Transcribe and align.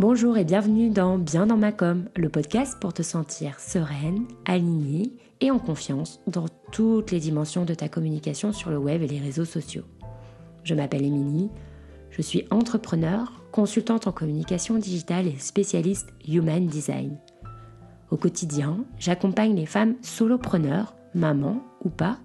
Bonjour 0.00 0.38
et 0.38 0.44
bienvenue 0.44 0.88
dans 0.88 1.18
Bien 1.18 1.46
dans 1.46 1.58
ma 1.58 1.70
com, 1.70 2.08
le 2.16 2.30
podcast 2.30 2.78
pour 2.80 2.94
te 2.94 3.02
sentir 3.02 3.60
sereine, 3.60 4.24
alignée 4.46 5.12
et 5.42 5.50
en 5.50 5.58
confiance 5.58 6.20
dans 6.26 6.46
toutes 6.72 7.10
les 7.10 7.20
dimensions 7.20 7.66
de 7.66 7.74
ta 7.74 7.90
communication 7.90 8.52
sur 8.52 8.70
le 8.70 8.78
web 8.78 9.02
et 9.02 9.06
les 9.06 9.20
réseaux 9.20 9.44
sociaux. 9.44 9.84
Je 10.64 10.74
m'appelle 10.74 11.04
Émilie, 11.04 11.50
je 12.10 12.22
suis 12.22 12.46
entrepreneur, 12.50 13.42
consultante 13.52 14.06
en 14.06 14.12
communication 14.12 14.78
digitale 14.78 15.26
et 15.26 15.38
spécialiste 15.38 16.08
Human 16.26 16.66
Design. 16.66 17.18
Au 18.10 18.16
quotidien, 18.16 18.86
j'accompagne 18.98 19.54
les 19.54 19.66
femmes 19.66 19.96
solopreneurs, 20.00 20.94
mamans 21.14 21.62
ou 21.84 21.90
pas, 21.90 22.18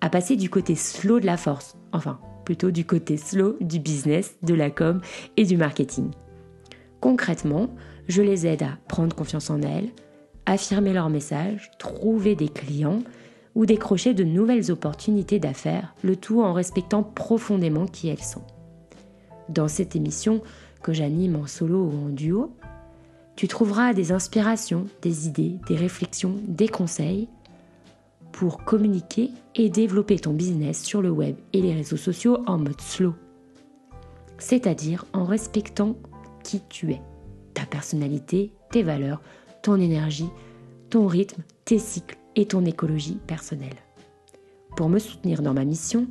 à 0.00 0.10
passer 0.10 0.36
du 0.36 0.48
côté 0.48 0.76
slow 0.76 1.18
de 1.18 1.26
la 1.26 1.36
force, 1.36 1.76
enfin 1.92 2.20
plutôt 2.44 2.70
du 2.70 2.84
côté 2.84 3.16
slow 3.16 3.56
du 3.60 3.80
business, 3.80 4.36
de 4.42 4.54
la 4.54 4.70
com 4.70 5.00
et 5.36 5.44
du 5.44 5.56
marketing. 5.56 6.12
Concrètement, 7.00 7.68
je 8.08 8.22
les 8.22 8.46
aide 8.46 8.62
à 8.62 8.78
prendre 8.88 9.16
confiance 9.16 9.50
en 9.50 9.62
elles, 9.62 9.90
affirmer 10.46 10.92
leur 10.92 11.08
message, 11.08 11.70
trouver 11.78 12.34
des 12.34 12.48
clients 12.48 13.00
ou 13.54 13.66
décrocher 13.66 14.14
de 14.14 14.24
nouvelles 14.24 14.70
opportunités 14.70 15.38
d'affaires, 15.38 15.94
le 16.02 16.16
tout 16.16 16.42
en 16.42 16.52
respectant 16.52 17.02
profondément 17.02 17.86
qui 17.86 18.08
elles 18.08 18.22
sont. 18.22 18.44
Dans 19.48 19.68
cette 19.68 19.96
émission 19.96 20.42
que 20.82 20.92
j'anime 20.92 21.36
en 21.36 21.46
solo 21.46 21.84
ou 21.84 22.06
en 22.06 22.08
duo, 22.08 22.52
tu 23.36 23.48
trouveras 23.48 23.94
des 23.94 24.12
inspirations, 24.12 24.86
des 25.02 25.26
idées, 25.26 25.56
des 25.66 25.76
réflexions, 25.76 26.34
des 26.46 26.68
conseils 26.68 27.28
pour 28.32 28.64
communiquer 28.64 29.30
et 29.54 29.70
développer 29.70 30.18
ton 30.18 30.32
business 30.32 30.82
sur 30.82 31.02
le 31.02 31.10
web 31.10 31.36
et 31.52 31.62
les 31.62 31.74
réseaux 31.74 31.96
sociaux 31.96 32.38
en 32.46 32.58
mode 32.58 32.80
slow, 32.80 33.14
c'est-à-dire 34.38 35.04
en 35.12 35.24
respectant 35.24 35.96
qui 36.42 36.60
tu 36.68 36.92
es, 36.92 37.00
ta 37.54 37.66
personnalité, 37.66 38.52
tes 38.70 38.82
valeurs, 38.82 39.20
ton 39.62 39.76
énergie, 39.76 40.30
ton 40.90 41.06
rythme, 41.06 41.42
tes 41.64 41.78
cycles 41.78 42.18
et 42.36 42.46
ton 42.46 42.64
écologie 42.64 43.18
personnelle. 43.26 43.76
Pour 44.76 44.88
me 44.88 44.98
soutenir 44.98 45.42
dans 45.42 45.54
ma 45.54 45.64
mission, 45.64 46.06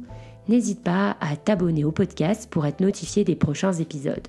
n'hésite 0.48 0.84
pas 0.84 1.18
à 1.20 1.36
t'abonner 1.36 1.84
au 1.84 1.92
podcast 1.92 2.50
pour 2.50 2.66
être 2.66 2.82
notifié 2.82 3.24
des 3.24 3.36
prochains 3.36 3.74
épisodes. 3.74 4.28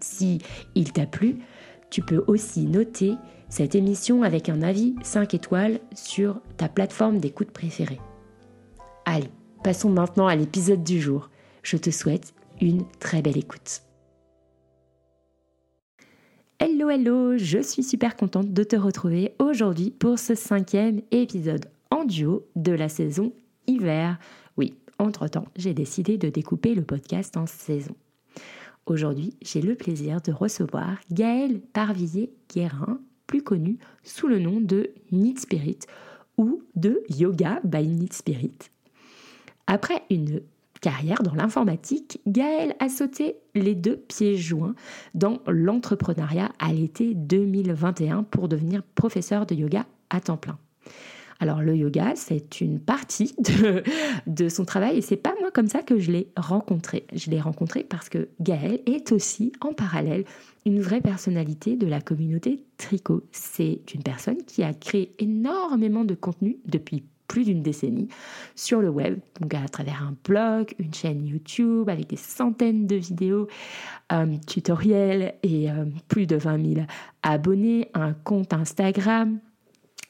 Si 0.00 0.38
il 0.74 0.92
t'a 0.92 1.06
plu, 1.06 1.38
tu 1.90 2.02
peux 2.02 2.22
aussi 2.26 2.66
noter 2.66 3.14
cette 3.48 3.74
émission 3.74 4.22
avec 4.22 4.48
un 4.48 4.62
avis 4.62 4.94
5 5.02 5.34
étoiles 5.34 5.80
sur 5.94 6.40
ta 6.56 6.68
plateforme 6.68 7.18
d'écoute 7.18 7.50
préférée. 7.50 8.00
Allez, 9.06 9.30
passons 9.64 9.90
maintenant 9.90 10.26
à 10.26 10.36
l'épisode 10.36 10.84
du 10.84 11.00
jour. 11.00 11.30
Je 11.62 11.76
te 11.76 11.90
souhaite 11.90 12.34
une 12.60 12.84
très 13.00 13.22
belle 13.22 13.38
écoute. 13.38 13.87
Hello 16.60 16.90
hello, 16.90 17.38
je 17.38 17.60
suis 17.60 17.84
super 17.84 18.16
contente 18.16 18.52
de 18.52 18.64
te 18.64 18.74
retrouver 18.74 19.32
aujourd'hui 19.38 19.92
pour 19.92 20.18
ce 20.18 20.34
cinquième 20.34 21.02
épisode 21.12 21.66
en 21.92 22.04
duo 22.04 22.48
de 22.56 22.72
la 22.72 22.88
saison 22.88 23.32
hiver. 23.68 24.18
Oui, 24.56 24.74
entre-temps, 24.98 25.44
j'ai 25.54 25.72
décidé 25.72 26.18
de 26.18 26.28
découper 26.28 26.74
le 26.74 26.82
podcast 26.82 27.36
en 27.36 27.46
saison. 27.46 27.94
Aujourd'hui, 28.86 29.36
j'ai 29.40 29.62
le 29.62 29.76
plaisir 29.76 30.20
de 30.20 30.32
recevoir 30.32 30.98
Gaëlle 31.12 31.60
Parvillier-Guérin, 31.60 32.98
plus 33.28 33.42
connu 33.42 33.78
sous 34.02 34.26
le 34.26 34.40
nom 34.40 34.60
de 34.60 34.90
Need 35.12 35.38
Spirit 35.38 35.78
ou 36.38 36.64
de 36.74 37.04
Yoga 37.08 37.60
by 37.62 37.86
Need 37.86 38.12
Spirit. 38.12 38.58
Après 39.68 40.02
une 40.10 40.40
carrière 40.80 41.22
dans 41.22 41.34
l'informatique, 41.34 42.20
Gaëlle 42.26 42.74
a 42.78 42.88
sauté 42.88 43.36
les 43.54 43.74
deux 43.74 43.96
pieds 43.96 44.36
joints 44.36 44.74
dans 45.14 45.38
l'entrepreneuriat 45.46 46.52
à 46.58 46.72
l'été 46.72 47.14
2021 47.14 48.24
pour 48.24 48.48
devenir 48.48 48.82
professeur 48.94 49.46
de 49.46 49.54
yoga 49.54 49.86
à 50.10 50.20
temps 50.20 50.36
plein. 50.36 50.58
Alors 51.40 51.60
le 51.60 51.76
yoga, 51.76 52.14
c'est 52.16 52.60
une 52.60 52.80
partie 52.80 53.34
de, 53.38 53.82
de 54.26 54.48
son 54.48 54.64
travail 54.64 54.98
et 54.98 55.02
c'est 55.02 55.16
pas 55.16 55.34
moi 55.40 55.50
comme 55.52 55.68
ça 55.68 55.82
que 55.82 55.98
je 55.98 56.10
l'ai 56.10 56.28
rencontré. 56.36 57.06
Je 57.12 57.30
l'ai 57.30 57.40
rencontré 57.40 57.84
parce 57.84 58.08
que 58.08 58.28
Gaëlle 58.40 58.80
est 58.86 59.12
aussi 59.12 59.52
en 59.60 59.72
parallèle 59.72 60.24
une 60.66 60.80
vraie 60.80 61.00
personnalité 61.00 61.76
de 61.76 61.86
la 61.86 62.00
communauté 62.00 62.64
tricot. 62.76 63.22
C'est 63.30 63.82
une 63.94 64.02
personne 64.02 64.42
qui 64.44 64.62
a 64.64 64.74
créé 64.74 65.14
énormément 65.18 66.04
de 66.04 66.14
contenu 66.14 66.58
depuis 66.66 67.04
plus 67.28 67.44
d'une 67.44 67.62
décennie 67.62 68.08
sur 68.56 68.80
le 68.80 68.88
web, 68.88 69.20
donc 69.40 69.54
à 69.54 69.68
travers 69.68 70.02
un 70.02 70.16
blog, 70.24 70.74
une 70.78 70.92
chaîne 70.92 71.26
YouTube 71.26 71.88
avec 71.88 72.08
des 72.08 72.16
centaines 72.16 72.86
de 72.86 72.96
vidéos, 72.96 73.46
un 74.10 74.38
tutoriels 74.38 75.34
et 75.42 75.70
euh, 75.70 75.84
plus 76.08 76.26
de 76.26 76.36
20 76.36 76.74
000 76.74 76.86
abonnés, 77.22 77.90
un 77.94 78.14
compte 78.14 78.52
Instagram. 78.52 79.38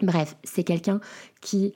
Bref, 0.01 0.37
c'est 0.45 0.63
quelqu'un 0.63 1.01
qui, 1.41 1.75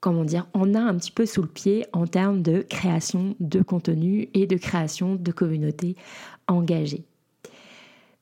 comment 0.00 0.24
dire, 0.24 0.46
en 0.54 0.74
a 0.74 0.80
un 0.80 0.94
petit 0.94 1.10
peu 1.10 1.26
sous 1.26 1.42
le 1.42 1.48
pied 1.48 1.86
en 1.92 2.06
termes 2.06 2.40
de 2.40 2.62
création 2.62 3.34
de 3.40 3.62
contenu 3.62 4.28
et 4.32 4.46
de 4.46 4.56
création 4.56 5.16
de 5.16 5.32
communautés 5.32 5.96
engagées. 6.46 7.04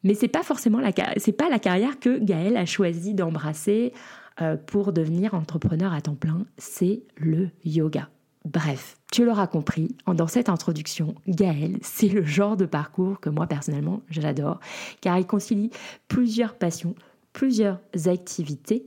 Mais 0.05 0.15
c'est 0.15 0.29
pas 0.29 0.43
forcément 0.43 0.81
la, 0.81 0.93
pas 0.93 1.49
la 1.49 1.59
carrière 1.59 2.01
que 2.01 2.19
Gaël 2.19 2.57
a 2.57 2.67
choisi 2.67 3.15
d'embrasser 3.15 3.93
euh, 3.95 4.22
pour 4.67 4.93
devenir 4.93 5.35
entrepreneur 5.35 5.93
à 5.93 6.01
temps 6.01 6.15
plein, 6.15 6.45
c'est 6.59 7.03
le 7.17 7.51
yoga. 7.65 8.09
Bref, 8.45 8.99
tu 9.13 9.25
l'auras 9.25 9.47
compris, 9.47 9.95
dans 10.07 10.27
cette 10.27 10.49
introduction, 10.49 11.15
Gaël, 11.29 11.79
c'est 11.83 12.09
le 12.09 12.25
genre 12.25 12.57
de 12.57 12.67
parcours 12.67 13.21
que 13.21 13.31
moi 13.31 13.47
personnellement 13.47 14.03
j'adore, 14.11 14.59
car 15.01 15.19
il 15.19 15.27
concilie 15.27 15.71
plusieurs 16.09 16.57
passions, 16.57 16.97
plusieurs 17.33 17.79
activités, 18.07 18.87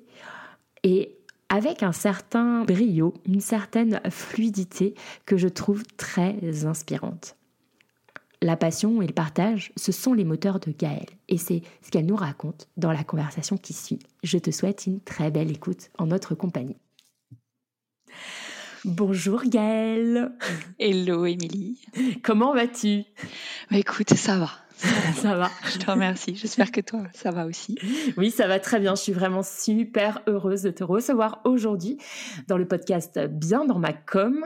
et 0.84 1.16
avec 1.48 1.84
un 1.84 1.94
certain 1.94 2.66
brio, 2.66 3.14
une 3.26 3.40
certaine 3.40 4.02
fluidité 4.10 4.94
que 5.26 5.38
je 5.38 5.48
trouve 5.48 5.84
très 5.96 6.66
inspirante. 6.66 7.38
La 8.46 8.56
passion 8.56 9.02
et 9.02 9.08
le 9.08 9.14
partage, 9.14 9.72
ce 9.76 9.92
sont 9.92 10.14
les 10.14 10.24
moteurs 10.24 10.60
de 10.60 10.70
Gaëlle 10.70 11.10
et 11.30 11.40
c'est 11.40 11.64
ce 11.82 11.90
qu'elle 11.90 12.06
nous 12.06 12.16
raconte 12.16 12.68
dans 12.78 12.92
la 12.92 13.04
conversation 13.04 13.58
qui 13.58 13.74
suit. 13.74 13.98
Je 14.22 14.38
te 14.38 14.52
souhaite 14.52 14.86
une 14.86 15.02
très 15.02 15.32
belle 15.32 15.50
écoute 15.50 15.90
en 15.98 16.06
notre 16.06 16.36
compagnie. 16.36 16.78
Bonjour 18.84 19.42
Gaëlle. 19.48 20.32
Hello 20.78 21.26
Émilie. 21.26 21.82
Comment 22.22 22.54
vas-tu? 22.54 23.06
Bah, 23.72 23.80
Écoute, 23.80 24.14
ça 24.14 24.38
va. 24.38 24.52
Ça 25.16 25.36
va. 25.36 25.50
Je 25.74 25.80
te 25.80 25.90
remercie. 25.90 26.36
J'espère 26.36 26.72
que 26.72 26.82
toi, 26.82 27.02
ça 27.14 27.32
va 27.32 27.48
aussi. 27.48 27.80
Oui, 28.16 28.30
ça 28.30 28.46
va 28.46 28.60
très 28.60 28.80
bien. 28.80 28.94
Je 28.94 29.02
suis 29.02 29.14
vraiment 29.14 29.42
super 29.42 30.22
heureuse 30.28 30.62
de 30.62 30.70
te 30.70 30.84
recevoir 30.84 31.42
aujourd'hui 31.46 31.98
dans 32.48 32.58
le 32.60 32.68
podcast 32.68 33.18
Bien 33.28 33.66
dans 33.66 33.80
ma 33.80 33.94
com. 33.94 34.46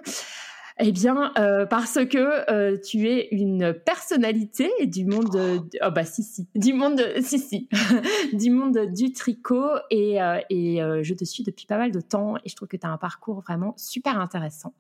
Eh 0.82 0.94
bien, 0.94 1.34
euh, 1.38 1.66
parce 1.66 2.00
que 2.06 2.50
euh, 2.50 2.78
tu 2.78 3.10
es 3.10 3.28
une 3.32 3.74
personnalité 3.74 4.72
du 4.86 5.04
monde, 5.04 5.38
oh. 5.82 5.92
bah 5.92 6.06
si 6.06 6.24
si, 6.24 6.48
du 6.56 6.72
monde, 6.72 7.02
si 7.22 7.38
si, 7.38 7.68
du 8.34 8.50
monde 8.50 8.88
du 8.94 9.12
tricot 9.12 9.72
et, 9.92 10.22
euh, 10.22 10.40
et 10.50 10.80
je 11.02 11.14
te 11.14 11.26
suis 11.26 11.44
depuis 11.44 11.66
pas 11.66 11.78
mal 11.78 11.92
de 11.92 12.00
temps 12.00 12.38
et 12.38 12.50
je 12.50 12.56
trouve 12.56 12.70
que 12.70 12.78
tu 12.78 12.88
as 12.88 12.90
un 12.90 12.98
parcours 12.98 13.42
vraiment 13.42 13.74
super 13.76 14.20
intéressant. 14.20 14.74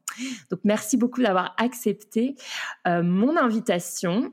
Donc 0.49 0.61
merci 0.63 0.95
beaucoup 0.95 1.21
d'avoir 1.21 1.53
accepté 1.57 2.35
mon 2.85 3.35
invitation. 3.35 4.31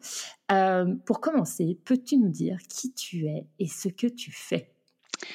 pour 1.04 1.20
commencer, 1.20 1.78
peux-tu 1.84 2.16
nous 2.18 2.30
dire 2.30 2.58
qui 2.68 2.92
tu 2.92 3.26
es 3.26 3.44
et 3.58 3.66
ce 3.66 3.88
que 3.88 4.06
tu 4.06 4.30
fais? 4.30 4.70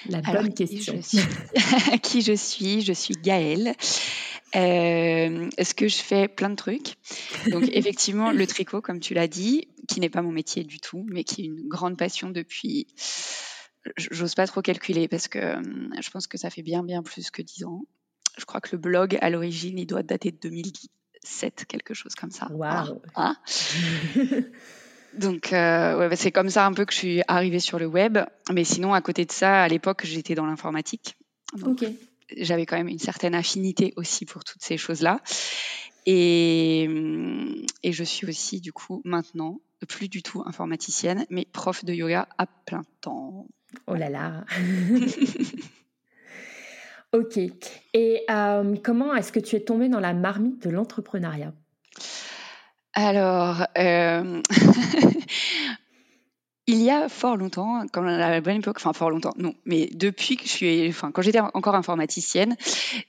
La 0.10 0.22
bonne 0.22 0.54
question. 0.54 0.94
Qui 1.02 1.02
je 1.02 1.18
suis, 1.18 2.00
qui 2.02 2.22
je 2.22 2.34
suis, 2.34 2.82
je 2.82 2.94
suis 2.94 3.16
Gaëlle. 3.16 3.74
Euh, 4.56 5.50
est-ce 5.58 5.74
que 5.74 5.88
je 5.88 5.98
fais 5.98 6.28
plein 6.28 6.50
de 6.50 6.56
trucs? 6.56 6.96
Donc 7.52 7.64
effectivement, 7.74 8.32
le 8.32 8.46
tricot, 8.48 8.82
comme 8.82 9.00
tu 9.00 9.14
l'as 9.14 9.28
dit, 9.28 9.68
qui 9.88 10.00
n'est 10.00 10.10
pas 10.10 10.22
mon 10.22 10.32
métier 10.32 10.64
du 10.64 10.80
tout, 10.80 11.06
mais 11.10 11.24
qui 11.24 11.42
est 11.42 11.46
une 11.46 11.68
grande 11.68 11.98
passion 11.98 12.30
depuis... 12.30 12.88
J'ose 13.98 14.36
pas 14.36 14.46
trop 14.46 14.62
calculer 14.62 15.08
parce 15.08 15.28
que 15.28 15.40
euh, 15.40 15.62
je 16.00 16.10
pense 16.12 16.28
que 16.28 16.38
ça 16.38 16.52
fait 16.52 16.62
bien 16.62 16.84
bien 16.84 17.02
plus 17.02 17.32
que 17.32 17.42
10 17.42 17.64
ans. 17.64 17.82
Je 18.38 18.46
crois 18.46 18.62
que 18.62 18.70
le 18.74 18.78
blog, 18.78 19.18
à 19.22 19.32
l'origine, 19.32 19.80
il 19.80 19.88
doit 19.88 20.04
dater 20.04 20.32
de 20.32 20.38
2007, 20.38 21.66
quelque 21.68 21.96
chose 21.96 22.14
comme 22.14 22.30
ça. 22.30 22.48
Waouh 22.52 23.02
hein 23.16 23.36
Donc, 25.18 25.52
euh, 25.52 25.98
ouais, 25.98 26.10
bah, 26.10 26.16
c'est 26.16 26.32
comme 26.32 26.50
ça 26.50 26.66
un 26.68 26.74
peu 26.74 26.86
que 26.86 26.94
je 26.94 26.98
suis 27.00 27.22
arrivée 27.28 27.60
sur 27.60 27.80
le 27.80 27.88
web. 27.88 28.20
Mais 28.54 28.64
sinon, 28.64 28.94
à 28.94 29.02
côté 29.02 29.26
de 29.26 29.32
ça, 29.32 29.64
à 29.64 29.68
l'époque, 29.68 30.06
j'étais 30.06 30.36
dans 30.36 30.46
l'informatique. 30.46 31.18
Ok 31.66 31.86
j'avais 32.38 32.66
quand 32.66 32.78
même 32.78 32.88
une 32.88 33.00
certaine 33.00 33.36
affinité 33.36 33.94
aussi 33.96 34.26
pour 34.26 34.44
toutes 34.44 34.62
ces 34.64 34.78
choses-là. 34.78 35.20
Et, 36.06 36.90
et, 37.84 37.92
je 37.92 38.04
suis 38.04 38.28
aussi, 38.28 38.60
du 38.60 38.74
coup, 38.74 39.02
maintenant, 39.06 39.60
plus 39.88 40.10
du 40.10 40.24
tout 40.24 40.42
informaticienne, 40.46 41.26
mais 41.30 41.46
prof 41.52 41.86
de 41.86 41.94
yoga 41.94 42.28
à 42.38 42.48
plein 42.48 42.84
temps. 43.02 43.46
Oh 43.88 43.96
là 43.96 44.10
là 44.10 44.44
Ok. 47.14 47.38
Et 47.94 48.24
euh, 48.30 48.76
comment 48.84 49.14
est-ce 49.14 49.32
que 49.34 49.40
tu 49.40 49.56
es 49.58 49.60
tombée 49.60 49.90
dans 49.90 50.00
la 50.00 50.14
marmite 50.14 50.64
de 50.66 50.70
l'entrepreneuriat? 50.70 51.54
Alors, 52.94 53.68
euh, 53.78 54.42
il 56.72 56.82
y 56.82 56.90
a 56.90 57.10
fort 57.10 57.36
longtemps, 57.36 57.86
quand 57.92 58.06
à 58.06 58.30
la 58.30 58.40
bonne 58.40 58.58
époque, 58.58 58.78
enfin 58.78 58.94
fort 58.94 59.10
longtemps, 59.10 59.34
non, 59.38 59.54
mais 59.66 59.90
depuis 59.94 60.38
que 60.38 60.44
je 60.44 60.50
suis, 60.50 60.88
enfin 60.88 61.12
quand 61.12 61.22
j'étais 61.22 61.42
encore 61.42 61.76
informaticienne, 61.76 62.56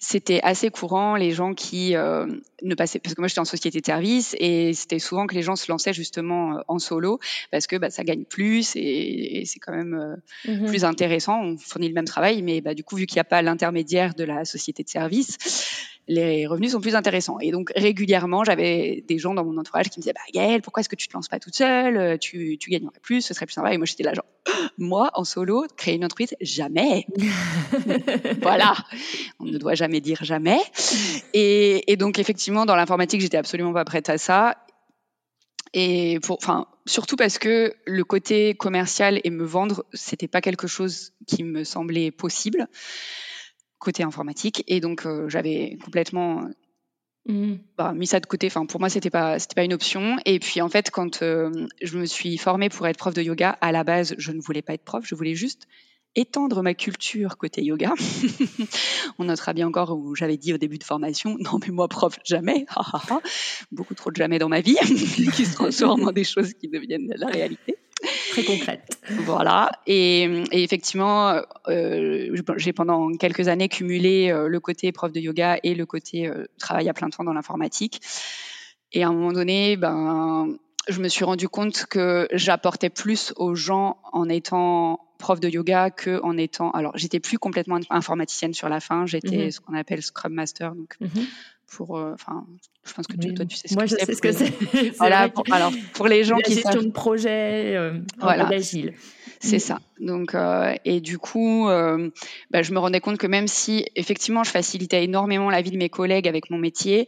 c'était 0.01 0.41
assez 0.43 0.71
courant 0.71 1.15
les 1.15 1.31
gens 1.31 1.55
qui 1.55 1.95
euh, 1.95 2.27
ne 2.63 2.75
passaient, 2.75 2.99
parce 2.99 3.15
que 3.15 3.21
moi 3.21 3.29
j'étais 3.29 3.41
en 3.41 3.45
société 3.45 3.81
de 3.81 3.87
service 3.87 4.35
et 4.41 4.75
c'était 4.75 4.99
souvent 4.99 5.29
que 5.29 5.37
les 5.37 5.43
gens 5.43 5.55
se 5.55 5.71
lançaient 5.71 5.93
justement 5.93 6.57
euh, 6.57 6.61
en 6.67 6.81
solo 6.81 7.21
parce 7.53 7.69
que 7.69 7.77
bah, 7.77 7.91
ça 7.91 8.03
gagne 8.03 8.25
plus 8.25 8.73
et, 8.75 9.45
c'est 9.47 9.61
quand 9.61 9.73
même 9.73 9.95
euh, 9.95 10.53
mmh 10.53 10.67
plus 10.67 10.85
intéressant. 10.85 11.41
On 11.41 11.57
fournit 11.57 11.89
le 11.89 11.95
même 11.95 12.05
travail, 12.05 12.43
mais 12.43 12.61
bah, 12.61 12.75
du 12.75 12.83
coup 12.83 12.97
vu 12.97 13.07
qu'il 13.07 13.17
n'y 13.17 13.21
a 13.21 13.25
pas 13.25 13.43
l'intermédiaire 13.43 14.15
de 14.15 14.25
la 14.25 14.45
société 14.45 14.83
de 14.83 14.89
service, 14.89 15.39
les 16.09 16.47
revenus 16.47 16.73
sont 16.73 16.81
plus 16.81 16.95
intéressants. 16.95 17.39
Et 17.41 17.51
donc 17.51 17.73
régulièrement, 17.77 18.45
j'avais 18.45 19.05
des 19.07 19.19
gens 19.19 19.35
dans 19.35 19.45
mon 19.45 19.57
entourage 19.59 19.89
qui 19.89 19.99
me 19.99 20.03
disaient 20.03 20.13
bah, 20.13 20.21
Gaëlle, 20.33 20.63
pourquoi 20.63 20.81
est-ce 20.81 20.89
que 20.89 20.97
tu 20.97 21.09
te 21.09 21.15
lances 21.15 21.29
pas 21.29 21.39
toute 21.39 21.55
seule? 21.55 21.97
Euh, 21.97 22.17
tu, 22.17 22.59
tu 22.59 22.71
gagnerais 22.71 22.99
plus, 23.01 23.23
ce 23.23 23.35
serait 23.35 23.47
plus 23.47 23.55
sympa. 23.55 23.73
Et 23.73 23.79
moi, 23.79 23.87
j'étais 23.87 24.03
là 24.03 24.15
genre 24.15 24.25
moi 24.79 25.11
en 25.15 25.25
solo, 25.25 25.67
créer 25.77 25.95
une 25.95 26.05
entreprise, 26.05 26.35
jamais. 26.41 27.07
voilà, 28.43 28.75
on 29.39 29.45
ne 29.45 29.59
doit 29.59 29.75
jamais 29.75 30.01
dire 30.01 30.19
jamais. 30.23 30.61
Et, 31.35 31.93
et 31.93 31.97
donc 31.97 32.19
effectivement, 32.19 32.67
dans 32.67 32.77
l'informatique, 32.77 33.21
j'étais 33.21 33.39
absolument 33.39 33.73
pas 33.73 33.85
prête 33.85 34.09
à 34.09 34.19
ça. 34.19 34.57
Et 35.75 36.19
pour, 36.23 36.37
enfin, 36.37 36.67
surtout 36.85 37.17
parce 37.17 37.39
que 37.39 37.75
le 37.87 38.05
côté 38.05 38.55
commercial 38.55 39.21
et 39.25 39.31
me 39.31 39.45
vendre, 39.45 39.87
c'était 39.95 40.29
pas 40.29 40.43
quelque 40.43 40.67
chose 40.67 41.13
qui 41.27 41.45
me 41.45 41.65
semblait 41.65 42.11
possible 42.11 42.69
côté 43.83 44.03
informatique. 44.03 44.65
Et 44.69 44.81
donc, 44.81 45.05
euh, 45.05 45.29
j'avais 45.29 45.77
complètement 45.85 46.49
mmh. 47.29 47.55
bah, 47.77 47.93
mis 47.93 48.07
ça 48.07 48.21
de 48.21 48.27
côté. 48.27 48.47
Enfin, 48.47 48.65
pour 48.65 48.81
moi, 48.81 48.89
c'était 48.89 49.11
pas, 49.11 49.39
c'était 49.39 49.55
pas 49.55 49.65
une 49.65 49.75
option. 49.75 50.17
Et 50.25 50.39
puis, 50.39 50.61
en 50.61 50.69
fait, 50.69 50.91
quand 50.91 51.23
euh, 51.23 51.51
je 51.83 51.99
me 51.99 52.07
suis 52.07 52.39
formée 52.39 52.69
pour 52.69 52.87
être 52.87 52.97
prof 52.97 53.13
de 53.13 53.23
yoga, 53.23 53.59
à 53.61 53.73
la 53.73 53.85
base, 53.85 54.15
je 54.19 54.33
ne 54.33 54.41
voulais 54.41 54.63
pas 54.63 54.75
être 54.75 54.85
prof. 54.85 55.05
Je 55.07 55.15
voulais 55.15 55.35
juste 55.35 55.67
étendre 56.15 56.63
ma 56.63 56.75
culture 56.75 57.39
côté 57.39 57.63
yoga. 57.63 57.93
On 59.19 59.25
notera 59.25 59.53
bien 59.53 59.67
encore 59.67 59.97
où 59.97 60.15
j'avais 60.15 60.37
dit 60.37 60.53
au 60.53 60.59
début 60.59 60.79
de 60.79 60.85
formation, 60.85 61.37
non 61.39 61.59
mais 61.59 61.73
moi 61.73 61.89
prof, 61.89 62.19
jamais. 62.25 62.67
Beaucoup 63.71 63.95
trop 63.95 64.11
de 64.11 64.17
jamais 64.17 64.39
dans 64.39 64.51
ma 64.51 64.61
vie, 64.61 64.77
qui 65.35 65.47
se 65.47 65.55
transforment 65.55 66.09
en 66.09 66.13
des 66.13 66.25
choses 66.25 66.53
qui 66.53 66.69
deviennent 66.69 67.13
la 67.17 67.29
réalité. 67.29 67.77
Très 68.31 68.45
concrète. 68.45 68.99
Voilà. 69.25 69.71
Et, 69.87 70.43
effectivement, 70.53 71.41
euh, 71.69 72.37
j'ai 72.57 72.73
pendant 72.73 73.13
quelques 73.13 73.49
années 73.49 73.69
cumulé 73.69 74.31
euh, 74.31 74.49
le 74.49 74.61
côté 74.61 74.93
prof 74.93 75.13
de 75.13 75.21
yoga 75.21 75.59
et 75.63 75.75
le 75.75 75.87
côté 75.87 76.29
euh, 76.29 76.47
travail 76.59 76.89
à 76.89 76.95
plein 76.95 77.11
temps 77.11 77.25
dans 77.25 77.33
l'informatique. 77.33 78.01
Et 78.93 79.03
à 79.03 79.09
un 79.09 79.13
moment 79.13 79.33
donné, 79.33 79.77
ben, 79.77 80.49
je 80.89 81.01
me 81.01 81.09
suis 81.09 81.25
rendu 81.25 81.49
compte 81.49 81.87
que 81.87 82.29
j'apportais 82.33 82.91
plus 82.91 83.33
aux 83.37 83.55
gens 83.55 83.99
en 84.13 84.29
étant 84.29 85.01
prof 85.19 85.41
de 85.41 85.49
yoga 85.49 85.91
que 85.91 86.21
en 86.23 86.37
étant. 86.37 86.71
Alors, 86.73 86.93
j'étais 86.97 87.21
plus 87.21 87.39
complètement 87.39 87.79
informaticienne 87.91 88.55
sur 88.55 88.69
la 88.69 88.81
fin. 88.81 89.07
J'étais 89.07 89.45
mhm. 89.45 89.51
ce 89.51 89.61
qu'on 89.61 89.75
appelle 89.75 90.03
Scrum 90.03 90.33
Master, 90.33 90.75
donc 90.75 90.97
mhm 91.01 91.27
pour 91.73 91.99
euh, 91.99 92.13
enfin 92.15 92.47
je 92.85 92.93
pense 92.95 93.07
que 93.07 93.17
toi 93.35 93.47
tu 93.47 93.57
sais 93.57 93.69
ce 93.69 93.75
moi 93.75 93.85
que 93.85 93.91
je 93.91 93.97
sais 93.97 94.15
ce 94.15 94.23
que 94.23 94.33
c'est. 94.33 94.53
voilà 94.99 95.29
pour, 95.29 95.45
alors 95.53 95.73
pour 95.95 96.09
les 96.09 96.25
gens 96.25 96.39
qui 96.39 96.55
gestion 96.55 96.83
de 96.83 96.91
projet 96.91 97.77
euh, 97.77 98.01
voilà. 98.19 98.49
agile. 98.49 98.95
C'est 99.41 99.59
ça. 99.59 99.81
Donc 99.99 100.35
euh, 100.35 100.75
et 100.85 101.01
du 101.01 101.19
coup 101.19 101.67
bah, 101.67 102.63
je 102.63 102.73
me 102.73 102.79
rendais 102.79 103.01
compte 103.01 103.19
que 103.19 103.27
même 103.27 103.49
si 103.49 103.87
effectivement 103.97 104.45
je 104.45 104.51
facilitais 104.51 105.05
énormément 105.05 105.51
la 105.51 105.63
vie 105.63 105.71
de 105.71 105.77
mes 105.77 105.89
collègues 105.89 106.29
avec 106.29 106.51
mon 106.51 106.59
métier 106.59 107.07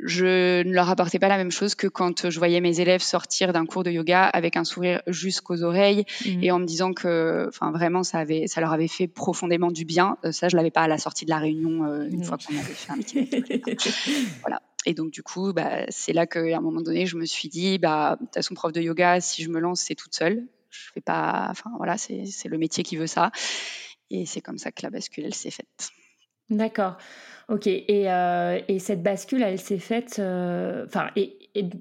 je 0.00 0.62
ne 0.62 0.72
leur 0.72 0.90
apportais 0.90 1.18
pas 1.18 1.28
la 1.28 1.36
même 1.36 1.52
chose 1.52 1.74
que 1.74 1.86
quand 1.86 2.28
je 2.28 2.38
voyais 2.38 2.60
mes 2.60 2.80
élèves 2.80 3.02
sortir 3.02 3.52
d'un 3.52 3.64
cours 3.64 3.84
de 3.84 3.90
yoga 3.90 4.24
avec 4.24 4.56
un 4.56 4.64
sourire 4.64 5.00
jusqu'aux 5.06 5.62
oreilles 5.62 6.04
mmh. 6.24 6.42
et 6.42 6.50
en 6.50 6.58
me 6.58 6.64
disant 6.64 6.92
que, 6.92 7.46
enfin, 7.48 7.70
vraiment, 7.70 8.02
ça 8.02 8.18
avait, 8.18 8.46
ça 8.48 8.60
leur 8.60 8.72
avait 8.72 8.88
fait 8.88 9.06
profondément 9.06 9.70
du 9.70 9.84
bien. 9.84 10.16
Euh, 10.24 10.32
ça, 10.32 10.48
je 10.48 10.56
l'avais 10.56 10.72
pas 10.72 10.82
à 10.82 10.88
la 10.88 10.98
sortie 10.98 11.24
de 11.24 11.30
la 11.30 11.38
réunion 11.38 11.84
euh, 11.84 12.08
une 12.10 12.24
fois 12.24 12.38
qu'on 12.38 12.56
avait 12.56 12.74
fait 12.74 12.92
un 12.92 12.96
meeting. 12.96 13.28
voilà. 14.40 14.60
Et 14.86 14.94
donc, 14.94 15.10
du 15.12 15.22
coup, 15.22 15.52
bah, 15.52 15.86
c'est 15.88 16.12
là 16.12 16.26
qu'à 16.26 16.40
un 16.40 16.60
moment 16.60 16.82
donné, 16.82 17.06
je 17.06 17.16
me 17.16 17.24
suis 17.24 17.48
dit, 17.48 17.78
bah, 17.78 18.16
de 18.20 18.26
toute 18.26 18.34
façon, 18.34 18.54
prof 18.54 18.72
de 18.72 18.80
yoga, 18.80 19.20
si 19.20 19.42
je 19.42 19.48
me 19.48 19.60
lance, 19.60 19.80
c'est 19.80 19.94
toute 19.94 20.14
seule. 20.14 20.44
Je 20.70 20.90
fais 20.92 21.00
pas, 21.00 21.46
enfin, 21.50 21.70
voilà, 21.76 21.96
c'est 21.96 22.24
le 22.46 22.58
métier 22.58 22.82
qui 22.82 22.96
veut 22.96 23.06
ça. 23.06 23.30
Et 24.10 24.26
c'est 24.26 24.40
comme 24.40 24.58
ça 24.58 24.72
que 24.72 24.82
la 24.82 24.90
bascule, 24.90 25.24
elle 25.24 25.34
s'est 25.34 25.52
faite. 25.52 25.90
D'accord. 26.50 26.98
Ok. 27.48 27.66
Et, 27.66 28.10
euh, 28.10 28.60
et, 28.68 28.78
cette 28.78 29.02
bascule, 29.02 29.42
elle 29.42 29.58
s'est 29.58 29.78
faite. 29.78 30.16
Euh, 30.18 30.84
enfin, 30.86 31.10
et, 31.16 31.38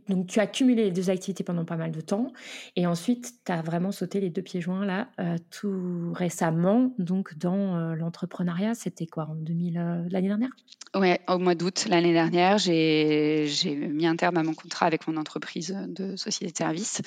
donc 0.07 0.27
tu 0.27 0.39
as 0.39 0.45
cumulé 0.45 0.86
les 0.86 0.92
deux 0.92 1.10
activités 1.10 1.44
pendant 1.44 1.65
pas 1.65 1.77
mal 1.77 1.92
de 1.92 2.01
temps, 2.01 2.31
et 2.75 2.86
ensuite 2.86 3.33
tu 3.44 3.51
as 3.51 3.63
vraiment 3.63 3.92
sauté 3.92 4.19
les 4.19 4.30
deux 4.30 4.44
pieds 4.44 4.62
joints 4.62 4.86
là, 4.86 5.07
euh, 5.19 5.36
tout 5.50 6.13
récemment, 6.13 6.94
donc 7.00 7.36
dans 7.39 7.95
l'entrepreneuriat. 7.95 8.75
C'était 8.75 9.07
quoi 9.07 9.27
en 9.31 9.36
2000 9.36 10.07
l'année 10.12 10.27
dernière? 10.27 10.51
Ouais, 10.95 11.19
au 11.27 11.39
mois 11.39 11.56
d'août 11.56 11.88
l'année 11.89 12.13
dernière, 12.13 12.59
j'ai 12.59 13.48
mis 13.92 14.06
un 14.06 14.16
terme 14.16 14.38
à 14.38 14.44
mon 14.44 14.54
contrat 14.54 14.86
avec 14.86 15.07
mon 15.07 15.18
entreprise 15.18 15.75
de 15.88 16.16
société 16.18 16.51
de 16.51 16.57
services. 16.57 17.01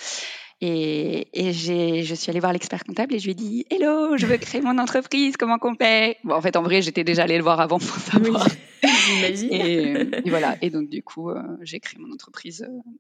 Et, 0.63 1.29
et 1.35 1.53
je 1.53 2.15
suis 2.15 2.31
allée 2.31 2.41
voir 2.41 2.53
l'expert 2.53 2.83
comptable 2.85 3.15
et 3.15 3.19
je 3.19 3.25
lui 3.25 3.33
ai 3.33 3.35
dit 3.35 3.67
Hello, 3.71 4.17
je 4.17 4.25
veux 4.25 4.39
créer 4.39 4.63
mon 4.63 4.79
entreprise, 4.79 5.37
comment 5.37 5.59
qu'on 5.59 5.75
fait? 5.75 6.17
Bon, 6.25 6.35
En 6.35 6.41
fait, 6.41 6.57
en 6.57 6.63
vrai, 6.63 6.81
j'étais 6.81 7.05
déjà 7.05 7.25
allée 7.25 7.37
le 7.37 7.43
voir 7.43 7.61
avant 7.61 7.79
pour 7.79 7.97
savoir. 7.97 8.47
Oui, 8.83 9.49
et, 9.51 9.93
et, 10.27 10.31
voilà. 10.31 10.57
Et 10.63 10.71
donc, 10.71 10.89
du 10.89 11.03
coup, 11.03 11.31
euh, 11.31 11.43
j'ai 11.63 11.81
créé 11.81 11.99
mon 12.01 12.13
entreprise 12.13 12.63
euh, 12.69 12.91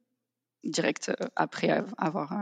direct 0.65 1.11
euh, 1.11 1.27
après 1.37 1.69
avoir 1.99 2.35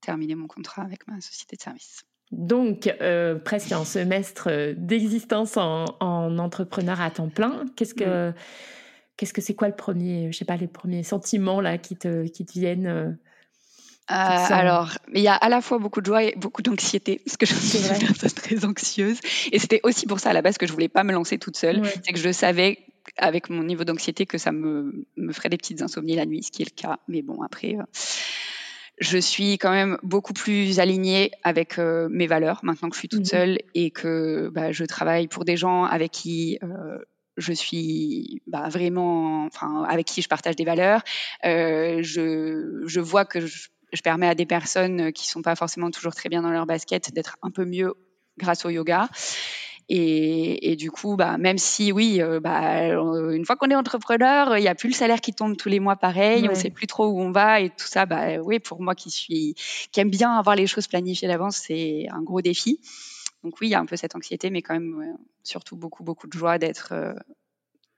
terminé 0.00 0.34
mon 0.34 0.46
contrat 0.46 0.82
avec 0.82 1.06
ma 1.08 1.20
société 1.20 1.56
de 1.56 1.62
service. 1.62 2.02
Donc, 2.30 2.88
presque 3.44 3.72
un 3.72 3.84
semestre 3.84 4.74
d'existence 4.76 5.56
en, 5.56 5.84
en, 6.00 6.38
entrepreneur 6.38 7.00
à 7.00 7.10
temps 7.10 7.28
plein. 7.28 7.64
Qu'est-ce 7.76 7.94
que 7.94 8.32
qu'est-ce 9.16 9.32
que 9.34 9.40
c'est 9.42 9.54
quoi 9.54 9.68
le 9.68 9.76
premier, 9.76 10.30
je 10.32 10.38
sais 10.38 10.44
pas, 10.44 10.56
les 10.56 10.68
premiers 10.68 11.02
sentiments 11.02 11.60
là 11.60 11.76
qui 11.76 11.96
te, 11.96 12.26
qui 12.28 12.46
te 12.46 12.52
viennent 12.52 13.18
euh, 14.10 14.46
alors, 14.50 14.98
il 15.14 15.20
y 15.20 15.28
a 15.28 15.34
à 15.34 15.48
la 15.48 15.60
fois 15.60 15.78
beaucoup 15.78 16.00
de 16.00 16.06
joie 16.06 16.24
et 16.24 16.34
beaucoup 16.36 16.62
d'anxiété, 16.62 17.20
parce 17.24 17.36
que 17.36 17.46
je 17.46 17.54
suis 17.54 17.78
une 17.78 18.08
personne 18.08 18.30
très 18.30 18.64
anxieuse. 18.64 19.20
Et 19.52 19.58
c'était 19.58 19.80
aussi 19.84 20.06
pour 20.06 20.18
ça 20.18 20.30
à 20.30 20.32
la 20.32 20.42
base 20.42 20.58
que 20.58 20.66
je 20.66 20.72
voulais 20.72 20.88
pas 20.88 21.04
me 21.04 21.12
lancer 21.12 21.38
toute 21.38 21.56
seule. 21.56 21.82
C'est 22.04 22.12
que 22.12 22.18
je 22.18 22.32
savais, 22.32 22.78
avec 23.18 23.50
mon 23.50 23.62
niveau 23.62 23.84
d'anxiété, 23.84 24.26
que 24.26 24.38
ça 24.38 24.50
me, 24.50 25.06
me 25.16 25.32
ferait 25.32 25.48
des 25.48 25.56
petites 25.56 25.82
insomnies 25.82 26.16
la 26.16 26.26
nuit, 26.26 26.42
ce 26.42 26.50
qui 26.50 26.62
est 26.62 26.64
le 26.64 26.74
cas. 26.74 26.98
Mais 27.06 27.22
bon, 27.22 27.42
après, 27.42 27.76
euh, 27.78 27.84
je 28.98 29.18
suis 29.18 29.58
quand 29.58 29.70
même 29.70 29.96
beaucoup 30.02 30.32
plus 30.32 30.80
alignée 30.80 31.30
avec 31.44 31.78
euh, 31.78 32.08
mes 32.10 32.26
valeurs 32.26 32.60
maintenant 32.64 32.88
que 32.88 32.96
je 32.96 33.00
suis 33.00 33.08
toute 33.08 33.20
mmh 33.20 33.24
seule 33.26 33.58
et 33.74 33.92
que 33.92 34.50
bah, 34.52 34.72
je 34.72 34.84
travaille 34.84 35.28
pour 35.28 35.44
des 35.44 35.56
gens 35.56 35.84
avec 35.84 36.10
qui 36.10 36.58
je 37.36 37.52
suis 37.52 38.42
bah, 38.48 38.68
vraiment, 38.68 39.46
enfin, 39.46 39.84
avec 39.84 40.06
qui 40.06 40.20
je 40.20 40.28
partage 40.28 40.56
des 40.56 40.64
valeurs. 40.64 41.02
je, 41.44 42.82
je 42.84 43.00
vois 43.00 43.24
que 43.24 43.46
je, 43.46 43.68
je 43.92 44.02
permets 44.02 44.28
à 44.28 44.34
des 44.34 44.46
personnes 44.46 45.12
qui 45.12 45.28
sont 45.28 45.42
pas 45.42 45.56
forcément 45.56 45.90
toujours 45.90 46.14
très 46.14 46.28
bien 46.28 46.42
dans 46.42 46.50
leur 46.50 46.66
basket 46.66 47.12
d'être 47.12 47.36
un 47.42 47.50
peu 47.50 47.64
mieux 47.64 47.94
grâce 48.38 48.64
au 48.64 48.70
yoga. 48.70 49.08
Et, 49.92 50.76
du 50.76 50.92
coup, 50.92 51.16
bah, 51.16 51.36
même 51.36 51.58
si 51.58 51.90
oui, 51.90 52.22
euh, 52.22 52.38
bah, 52.38 52.92
une 52.92 53.44
fois 53.44 53.56
qu'on 53.56 53.70
est 53.70 53.74
entrepreneur, 53.74 54.56
il 54.56 54.60
n'y 54.60 54.68
a 54.68 54.76
plus 54.76 54.88
le 54.88 54.94
salaire 54.94 55.20
qui 55.20 55.32
tombe 55.32 55.56
tous 55.56 55.68
les 55.68 55.80
mois 55.80 55.96
pareil, 55.96 56.46
on 56.46 56.52
ne 56.52 56.54
sait 56.54 56.70
plus 56.70 56.86
trop 56.86 57.06
où 57.08 57.20
on 57.20 57.32
va 57.32 57.60
et 57.60 57.70
tout 57.70 57.88
ça. 57.88 58.06
Bah, 58.06 58.38
oui, 58.40 58.60
pour 58.60 58.80
moi 58.80 58.94
qui 58.94 59.10
suis, 59.10 59.56
qui 59.90 59.98
aime 59.98 60.10
bien 60.10 60.30
avoir 60.30 60.54
les 60.54 60.68
choses 60.68 60.86
planifiées 60.86 61.26
d'avance, 61.26 61.56
c'est 61.56 62.06
un 62.08 62.22
gros 62.22 62.40
défi. 62.40 62.78
Donc 63.42 63.60
oui, 63.60 63.66
il 63.66 63.70
y 63.70 63.74
a 63.74 63.80
un 63.80 63.86
peu 63.86 63.96
cette 63.96 64.14
anxiété, 64.14 64.50
mais 64.50 64.62
quand 64.62 64.74
même 64.74 65.16
surtout 65.42 65.76
beaucoup 65.76 66.04
beaucoup 66.04 66.28
de 66.28 66.32
joie 66.32 66.58
d'être 66.58 66.90
euh, 66.92 67.14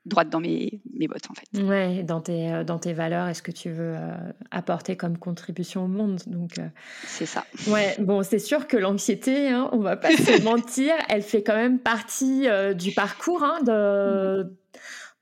droite 0.05 0.29
dans 0.29 0.39
mes, 0.39 0.81
mes 0.93 1.07
bottes 1.07 1.29
en 1.29 1.33
fait. 1.33 1.61
Ouais, 1.61 2.03
dans 2.03 2.21
tes, 2.21 2.51
euh, 2.51 2.63
dans 2.63 2.79
tes 2.79 2.93
valeurs 2.93 3.29
et 3.29 3.33
ce 3.33 3.41
que 3.41 3.51
tu 3.51 3.69
veux 3.69 3.93
euh, 3.95 4.15
apporter 4.51 4.97
comme 4.97 5.17
contribution 5.17 5.85
au 5.85 5.87
monde. 5.87 6.19
Donc 6.27 6.59
euh, 6.59 6.67
c'est 7.05 7.25
ça. 7.25 7.45
Ouais, 7.67 7.95
bon, 7.99 8.23
c'est 8.23 8.39
sûr 8.39 8.67
que 8.67 8.77
l'anxiété, 8.77 9.49
hein, 9.49 9.69
on 9.71 9.79
va 9.79 9.95
pas 9.95 10.11
se 10.11 10.41
mentir, 10.43 10.93
elle 11.09 11.21
fait 11.21 11.43
quand 11.43 11.55
même 11.55 11.79
partie 11.79 12.47
du 12.75 12.91
parcours 12.91 13.43
hein, 13.43 13.61
de 13.63 14.51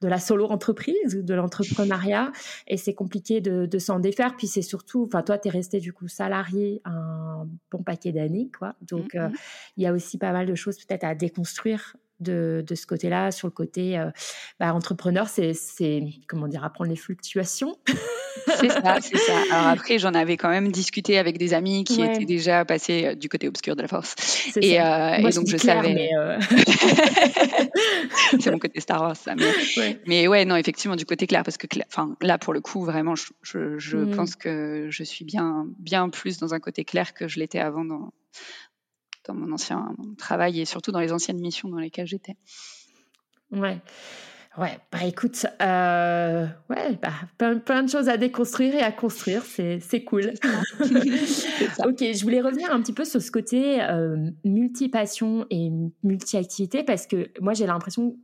de 0.01 0.07
la 0.07 0.19
solo 0.19 0.47
entreprise 0.47 1.15
ou 1.15 1.21
de 1.21 1.33
l'entrepreneuriat 1.35 2.31
et 2.67 2.77
c'est 2.77 2.95
compliqué 2.95 3.39
de, 3.39 3.67
de 3.67 3.77
s'en 3.77 4.00
défaire 4.00 4.35
puis 4.35 4.47
c'est 4.47 4.63
surtout 4.63 5.03
enfin 5.05 5.21
toi 5.21 5.38
tu 5.38 5.47
es 5.47 5.51
resté 5.51 5.79
du 5.79 5.93
coup 5.93 6.07
salarié 6.07 6.81
un 6.85 7.47
bon 7.69 7.83
paquet 7.83 8.11
d'années 8.11 8.50
quoi 8.57 8.73
donc 8.81 9.13
mm-hmm. 9.13 9.31
il 9.77 9.83
y 9.83 9.85
a 9.85 9.93
aussi 9.93 10.17
pas 10.17 10.31
mal 10.31 10.47
de 10.47 10.55
choses 10.55 10.77
peut-être 10.77 11.03
à 11.03 11.13
déconstruire 11.13 11.95
de, 12.22 12.63
ce 12.74 12.86
côté-là, 12.86 13.32
sur 13.32 13.48
le 13.48 13.51
côté 13.51 13.98
euh, 13.98 14.10
bah, 14.60 14.74
entrepreneur, 14.74 15.28
c'est 15.28 15.54
comment 16.28 16.48
dire, 16.48 16.63
apprendre 16.63 16.90
les 16.90 16.96
fluctuations. 16.96 17.75
c'est 18.60 18.70
ça, 18.70 18.98
c'est 19.01 19.18
ça. 19.18 19.34
Alors 19.51 19.68
après, 19.68 20.00
j'en 20.00 20.13
avais 20.13 20.38
quand 20.38 20.50
même 20.50 20.72
discuté 20.72 21.18
avec 21.18 21.38
des 21.38 21.54
amis 21.54 21.84
qui 21.84 22.01
étaient 22.01 22.25
déjà 22.25 22.66
passés 22.66 23.06
euh, 23.06 23.16
du 23.16 23.30
côté 23.30 23.48
obscur 23.48 23.75
de 23.75 23.82
la 23.82 23.88
force. 23.88 24.16
Et, 24.58 24.82
euh, 24.82 25.30
donc 25.32 25.48
je 25.48 25.58
savais. 25.58 26.10
Euh, 26.18 26.40
c'est 28.40 28.51
mon 28.51 28.60
côté 28.60 28.80
Star 28.80 29.01
Wars, 29.01 29.16
ça. 29.16 29.36
Mais 30.06 30.28
ouais. 30.28 30.46
non, 30.46 30.56
effectivement, 30.56 30.96
du 30.96 31.06
côté 31.06 31.28
clair, 31.28 31.44
parce 31.44 31.58
que 31.58 31.68
enfin, 31.88 32.16
là, 32.22 32.38
pour 32.38 32.54
le 32.54 32.62
coup, 32.62 32.84
vraiment, 32.84 33.16
je, 33.16 33.96
mm. 33.96 34.16
pense 34.16 34.36
que 34.36 34.88
je 34.90 35.04
suis 35.04 35.25
bien, 35.25 35.68
bien 35.80 36.10
plus 36.10 36.38
dans 36.38 36.54
un 36.54 36.60
côté 36.60 36.86
clair 36.86 37.13
que 37.13 37.28
je 37.28 37.40
l'étais 37.40 37.60
avant 37.60 37.86
dans, 37.86 38.13
dans 39.25 39.34
mon 39.34 39.51
ancien 39.51 39.96
travail 40.18 40.60
et 40.60 40.66
surtout 40.66 40.92
dans 40.92 41.00
les 41.00 41.12
anciennes 41.12 41.40
missions 41.40 41.70
dans 41.70 41.80
lesquelles 41.80 42.08
j'étais. 42.08 42.36
Ouais. 43.51 43.80
Ouais, 44.58 44.77
bah 44.91 45.05
écoute, 45.05 45.46
euh, 45.62 46.46
ouais, 46.70 47.00
bah, 47.01 47.13
plein, 47.38 47.84
de 47.84 47.89
choses 47.89 48.10
à 48.10 48.17
déconstruire 48.17 48.75
et 48.75 48.81
à 48.81 48.91
construire, 48.91 49.43
c'est 49.46 50.03
cool. 50.03 50.34
ok, 50.84 52.00
je 52.00 52.22
voulais 52.22 52.41
revenir 52.41 52.70
un 52.74 52.81
petit 52.81 52.91
peu 52.91 53.05
sur 53.05 53.22
ce 53.22 53.31
côté 53.31 53.81
euh, 53.81 54.17
multi-passion 54.43 55.46
et 55.50 55.72
multi-activité 56.03 56.84
parce 56.84 57.08
que 57.08 57.29
moi 57.39 57.53
j'ai 57.53 57.65
l'impression, 57.65 58.17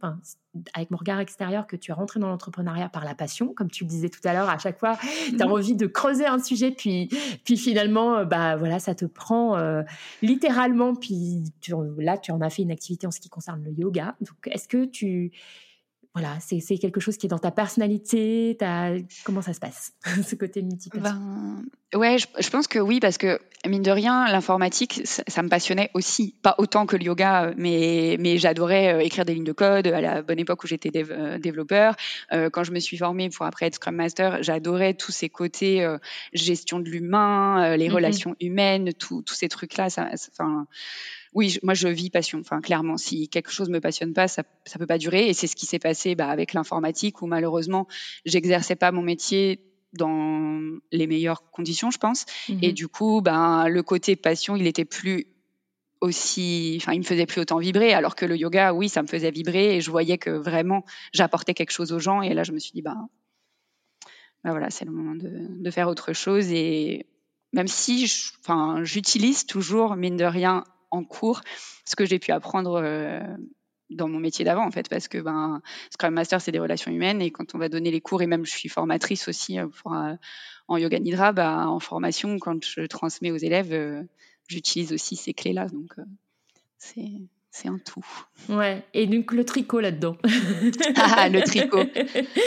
avec 0.74 0.91
mon 0.91 0.98
regard 0.98 1.22
extérieur, 1.22 1.65
que 1.65 1.77
tu 1.77 1.91
es 1.91 1.93
rentré 1.93 2.19
dans 2.19 2.27
l'entrepreneuriat 2.27 2.89
par 2.89 3.05
la 3.05 3.15
passion, 3.15 3.53
comme 3.53 3.72
tu 3.72 3.86
le 3.86 3.89
disais 3.89 4.10
tout 4.10 4.19
à 4.25 4.34
l'heure, 4.34 4.50
à 4.50 4.57
chaque 4.57 4.79
fois, 4.79 4.98
tu 5.29 5.41
as 5.41 5.46
mmh. 5.46 5.51
envie 5.51 5.75
de 5.77 5.88
creuser 5.88 6.25
un 6.25 6.39
sujet, 6.39 6.72
puis, 6.72 7.07
puis 7.46 7.55
finalement, 7.55 8.17
euh, 8.17 8.25
bah 8.25 8.57
voilà, 8.57 8.79
ça 8.79 8.96
te 8.96 9.05
prend 9.05 9.57
euh, 9.57 9.81
littéralement, 10.22 10.93
puis 10.93 11.43
là, 11.98 12.17
tu 12.17 12.34
en 12.34 12.41
as 12.41 12.50
fait 12.50 12.63
une 12.63 12.72
activité 12.72 13.07
en 13.07 13.12
ce 13.12 13.22
qui 13.22 13.29
concerne 13.29 13.63
le 13.63 13.72
yoga. 13.72 14.15
Donc, 14.19 14.53
est-ce 14.53 14.67
que 14.67 14.84
tu 14.84 15.31
voilà, 16.19 16.36
c'est 16.39 16.77
quelque 16.79 17.00
chose 17.00 17.15
qui 17.15 17.27
est 17.27 17.29
dans 17.29 17.38
ta 17.38 17.51
personnalité 17.51 18.57
Comment 19.24 19.43
ça 19.43 19.53
se 19.53 19.59
passe, 19.59 19.93
ce 20.27 20.33
côté 20.33 20.63
multiple 20.63 21.00
ben, 21.00 21.62
Ouais, 21.93 22.17
je, 22.17 22.50
pense 22.50 22.67
que 22.67 22.79
oui, 22.79 23.00
parce 23.00 23.19
que 23.19 23.39
mine 23.67 23.83
de 23.83 23.91
rien, 23.91 24.27
l'informatique, 24.31 25.01
ça, 25.05 25.43
me 25.43 25.47
passionnait 25.47 25.91
aussi. 25.93 26.36
Pas 26.41 26.55
autant 26.57 26.88
que 26.88 26.97
le 26.97 27.03
yoga, 27.03 27.53
mais, 27.55 28.17
mais 28.19 28.38
j'adorais 28.38 28.95
euh, 28.95 29.00
écrire 29.00 29.25
des 29.25 29.36
lignes 29.36 29.43
de 29.43 29.51
code 29.51 29.86
à 29.86 30.01
la 30.01 30.24
bonne 30.24 30.39
époque 30.39 30.63
où 30.63 30.67
j'étais 30.67 30.91
euh, 30.95 31.38
développeur. 31.38 31.95
Euh, 32.33 32.50
quand 32.50 32.63
je 32.63 32.71
me 32.71 32.79
suis 32.79 32.97
formée 32.97 33.29
pour 33.29 33.45
après 33.45 33.67
être 33.67 33.75
Scrum 33.75 33.95
Master, 33.95 34.41
j'adorais 34.41 34.95
tous 34.95 35.12
ces 35.12 35.29
côtés 35.29 35.88
gestion 36.33 36.79
de 36.79 36.89
l'humain, 36.89 37.77
les 37.77 37.89
mmh 37.89 37.93
relations 37.93 38.36
humaines, 38.41 38.93
tous 38.93 39.24
ces 39.27 39.50
trucs-là. 39.50 39.91
Ça, 39.91 40.09
oui, 41.38 41.60
moi 41.62 41.75
je 41.75 41.88
vis 41.88 42.10
passion. 42.10 42.39
Enfin, 42.39 42.62
clairement, 42.62 42.98
si 42.98 43.29
quelque 43.29 43.51
chose 43.51 43.70
me 43.70 43.79
passionne 43.79 44.12
pas, 44.12 44.27
ça, 44.27 44.41
ça 44.65 44.79
peut 44.79 44.88
pas 44.88 44.98
durer. 44.98 45.29
Et 45.29 45.34
c'est 45.34 45.46
ce 45.46 45.56
qui 45.56 45.67
s'est 45.67 45.77
passé 45.77 46.15
bah, 46.15 46.29
avec 46.29 46.51
l'informatique, 46.53 47.22
où 47.22 47.27
malheureusement, 47.27 47.88
j'exerçais 48.25 48.75
pas 48.75 48.91
mon 48.91 49.03
métier 49.03 49.62
dans 49.94 50.60
les 50.91 51.06
meilleures 51.06 51.51
conditions, 51.51 51.91
je 51.91 52.00
pense. 52.00 52.25
Mmh 52.50 52.58
Et 52.63 52.74
du 52.74 52.88
coup, 52.88 53.22
ben, 53.22 53.67
le 53.67 53.84
côté 53.84 54.15
passion, 54.15 54.56
il 54.56 54.65
était 54.65 54.84
plus 54.84 55.27
aussi, 56.01 56.79
enfin, 56.82 56.94
il 56.94 57.00
me 57.00 57.03
faisait 57.03 57.27
plus 57.27 57.41
autant 57.41 57.60
vibrer, 57.60 57.94
alors 57.94 58.15
que 58.15 58.25
le 58.25 58.36
yoga, 58.36 58.74
oui, 58.74 58.89
ça 58.89 59.03
me 59.03 59.08
faisait 59.08 59.29
vibrer 59.29 59.75
et 59.75 59.82
je 59.82 59.91
voyais 59.91 60.17
que 60.17 60.32
vraiment 60.32 60.86
j'apportais 61.13 61.53
quelque 61.53 61.72
chose 61.72 61.94
aux 61.94 62.00
gens. 62.00 62.24
Et 62.24 62.34
là, 62.34 62.41
je 62.41 62.51
me 62.51 62.58
suis 62.58 62.72
dit, 62.72 62.82
bah, 62.82 62.98
bah 64.44 64.50
voilà, 64.50 64.72
c'est 64.72 64.86
le 64.86 64.91
moment 64.91 65.13
de, 65.13 65.29
de, 65.29 65.72
faire 65.72 65.88
autre 65.88 66.13
chose. 66.13 66.51
Et 66.51 67.06
même 67.53 67.67
si, 67.67 68.12
enfin, 68.39 68.84
j'utilise 68.84 69.46
toujours, 69.46 69.96
mine 69.96 70.17
de 70.17 70.25
rien, 70.25 70.63
en 70.91 71.03
cours 71.03 71.41
ce 71.86 71.96
que 71.96 72.06
j'ai 72.06 72.20
pu 72.20 72.32
apprendre 72.32 72.82
euh, 72.84 73.20
dans 73.89 74.08
mon 74.08 74.20
métier 74.20 74.44
d'avant 74.44 74.65
en 74.65 74.72
fait 74.72 74.89
parce 74.89 75.08
que 75.08 75.17
ben 75.17 75.62
Scrum 75.91 76.13
Master 76.13 76.41
c'est 76.41 76.51
des 76.51 76.60
relations 76.60 76.91
humaines 76.91 77.22
et 77.22 77.32
quand 77.32 77.56
on 77.56 77.58
va 77.58 77.70
donner 77.70 77.91
les 77.91 78.01
cours 78.01 78.22
et 78.22 78.27
même 78.27 78.46
je 78.46 78.51
suis 78.51 78.70
formatrice 78.70 79.27
aussi 79.27 79.60
euh, 79.60 79.67
euh, 79.88 80.15
en 80.67 80.77
yoga 80.77 81.00
nidra 81.00 81.32
bah, 81.32 81.67
en 81.67 81.79
formation 81.79 82.38
quand 82.39 82.63
je 82.63 82.82
transmets 82.86 83.32
aux 83.32 83.38
élèves 83.38 84.06
j'utilise 84.48 84.94
aussi 84.94 85.15
ces 85.15 85.34
clés 85.34 85.53
là 85.53 85.67
donc 85.67 85.96
c'est 86.77 87.27
c'est 87.57 87.69
un 87.69 87.79
tout. 87.79 88.05
Ouais, 88.49 88.83
et 88.93 89.07
donc 89.07 89.31
le 89.31 89.43
tricot 89.43 89.79
là-dedans. 89.79 90.15
ah, 90.95 91.27
le 91.27 91.41
tricot. 91.41 91.83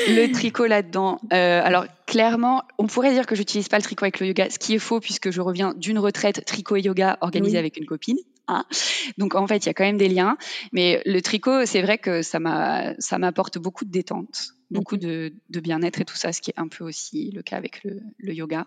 Le 0.08 0.32
tricot 0.32 0.66
là-dedans. 0.66 1.20
Euh, 1.32 1.60
alors, 1.64 1.86
clairement, 2.06 2.62
on 2.78 2.86
pourrait 2.86 3.12
dire 3.12 3.26
que 3.26 3.34
j'utilise 3.34 3.68
pas 3.68 3.76
le 3.76 3.82
tricot 3.82 4.04
avec 4.04 4.20
le 4.20 4.28
yoga, 4.28 4.48
ce 4.50 4.58
qui 4.58 4.74
est 4.74 4.78
faux 4.78 5.00
puisque 5.00 5.30
je 5.30 5.40
reviens 5.40 5.74
d'une 5.76 5.98
retraite 5.98 6.44
tricot 6.44 6.76
et 6.76 6.82
yoga 6.82 7.18
organisée 7.22 7.58
avec 7.58 7.76
une 7.76 7.86
copine. 7.86 8.18
Hein. 8.46 8.64
Donc, 9.18 9.34
en 9.34 9.46
fait, 9.48 9.64
il 9.64 9.66
y 9.66 9.70
a 9.70 9.74
quand 9.74 9.84
même 9.84 9.98
des 9.98 10.08
liens. 10.08 10.36
Mais 10.72 11.02
le 11.06 11.20
tricot, 11.20 11.66
c'est 11.66 11.82
vrai 11.82 11.98
que 11.98 12.22
ça 12.22 12.38
m'apporte 12.38 13.58
beaucoup 13.58 13.84
de 13.84 13.90
détente, 13.90 14.54
beaucoup 14.70 14.94
mhm. 14.94 15.00
de, 15.00 15.32
de 15.48 15.60
bien-être 15.60 16.00
et 16.00 16.04
tout 16.04 16.16
ça, 16.16 16.32
ce 16.32 16.40
qui 16.40 16.50
est 16.50 16.58
un 16.58 16.68
peu 16.68 16.84
aussi 16.84 17.32
le 17.32 17.42
cas 17.42 17.56
avec 17.56 17.82
le, 17.82 18.00
le 18.18 18.32
yoga. 18.32 18.66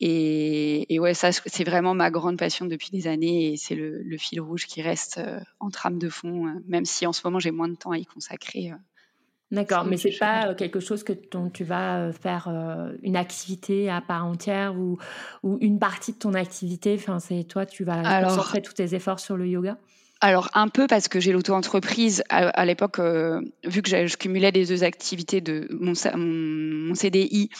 Et, 0.00 0.98
ouais, 1.00 1.14
ça, 1.14 1.30
c'est 1.32 1.64
vraiment 1.64 1.94
ma 1.94 2.10
grande 2.10 2.38
passion 2.38 2.66
depuis 2.66 2.90
des 2.90 3.06
années 3.06 3.52
et 3.52 3.56
c'est 3.56 3.74
le, 3.74 4.16
fil 4.18 4.40
rouge 4.40 4.66
qui 4.66 4.82
reste 4.82 5.18
euh, 5.18 5.40
en 5.60 5.70
trame 5.70 5.98
de 5.98 6.08
fond, 6.08 6.46
euh, 6.46 6.50
même 6.66 6.84
si 6.84 7.06
en 7.06 7.12
ce 7.12 7.22
moment 7.24 7.38
j'ai 7.38 7.50
moins 7.50 7.68
de 7.68 7.76
temps 7.76 7.92
à 7.92 7.98
y 7.98 8.04
consacrer. 8.04 8.72
Euh, 8.72 8.76
D'accord, 9.52 9.84
mais 9.84 9.96
c'est 9.96 10.16
pas 10.18 10.54
quelque 10.54 10.80
chose 10.80 11.04
que 11.04 11.12
dont 11.30 11.50
tu 11.50 11.62
vas 11.62 12.10
faire 12.12 12.48
une 13.04 13.14
activité 13.14 13.88
à 13.88 14.00
part 14.00 14.26
entière 14.26 14.76
ou, 14.76 14.98
ou 15.44 15.56
une 15.60 15.78
partie 15.78 16.12
de 16.12 16.18
ton 16.18 16.34
activité? 16.34 16.96
Enfin, 16.98 17.20
c'est 17.20 17.44
toi, 17.44 17.64
tu 17.64 17.84
vas 17.84 18.00
Alors, 18.00 18.30
concentrer 18.30 18.60
tous 18.60 18.72
tes 18.72 18.96
efforts 18.96 19.20
sur 19.20 19.36
le 19.36 19.46
yoga? 19.46 19.78
Alors 20.20 20.50
un 20.54 20.66
peu 20.66 20.88
parce 20.88 21.06
que 21.06 21.20
j'ai 21.20 21.30
l'auto-entreprise 21.30 22.24
à, 22.28 22.64
l'époque, 22.64 22.98
vu 22.98 23.82
que 23.82 24.08
je 24.08 24.16
cumulais 24.16 24.50
les 24.50 24.66
deux 24.66 24.82
activités 24.82 25.40
de 25.40 25.68
mon, 25.70 25.92
mon, 26.16 26.88
mon 26.88 26.94
CDI 26.96 27.50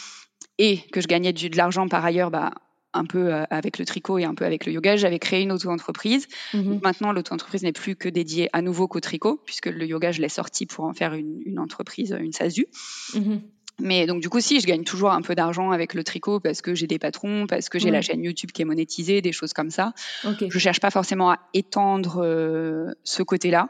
et 0.59 0.79
que 0.93 1.01
je 1.01 1.07
gagnais 1.07 1.33
de 1.33 1.57
l'argent 1.57 1.89
par 1.89 2.05
ailleurs, 2.05 2.31
bah, 2.31 2.53
un 2.97 3.05
peu 3.05 3.33
euh, 3.33 3.45
avec 3.51 3.79
le 3.79 3.85
tricot 3.85 4.19
et 4.19 4.25
un 4.25 4.35
peu 4.35 4.45
avec 4.45 4.67
le 4.67 4.73
yoga, 4.73 4.97
j'avais 4.97 5.19
créé 5.19 5.43
une 5.43 5.53
auto-entreprise. 5.53 6.27
Mhm. 6.55 6.81
Maintenant, 6.83 7.13
l'auto-entreprise 7.13 7.63
n'est 7.63 7.73
plus 7.73 7.97
que 7.97 8.09
dédiée 8.09 8.49
à 8.53 8.63
nouveau 8.63 8.89
qu'au 8.89 9.01
tricot, 9.01 9.41
puisque 9.45 9.67
le 9.67 9.87
yoga, 9.87 10.13
je 10.13 10.21
l'ai 10.21 10.29
sorti 10.29 10.67
pour 10.67 10.85
en 10.85 10.95
faire 10.95 11.15
une, 11.15 11.59
entreprise, 11.59 12.17
une 12.19 12.33
SASU. 12.33 12.67
Mhm. 13.15 13.43
Mais 13.79 14.07
donc 14.07 14.23
du 14.23 14.31
coup, 14.31 14.41
si, 14.41 14.59
je 14.61 14.67
gagne 14.67 14.85
toujours 14.85 15.11
un 15.11 15.21
peu 15.21 15.35
d'argent 15.35 15.71
avec 15.71 15.93
le 15.93 16.03
tricot 16.03 16.41
parce 16.41 16.63
que 16.63 16.75
j'ai 16.75 16.87
des 16.87 16.99
patrons, 16.99 17.47
parce 17.47 17.69
que 17.69 17.79
j'ai 17.79 17.91
la 17.91 18.01
chaîne 18.01 18.25
YouTube 18.25 18.51
qui 18.53 18.63
est 18.63 18.65
monétisée, 18.65 19.21
des 19.21 19.33
choses 19.33 19.53
comme 19.53 19.71
ça. 19.71 19.93
Okay. 20.25 20.49
Je 20.51 20.59
cherche 20.59 20.81
pas 20.81 20.91
forcément 20.91 21.31
à 21.31 21.39
étendre 21.53 22.23
euh, 22.25 22.95
ce 23.05 23.23
côté-là, 23.23 23.69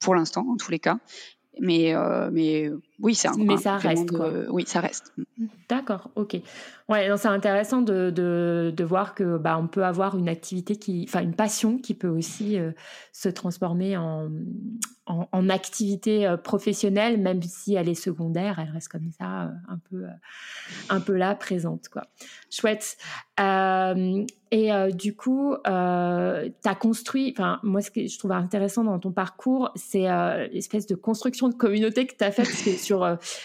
pour 0.00 0.16
l'instant, 0.16 0.44
en 0.50 0.56
tous 0.56 0.72
les 0.72 0.80
cas. 0.80 0.98
Mais, 1.60 1.94
euh, 1.94 2.28
mais 2.32 2.70
oui, 3.02 3.14
c'est 3.14 3.28
un. 3.28 3.32
Mais 3.38 3.56
ça 3.56 3.76
reste, 3.76 4.10
quoi. 4.10 4.30
oui, 4.50 4.64
ça 4.66 4.80
reste. 4.80 5.12
D'accord, 5.68 6.10
ok. 6.16 6.36
Ouais, 6.90 7.08
c'est 7.16 7.28
intéressant 7.28 7.82
de, 7.82 8.10
de, 8.10 8.74
de, 8.76 8.84
voir 8.84 9.14
que 9.14 9.38
bah, 9.38 9.56
on 9.56 9.68
peut 9.68 9.84
avoir 9.84 10.18
une 10.18 10.28
activité 10.28 10.74
qui, 10.74 11.06
enfin, 11.08 11.22
une 11.22 11.36
passion 11.36 11.78
qui 11.78 11.94
peut 11.94 12.08
aussi 12.08 12.58
euh, 12.58 12.72
se 13.12 13.28
transformer 13.28 13.96
en, 13.96 14.28
en, 15.06 15.48
activité 15.48 16.26
euh, 16.26 16.36
professionnelle, 16.36 17.20
même 17.20 17.42
si 17.42 17.74
elle 17.74 17.88
est 17.88 17.94
secondaire, 17.94 18.58
elle 18.58 18.70
reste 18.70 18.88
comme 18.88 19.08
ça, 19.16 19.44
euh, 19.44 19.50
un 19.68 19.78
peu, 19.88 20.04
un 20.88 21.00
peu 21.00 21.14
là, 21.14 21.36
présente, 21.36 21.88
quoi. 21.88 22.02
Chouette. 22.50 22.96
et 23.38 24.72
du 24.92 25.14
coup, 25.14 25.54
tu 25.64 25.70
as 25.70 26.74
construit, 26.80 27.32
enfin, 27.38 27.60
moi, 27.62 27.82
ce 27.82 27.92
que 27.92 28.04
je 28.08 28.18
trouve 28.18 28.32
intéressant 28.32 28.82
dans 28.82 28.98
ton 28.98 29.12
parcours, 29.12 29.70
c'est 29.76 30.08
l'espèce 30.52 30.88
de 30.88 30.96
construction 30.96 31.48
de 31.48 31.54
communauté 31.54 32.08
que 32.08 32.16
tu 32.16 32.24
as 32.24 32.32
faite 32.32 32.48
sur. 32.90 33.00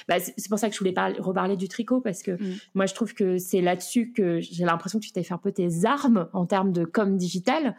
Bah, 0.08 0.16
c'est 0.20 0.50
pour 0.50 0.60
ça 0.60 0.68
que 0.70 0.74
je 0.74 0.80
voulais 0.80 0.94
parler, 0.94 1.16
reparler 1.20 1.56
du 1.56 1.68
tricot, 1.68 2.02
parce 2.02 2.24
que 2.24 2.32
mmh. 2.32 2.60
moi, 2.74 2.86
je 2.86 2.94
trouve 2.94 3.14
que 3.14 3.38
c'est 3.38 3.62
là-dessus 3.62 4.12
que 4.12 4.40
j'ai 4.40 4.66
l'impression 4.66 5.00
que 5.00 5.06
tu 5.06 5.12
t'es 5.12 5.24
fait 5.24 5.34
un 5.34 5.40
peu 5.40 5.52
tes 5.52 5.86
armes 5.86 6.28
en 6.34 6.46
termes 6.46 6.72
de 6.72 6.86
com 6.86 7.18
digital. 7.18 7.76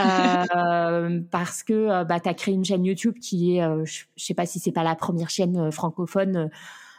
Euh, 0.00 1.20
parce 1.30 1.62
que 1.62 1.72
euh, 1.72 2.04
bah, 2.04 2.20
tu 2.20 2.28
as 2.28 2.34
créé 2.34 2.54
une 2.54 2.64
chaîne 2.64 2.84
YouTube 2.84 3.18
qui 3.20 3.56
est, 3.56 3.62
euh, 3.62 3.84
je 3.84 4.04
sais 4.16 4.34
pas 4.34 4.46
si 4.46 4.58
c'est 4.58 4.72
pas 4.72 4.84
la 4.84 4.94
première 4.94 5.30
chaîne 5.30 5.70
francophone 5.72 6.50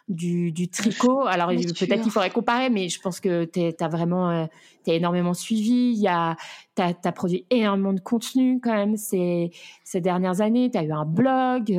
du, 0.07 0.69
tricot. 0.69 1.25
Alors 1.25 1.49
peut-être 1.49 2.01
qu'il 2.01 2.11
faudrait 2.11 2.29
comparer, 2.29 2.69
mais 2.69 2.89
je 2.89 2.99
pense 2.99 3.19
que 3.19 3.45
tu 3.45 3.73
as 3.79 3.87
vraiment 3.87 4.47
t'es 4.83 4.95
énormément 4.95 5.33
suivi. 5.33 5.93
Il 5.93 6.01
y 6.01 6.07
a, 6.07 6.35
tu 6.75 6.81
as, 6.81 7.11
produit 7.11 7.45
énormément 7.49 7.93
de 7.93 7.99
contenu 7.99 8.59
quand 8.61 8.73
même 8.73 8.97
ces, 8.97 9.51
ces 9.83 10.01
dernières 10.01 10.41
années. 10.41 10.69
Tu 10.71 10.77
as 10.77 10.83
eu 10.83 10.91
un 10.91 11.05
blog, 11.05 11.71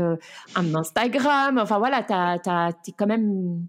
un 0.54 0.74
Instagram. 0.74 1.58
Enfin 1.58 1.78
voilà, 1.78 2.02
tu 2.02 2.90
es 2.90 2.94
quand 2.96 3.06
même 3.06 3.66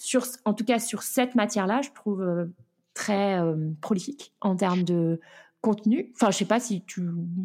sur, 0.00 0.24
en 0.46 0.54
tout 0.54 0.64
cas 0.64 0.78
sur 0.78 1.02
cette 1.02 1.34
matière-là, 1.34 1.82
je 1.82 1.90
trouve 1.90 2.22
euh, 2.22 2.46
très 2.94 3.38
euh, 3.38 3.70
prolifique 3.82 4.32
en 4.40 4.56
termes 4.56 4.82
de 4.82 5.20
contenu. 5.60 6.10
Enfin, 6.14 6.30
je 6.30 6.38
sais 6.38 6.44
pas 6.44 6.60
si 6.60 6.82
tu. 6.86 7.02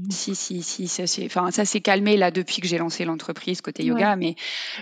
Si, 0.10 0.36
si, 0.36 0.64
si, 0.64 0.88
ça 0.88 1.06
s'est, 1.08 1.26
enfin, 1.26 1.52
ça 1.52 1.66
s'est 1.66 1.82
calmé 1.82 2.18
là 2.18 2.32
depuis 2.32 2.62
que 2.62 2.68
j'ai 2.68 2.78
lancé 2.78 3.06
l'entreprise 3.06 3.62
côté 3.62 3.84
yoga. 3.84 4.16
Mais 4.16 4.36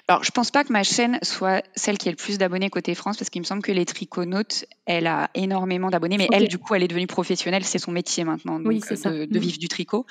alors, 0.07 0.23
je 0.23 0.31
pense 0.31 0.51
pas 0.51 0.63
que 0.63 0.71
ma 0.71 0.83
chaîne 0.83 1.19
soit 1.23 1.63
celle 1.75 1.97
qui 1.97 2.09
a 2.09 2.11
le 2.11 2.17
plus 2.17 2.37
d'abonnés 2.37 2.69
côté 2.69 2.93
France 2.95 3.17
parce 3.17 3.29
qu'il 3.29 3.41
me 3.41 3.45
semble 3.45 3.61
que 3.61 3.71
les 3.71 3.85
triconautes, 3.85 4.65
elle 4.85 5.07
a 5.07 5.29
énormément 5.33 5.89
d'abonnés, 5.89 6.17
mais 6.17 6.27
elle, 6.31 6.47
du 6.47 6.57
coup, 6.57 6.75
elle 6.75 6.83
est 6.83 6.87
devenue 6.87 7.07
professionnelle. 7.07 7.63
C'est 7.63 7.79
son 7.79 7.91
métier 7.91 8.23
maintenant, 8.23 8.59
donc, 8.59 8.73
de, 8.73 9.25
de, 9.25 9.37
mm. 9.37 9.41
vivre 9.41 9.57
du 9.57 9.67
tricot. 9.67 10.05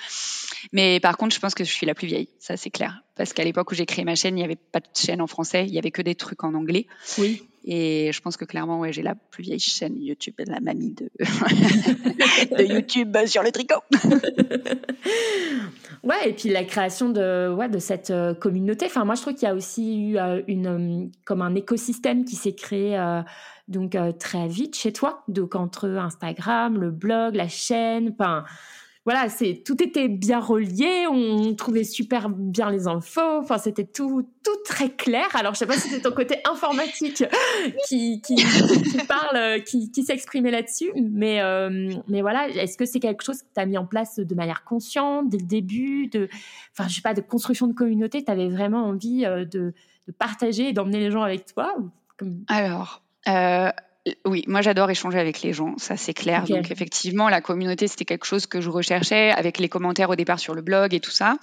Mais 0.73 0.99
par 1.01 1.17
contre, 1.17 1.35
je 1.35 1.41
pense 1.41 1.55
que 1.55 1.65
je 1.65 1.73
suis 1.73 1.87
la 1.87 1.95
plus 1.95 2.07
vieille. 2.07 2.29
Ça, 2.39 2.57
c'est 2.57 2.71
clair. 2.71 3.03
Parce 3.17 3.33
qu'à 3.33 3.45
l'époque 3.45 3.71
où 3.71 3.75
j'ai 3.75 3.87
créé 3.87 4.05
ma 4.05 4.15
chaîne, 4.15 4.37
il 4.37 4.41
n'y 4.41 4.45
avait 4.45 4.57
pas 4.57 4.81
de 4.81 4.87
chaîne 4.95 5.21
en 5.21 5.27
français, 5.27 5.67
il 5.67 5.73
y 5.73 5.79
avait 5.79 5.91
que 5.91 6.03
des 6.03 6.15
trucs 6.15 6.45
en 6.45 6.55
anglais. 6.55 6.87
Oui. 7.19 7.47
Et 7.65 8.11
je 8.13 8.21
pense 8.21 8.37
que 8.37 8.45
clairement, 8.45 8.81
ouais, 8.81 8.93
j'ai 8.93 9.03
la 9.03 9.15
plus 9.15 9.43
vieille 9.43 9.61
chaîne 9.61 9.97
YouTube, 10.01 10.35
la 10.39 10.61
mamie 10.61 10.95
de, 10.95 11.11
de 12.57 12.65
YouTube 12.65 13.17
sur 13.27 13.43
le 13.43 13.53
tricot. 13.53 13.83
ouais, 16.03 16.31
et 16.31 16.33
puis 16.33 16.49
la 16.49 16.65
création 16.65 17.11
de, 17.11 17.55
ouais, 17.55 17.69
de 17.69 17.79
cette 17.79 18.11
euh, 18.11 18.35
communauté. 18.35 18.87
Enfin, 18.87 19.05
moi, 19.05 19.15
je 19.15 19.23
trouve 19.23 19.35
qu'il 19.35 19.47
y 19.47 19.51
a 19.51 19.55
aussi 19.55 20.11
eu 20.11 20.19
euh, 20.19 20.43
une, 20.49 20.67
euh, 20.67 21.07
comme 21.25 21.43
un 21.43 21.55
écosystème 21.55 22.25
qui 22.25 22.35
s'est 22.35 22.55
créé 22.55 22.99
donc 23.69 23.97
très 24.19 24.49
vite 24.49 24.75
chez 24.77 24.93
toi. 24.93 25.23
Donc 25.29 25.55
entre 25.55 25.89
Instagram, 25.89 26.81
le 26.81 26.91
blog, 26.91 27.37
la 27.37 27.49
chaîne, 27.49 28.11
enfin 28.13 28.45
voilà, 29.05 29.29
c'est 29.29 29.63
tout 29.67 29.83
était 29.83 30.07
bien 30.07 30.39
relié, 30.39 31.07
on 31.11 31.55
trouvait 31.55 31.83
super 31.83 32.29
bien 32.29 32.71
les 32.71 32.87
infos, 32.87 33.39
enfin 33.41 33.59
c'était 33.59 33.85
tout 33.85 34.29
tout 34.45 34.57
très 34.65 34.91
clair. 34.91 35.27
Alors 35.35 35.55
je 35.55 35.59
sais 35.59 35.67
pas 35.67 35.77
si 35.77 35.89
c'est 35.89 36.03
ton 36.03 36.13
côté 36.13 36.37
informatique 36.51 37.25
qui 37.89 38.23
qui, 38.23 38.37
parle, 39.09 39.63
qui, 39.65 39.91
qui 39.91 40.05
s'exprimait 40.05 40.53
là-dessus, 40.53 40.93
mais 40.95 41.41
euh, 41.41 41.93
mais 42.07 42.21
voilà, 42.21 42.49
est-ce 42.49 42.79
que 42.79 42.85
c'est 42.85 43.01
quelque 43.01 43.25
chose 43.25 43.43
que 43.43 43.49
tu 43.53 43.61
as 43.61 43.67
mis 43.67 43.77
en 43.77 43.87
place 43.87 44.21
de 44.21 44.35
manière 44.37 44.63
consciente 44.63 45.29
dès 45.29 45.39
le 45.39 45.47
début, 45.47 46.07
de 46.07 46.29
enfin 46.71 46.89
je 46.89 46.95
sais 46.95 47.03
pas 47.03 47.15
de 47.15 47.23
construction 47.23 47.67
de 47.67 47.73
communauté, 47.73 48.25
tu 48.25 48.31
avais 48.31 48.49
vraiment 48.49 48.85
envie 48.85 49.27
euh, 49.27 49.45
de, 49.45 49.75
de 50.07 50.13
partager 50.13 50.69
et 50.69 50.73
d'emmener 50.73 51.01
les 51.01 51.11
gens 51.11 51.23
avec 51.23 51.53
toi 51.53 51.75
Alors 52.47 53.03
euh, 53.29 53.71
oui, 54.25 54.45
moi 54.49 54.63
j'adore 54.63 54.91
échanger 54.91 55.19
avec 55.19 55.43
les 55.43 55.53
gens, 55.53 55.75
ça 55.79 55.97
c'est 55.97 56.15
clair. 56.15 56.45
Donc 56.45 56.71
effectivement, 56.71 57.29
la 57.29 57.41
communauté 57.41 57.87
c'était 57.87 58.05
quelque 58.05 58.25
chose 58.25 58.47
que 58.47 58.61
je 58.61 58.69
recherchais 58.69 59.31
avec 59.31 59.59
les 59.59 59.69
commentaires 59.69 60.11
au 60.11 60.17
départ 60.17 60.41
sur 60.41 60.55
le 60.55 60.63
blog 60.63 60.93
et 60.93 61.01
tout 61.01 61.11
ça. 61.11 61.37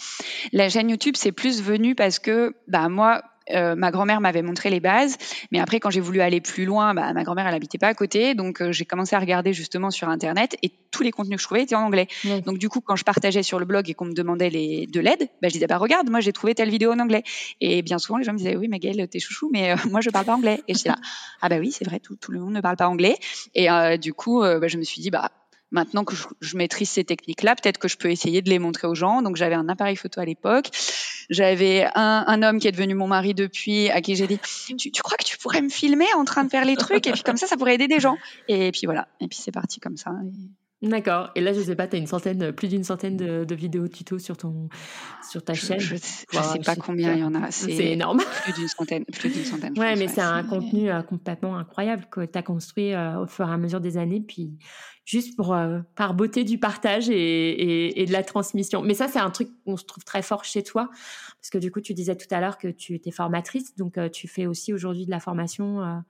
La 0.52 0.68
chaîne 0.70 0.90
YouTube 0.90 1.16
c'est 1.18 1.32
plus 1.32 1.62
venu 1.62 1.96
parce 1.96 2.20
que 2.20 2.56
bah 2.68 2.90
moi 2.90 3.22
euh, 3.52 3.76
ma 3.76 3.92
grand-mère 3.92 4.22
m'avait 4.22 4.42
montré 4.42 4.70
les 4.70 4.80
bases, 4.80 5.18
mais 5.52 5.60
après 5.60 5.80
quand 5.80 5.90
j'ai 5.90 6.00
voulu 6.00 6.22
aller 6.22 6.42
plus 6.42 6.66
loin, 6.66 6.94
bah, 6.94 7.14
ma 7.14 7.24
grand-mère 7.24 7.48
elle 7.48 7.56
habitait 7.56 7.78
pas 7.78 7.88
à 7.88 7.94
côté, 7.94 8.36
donc 8.36 8.62
euh, 8.62 8.72
j'ai 8.72 8.86
commencé 8.86 9.16
à 9.16 9.20
regarder 9.20 9.54
justement 9.54 9.92
sur 9.92 10.10
internet 10.10 10.58
et 10.64 10.72
tous 10.92 11.04
les 11.04 11.12
contenus 11.12 11.38
que 11.38 11.42
je 11.42 11.48
trouvais 11.48 11.64
étaient 11.64 11.76
en 11.76 11.84
anglais. 11.84 12.08
Donc 12.46 12.58
du 12.58 12.70
coup 12.70 12.82
quand 12.82 12.96
je 12.96 13.04
partageais 13.04 13.44
sur 13.44 13.60
le 13.60 13.66
blog 13.66 13.90
et 13.90 13.94
qu'on 13.94 14.06
me 14.06 14.14
demandait 14.14 14.50
les, 14.50 14.88
de 14.88 15.00
l'aide, 15.00 15.30
bah, 15.42 15.48
je 15.48 15.54
disais 15.54 15.68
bah 15.68 15.78
regarde 15.78 16.10
moi 16.10 16.20
j'ai 16.20 16.34
trouvé 16.34 16.56
telle 16.56 16.70
vidéo 16.70 16.92
en 16.92 17.00
anglais. 17.00 17.24
Et 17.62 17.82
bien 17.82 17.98
souvent 17.98 18.18
les 18.18 18.24
gens 18.24 18.34
me 18.34 18.38
disaient 18.38 18.56
oui 18.56 18.68
mais 18.68 18.80
Gaëlle 18.80 19.08
t'es 19.08 19.20
chouchou 19.20 19.50
mais 19.52 19.72
euh, 19.72 19.76
moi 19.90 20.02
je 20.02 20.10
parle 20.10 20.26
pas 20.26 20.36
anglais. 20.36 20.62
Et 20.68 20.74
je 20.74 20.88
là 20.88 20.96
ah 21.42 21.50
bah 21.50 21.58
oui 21.60 21.72
c'est 21.72 21.86
vrai 21.86 22.00
tout, 22.00 22.16
tout, 22.16 22.32
le 22.32 22.40
monde 22.40 22.54
ne 22.54 22.62
parle 22.62 22.78
pas 22.78 22.88
anglais. 22.88 23.18
Et 23.56 23.68
du 23.98 24.14
coup 24.14 24.42
bah, 24.42 24.68
je 24.68 24.78
me 24.78 24.84
suis 24.84 25.02
dit 25.02 25.10
bah 25.10 25.32
Maintenant 25.72 26.04
que 26.04 26.16
je, 26.42 26.58
maîtrise 26.58 26.90
ces 26.90 27.04
techniques-là, 27.04 27.56
peut-être 27.56 27.78
que 27.78 27.88
je 27.88 27.98
peux 27.98 28.10
essayer 28.10 28.42
de 28.42 28.50
les 28.50 28.58
montrer 28.58 28.88
aux 28.88 28.96
gens. 28.96 29.22
Donc 29.22 29.36
j'avais 29.36 29.56
un 29.56 29.70
appareil 29.70 29.96
photo 29.96 30.20
à 30.20 30.26
l'époque. 30.26 30.70
J'avais 31.30 31.88
un, 31.94 32.42
homme 32.42 32.60
qui 32.60 32.68
est 32.68 32.72
devenu 32.72 32.96
mon 32.96 33.08
mari 33.08 33.36
depuis, 33.36 33.90
à 33.92 34.02
qui 34.02 34.16
j'ai 34.16 34.26
dit 34.26 34.40
tu, 34.78 35.02
crois 35.04 35.18
que 35.18 35.24
tu 35.24 35.38
pourrais 35.38 35.62
me 35.62 35.70
filmer 35.70 36.12
en 36.16 36.26
train 36.26 36.44
de 36.44 36.50
faire 36.50 36.66
les 36.66 36.76
trucs? 36.76 37.06
Et 37.06 37.12
puis 37.12 37.22
comme 37.22 37.38
ça, 37.38 37.46
ça 37.46 37.56
pourrait 37.56 37.76
aider 37.76 37.88
des 37.88 38.00
gens. 38.00 38.18
Et 38.48 38.72
puis 38.72 38.82
voilà. 38.86 39.08
Et 39.22 39.28
puis 39.28 39.38
c'est 39.40 39.52
parti 39.52 39.80
comme 39.80 39.98
ça. 39.98 40.12
D'accord. 40.82 41.30
Et 41.36 41.42
là, 41.42 41.52
je 41.52 41.60
sais 41.60 41.76
pas, 41.76 41.88
tu 41.88 41.98
as 41.98 42.00
une 42.00 42.08
centaine, 42.08 42.54
plus 42.54 42.70
d'une 42.70 42.86
centaine 42.86 43.18
de, 43.18 43.44
de, 43.44 43.56
vidéos 43.56 43.90
tuto 43.90 44.18
sur 44.18 44.38
ton, 44.38 44.70
sur 45.30 45.44
ta 45.44 45.54
chaîne. 45.54 45.80
Je, 45.80 45.96
ne 45.96 46.00
sais 46.00 46.60
pas 46.66 46.78
combien 46.78 47.14
il 47.14 47.20
y 47.20 47.24
en 47.24 47.36
a. 47.36 47.52
C'est 47.52 47.92
énorme. 47.92 48.22
Plus 48.44 48.54
d'une 48.54 48.68
centaine, 48.70 49.04
plus 49.06 49.30
d'une 49.30 49.44
centaine. 49.44 49.78
Ouais, 49.78 49.98
mais 49.98 50.08
c'est 50.08 50.22
un 50.22 50.42
contenu 50.44 50.90
euh, 50.90 51.02
complètement 51.02 51.58
incroyable 51.58 52.06
que 52.10 52.26
tu 52.26 52.38
as 52.38 52.44
construit 52.44 52.94
euh, 52.94 53.20
au 53.20 53.28
fur 53.28 53.50
et 53.50 53.52
à 53.52 53.58
mesure 53.58 53.82
des 53.82 53.98
années, 53.98 54.24
puis 54.26 54.58
juste 55.04 55.36
pour 55.36 55.54
euh, 55.54 55.80
par 55.96 56.14
beauté 56.14 56.46
du 56.46 56.58
partage 56.58 57.10
et, 57.10 57.16
et, 57.16 58.02
et, 58.02 58.06
de 58.06 58.14
la 58.14 58.24
transmission. 58.24 58.82
Mais 58.82 58.94
ça, 58.94 59.10
c'est 59.10 59.20
un 59.20 59.32
truc 59.32 59.50
qu'on 59.66 59.76
se 59.76 59.84
trouve 59.84 60.06
très 60.06 60.22
fort 60.22 60.46
chez 60.46 60.64
toi, 60.64 60.88
parce 61.42 61.50
que 61.52 61.58
du 61.58 61.72
coup, 61.72 61.82
tu 61.82 61.94
disais 61.94 62.16
tout 62.16 62.34
à 62.34 62.40
l'heure 62.40 62.58
que 62.58 62.70
tu 62.70 62.96
étais 62.96 63.12
formatrice, 63.12 63.76
donc 63.76 63.98
tu 64.14 64.30
fais 64.30 64.46
aussi 64.46 64.72
aujourd'hui 64.72 65.06
de 65.06 65.12
la 65.12 65.20
formation 65.20 66.02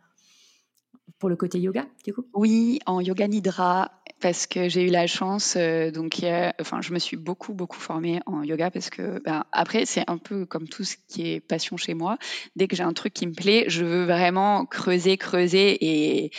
pour 1.18 1.30
le 1.30 1.36
côté 1.36 1.60
yoga, 1.60 1.86
du 2.06 2.14
coup? 2.14 2.26
Oui, 2.34 2.80
en 2.86 3.02
yoga 3.02 3.28
nidra, 3.28 3.92
parce 4.20 4.48
que 4.48 4.70
j'ai 4.70 4.88
eu 4.88 4.90
la 4.90 5.08
chance, 5.08 5.56
euh, 5.58 5.92
donc 5.92 6.22
enfin, 6.60 6.82
je 6.82 6.94
me 6.94 7.00
suis 7.00 7.18
beaucoup, 7.18 7.54
beaucoup 7.54 7.80
formée 7.80 8.20
en 8.26 8.44
yoga 8.44 8.70
parce 8.70 8.90
que, 8.90 9.22
ben, 9.24 9.46
après, 9.52 9.86
c'est 9.86 10.04
un 10.08 10.18
peu 10.18 10.46
comme 10.46 10.68
tout 10.68 10.84
ce 10.84 10.96
qui 11.08 11.32
est 11.32 11.40
passion 11.40 11.78
chez 11.78 11.94
moi. 11.94 12.18
Dès 12.56 12.68
que 12.68 12.76
j'ai 12.76 12.84
un 12.84 12.94
truc 12.94 13.14
qui 13.14 13.28
me 13.28 13.34
plaît, 13.34 13.66
je 13.68 13.86
veux 13.86 14.06
vraiment 14.06 14.66
creuser, 14.66 15.18
creuser. 15.18 15.78
Et 15.82 16.32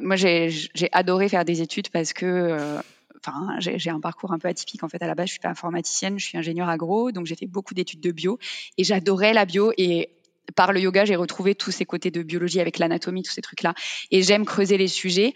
moi, 0.00 0.16
j'ai 0.16 0.50
adoré 0.92 1.28
faire 1.28 1.44
des 1.44 1.62
études 1.62 1.88
parce 1.90 2.12
que. 2.12 2.26
Euh, 2.26 2.80
enfin, 3.24 3.54
j'ai 3.58 3.90
un 3.90 4.00
parcours 4.00 4.32
un 4.32 4.38
peu 4.38 4.48
atypique 4.48 4.82
en 4.82 4.88
fait. 4.88 5.00
À 5.02 5.06
la 5.06 5.14
base, 5.14 5.26
je 5.26 5.32
suis 5.32 5.40
pas 5.40 5.50
informaticienne, 5.50 6.18
je 6.18 6.26
suis 6.26 6.38
ingénieure 6.38 6.68
agro, 6.68 7.12
donc 7.12 7.26
j'ai 7.26 7.36
fait 7.36 7.46
beaucoup 7.46 7.72
d'études 7.72 8.00
de 8.00 8.10
bio 8.10 8.38
et 8.78 8.84
j'adorais 8.84 9.32
la 9.32 9.44
bio. 9.44 9.72
Et 9.78 10.10
par 10.54 10.72
le 10.72 10.80
yoga, 10.80 11.04
j'ai 11.04 11.16
retrouvé 11.16 11.54
tous 11.54 11.70
ces 11.70 11.84
côtés 11.84 12.10
de 12.10 12.22
biologie 12.22 12.60
avec 12.60 12.78
l'anatomie, 12.78 13.22
tous 13.22 13.32
ces 13.32 13.42
trucs-là. 13.42 13.74
Et 14.10 14.22
j'aime 14.22 14.44
creuser 14.44 14.76
les 14.76 14.88
sujets. 14.88 15.34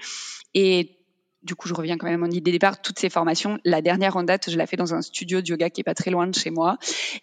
Et 0.54 0.96
du 1.42 1.54
coup, 1.54 1.68
je 1.68 1.74
reviens 1.74 1.96
quand 1.96 2.06
même 2.06 2.22
à 2.22 2.26
mon 2.26 2.32
idée 2.32 2.50
départ. 2.50 2.82
Toutes 2.82 2.98
ces 2.98 3.08
formations, 3.08 3.58
la 3.64 3.80
dernière 3.80 4.16
en 4.16 4.24
date, 4.24 4.50
je 4.50 4.58
l'ai 4.58 4.66
fait 4.66 4.76
dans 4.76 4.94
un 4.94 5.02
studio 5.02 5.40
de 5.40 5.48
yoga 5.48 5.70
qui 5.70 5.80
est 5.80 5.84
pas 5.84 5.94
très 5.94 6.10
loin 6.10 6.26
de 6.26 6.34
chez 6.34 6.50
moi 6.50 6.76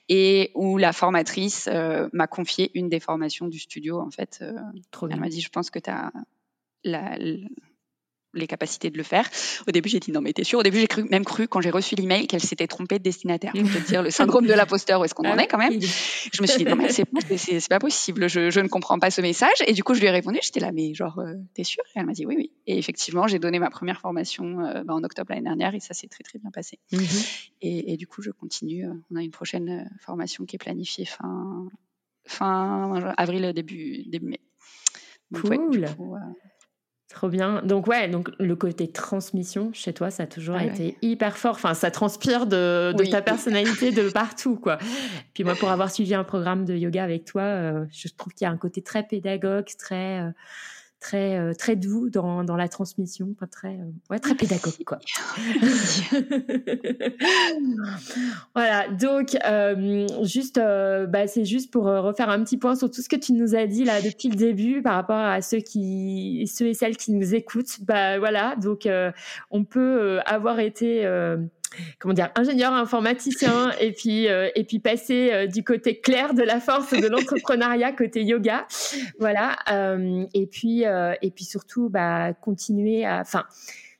et 0.08 0.52
où 0.56 0.78
la 0.78 0.94
formatrice 0.94 1.68
euh, 1.72 2.08
m'a 2.14 2.28
confié 2.28 2.72
une 2.74 2.90
des 2.90 3.00
formations 3.00 3.48
du 3.48 3.60
studio. 3.60 4.00
En 4.00 4.12
fait, 4.12 4.40
euh, 4.42 4.54
elle 5.10 5.20
m'a 5.20 5.30
dit, 5.30 5.42
je 5.42 5.50
pense 5.50 5.70
que 5.70 5.80
tu 5.80 5.90
as 5.90 6.12
la, 6.86 7.18
les 8.34 8.48
capacités 8.48 8.90
de 8.90 8.98
le 8.98 9.04
faire. 9.04 9.30
Au 9.68 9.72
début, 9.72 9.90
j'ai 9.90 10.00
dit 10.00 10.12
non, 10.12 10.22
mais 10.22 10.34
t'es 10.34 10.44
sûr? 10.44 10.60
Au 10.60 10.64
début, 10.64 10.80
j'ai 10.80 10.88
cru, 10.88 11.04
même 11.04 11.26
cru 11.26 11.48
quand 11.48 11.62
j'ai 11.62 11.70
reçu 11.70 11.96
l'email 11.96 12.28
qu'elle 12.28 12.42
s'était 12.42 12.68
trompée 12.68 13.00
de 13.00 13.04
destinataire. 13.04 13.54
Te 13.54 13.88
dire 13.88 14.04
le 14.04 14.12
syndrome 14.12 14.46
de 14.46 14.54
l'imposteur, 14.54 15.02
où 15.02 15.06
est-ce 15.06 15.14
qu'on 15.14 15.30
en 15.30 15.38
est 15.38 15.48
quand 15.48 15.58
même? 15.58 15.80
Je 15.80 16.42
me 16.42 16.48
suis 16.48 16.58
dit 16.58 16.66
non, 16.66 16.76
mais 16.76 16.90
c'est, 16.90 17.06
c'est, 17.38 17.70
pas 17.70 17.80
possible. 17.80 18.28
Je, 18.28 18.50
je, 18.50 18.60
ne 18.60 18.68
comprends 18.68 19.00
pas 19.00 19.12
ce 19.12 19.22
message. 19.22 19.64
Et 19.68 19.74
du 19.74 19.84
coup, 19.84 19.94
je 19.94 20.00
lui 20.00 20.08
ai 20.08 20.12
répondu. 20.12 20.40
J'étais 20.42 20.60
là, 20.60 20.72
mais 20.72 20.94
genre, 20.94 21.20
euh, 21.20 21.34
t'es 21.54 21.64
sûr? 21.64 21.84
Et 21.96 22.00
elle 22.00 22.06
m'a 22.06 22.14
dit 22.14 22.26
oui, 22.26 22.36
oui. 22.38 22.52
Et 22.68 22.78
effectivement, 22.78 23.28
j'ai 23.28 23.40
donné 23.40 23.60
ma 23.60 23.70
première 23.70 24.00
formation 24.00 24.62
euh, 24.62 24.84
bah, 24.84 24.94
en 24.94 25.04
octobre 25.04 25.28
l'année 25.30 25.44
dernière 25.44 25.76
et 25.76 25.80
ça 25.80 25.94
s'est 25.94 26.08
très 26.08 26.24
très 26.24 26.40
bien 26.40 26.52
passé. 26.52 26.80
Mm-hmm. 26.92 27.50
et, 27.62 27.94
et, 27.94 27.98
du 27.98 28.08
coup, 28.08 28.22
je 28.22 28.32
continue. 28.32 28.86
Euh, 28.86 28.94
on 29.12 29.16
a 29.16 29.22
une 29.22 29.32
prochaine 29.32 29.90
formation 30.00 30.46
qui 30.46 30.56
est 30.56 30.60
planifiée 30.60 31.06
fin 31.06 31.68
fin 32.26 33.14
avril 33.18 33.52
début 33.54 34.04
début 34.08 34.28
mai. 34.28 34.40
cool. 35.34 35.86
Trop 37.14 37.30
bien. 37.30 37.62
Donc 37.64 37.86
ouais, 37.86 38.08
donc 38.08 38.32
le 38.40 38.56
côté 38.56 38.88
transmission 38.88 39.72
chez 39.72 39.94
toi, 39.94 40.10
ça 40.10 40.24
a 40.24 40.26
toujours 40.26 40.56
ah 40.58 40.66
été 40.66 40.98
hyper 41.04 41.38
fort. 41.38 41.54
Enfin, 41.54 41.76
ça 41.76 41.92
transpire 41.92 42.48
de, 42.48 42.92
ta 43.12 43.22
personnalité 43.22 43.92
de 43.92 44.10
partout, 44.10 44.56
quoi. 44.56 44.80
Puis 45.36 45.44
moi, 45.44 45.54
pour 45.54 45.70
avoir 45.70 45.92
suivi 45.92 46.16
un 46.16 46.24
programme 46.24 46.66
de 46.66 46.76
yoga 46.76 47.04
avec 47.04 47.26
toi, 47.26 47.44
euh, 47.44 47.86
je 47.92 48.08
trouve 48.18 48.34
qu'il 48.34 48.46
y 48.46 48.48
a 48.48 48.52
un 48.52 48.58
côté 48.58 48.82
très 48.82 49.04
pédagogue, 49.04 49.68
très 49.78 50.22
euh, 50.22 50.32
très 51.04 51.38
euh, 51.38 51.54
très 51.54 51.76
doux 51.76 52.10
dans, 52.10 52.46
dans 52.46 52.56
la 52.56 52.70
transmission, 52.70 53.36
pas 53.38 53.46
très 53.46 53.76
euh, 53.76 53.92
ouais 54.10 54.20
très 54.20 54.36
pédagogue 54.36 54.84
quoi. 54.86 55.00
voilà 58.56 58.88
donc 58.88 59.36
euh, 59.46 60.08
juste 60.24 60.56
bah, 60.56 61.28
c'est 61.28 61.46
juste 61.46 61.72
pour 61.72 61.84
refaire 61.84 62.30
un 62.30 62.42
petit 62.44 62.58
point 62.58 62.76
sur 62.76 62.90
tout 62.90 63.02
ce 63.02 63.10
que 63.10 63.18
tu 63.18 63.34
nous 63.34 63.54
as 63.54 63.68
dit 63.68 63.84
là 63.84 64.02
depuis 64.02 64.30
le 64.30 64.36
début 64.36 64.82
par 64.82 64.96
rapport 64.96 65.18
à 65.18 65.42
ceux 65.42 65.60
qui 65.60 66.50
ceux 66.52 66.68
et 66.68 66.74
celles 66.74 66.96
qui 66.96 67.12
nous 67.12 67.36
écoutent 67.36 67.82
bah 67.82 68.18
voilà 68.18 68.56
donc 68.56 68.88
on 69.52 69.64
peut 69.66 70.20
avoir 70.26 70.60
été 70.60 71.06
comment 72.00 72.14
dire, 72.14 72.30
ingénieur 72.36 72.74
informaticien 72.74 73.72
et 73.80 73.92
puis 73.92 74.28
euh, 74.28 74.50
et 74.56 74.64
puis 74.64 74.80
passer 74.80 75.32
euh, 75.32 75.48
du 75.48 75.64
côté 75.64 76.00
clair 76.00 76.34
de 76.34 76.44
la 76.44 76.60
force 76.60 76.92
de 76.92 77.08
l'entrepreneuriat 77.08 77.92
côté 77.98 78.24
yoga, 78.24 78.68
voilà. 79.20 79.56
Euh, 79.72 80.26
et 80.34 80.48
puis 80.48 80.84
et 80.84 81.32
puis 81.32 81.46
surtout 81.46 81.90
bah 81.90 82.34
continuer 82.34 83.06
à, 83.06 83.20
enfin, 83.22 83.46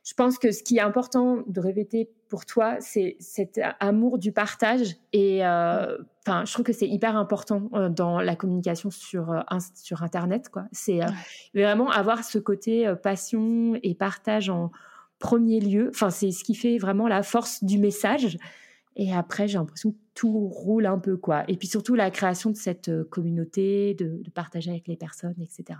je 0.04 0.12
pense 0.14 0.38
que 0.38 0.52
ce 0.52 0.62
qui 0.62 0.76
est 0.76 0.82
important 0.82 1.38
de 1.46 1.60
répéter 1.60 2.10
pour 2.28 2.46
toi, 2.46 2.76
c'est 2.80 3.16
cet 3.20 3.60
amour 3.80 4.18
du 4.18 4.32
partage 4.32 4.96
et 5.12 5.40
enfin, 5.42 6.44
je 6.44 6.52
trouve 6.52 6.64
que 6.64 6.72
c'est 6.72 6.88
hyper 6.88 7.16
important 7.16 7.70
dans 7.90 8.20
la 8.20 8.36
communication 8.36 8.90
sur 8.90 9.44
sur 9.74 10.02
internet 10.02 10.48
quoi. 10.48 10.64
C'est 10.72 11.00
vraiment 11.54 11.90
avoir 11.90 12.24
ce 12.24 12.38
côté 12.38 12.92
passion 13.02 13.78
et 13.82 13.94
partage 13.94 14.50
en 14.50 14.70
premier 15.18 15.60
lieu. 15.60 15.90
Enfin, 15.90 16.10
c'est 16.10 16.30
ce 16.30 16.44
qui 16.44 16.54
fait 16.54 16.78
vraiment 16.78 17.08
la 17.08 17.22
force 17.22 17.64
du 17.64 17.78
message. 17.78 18.38
Et 18.96 19.12
après, 19.12 19.48
j'ai 19.48 19.58
l'impression 19.58 19.92
que 19.92 19.96
tout 20.14 20.48
roule 20.48 20.86
un 20.86 20.98
peu, 20.98 21.16
quoi. 21.16 21.44
Et 21.48 21.56
puis 21.56 21.66
surtout, 21.66 21.96
la 21.96 22.10
création 22.12 22.50
de 22.50 22.56
cette 22.56 22.88
euh, 22.88 23.04
communauté, 23.04 23.94
de, 23.94 24.22
partager 24.32 24.70
avec 24.70 24.86
les 24.86 24.96
personnes, 24.96 25.34
etc. 25.40 25.78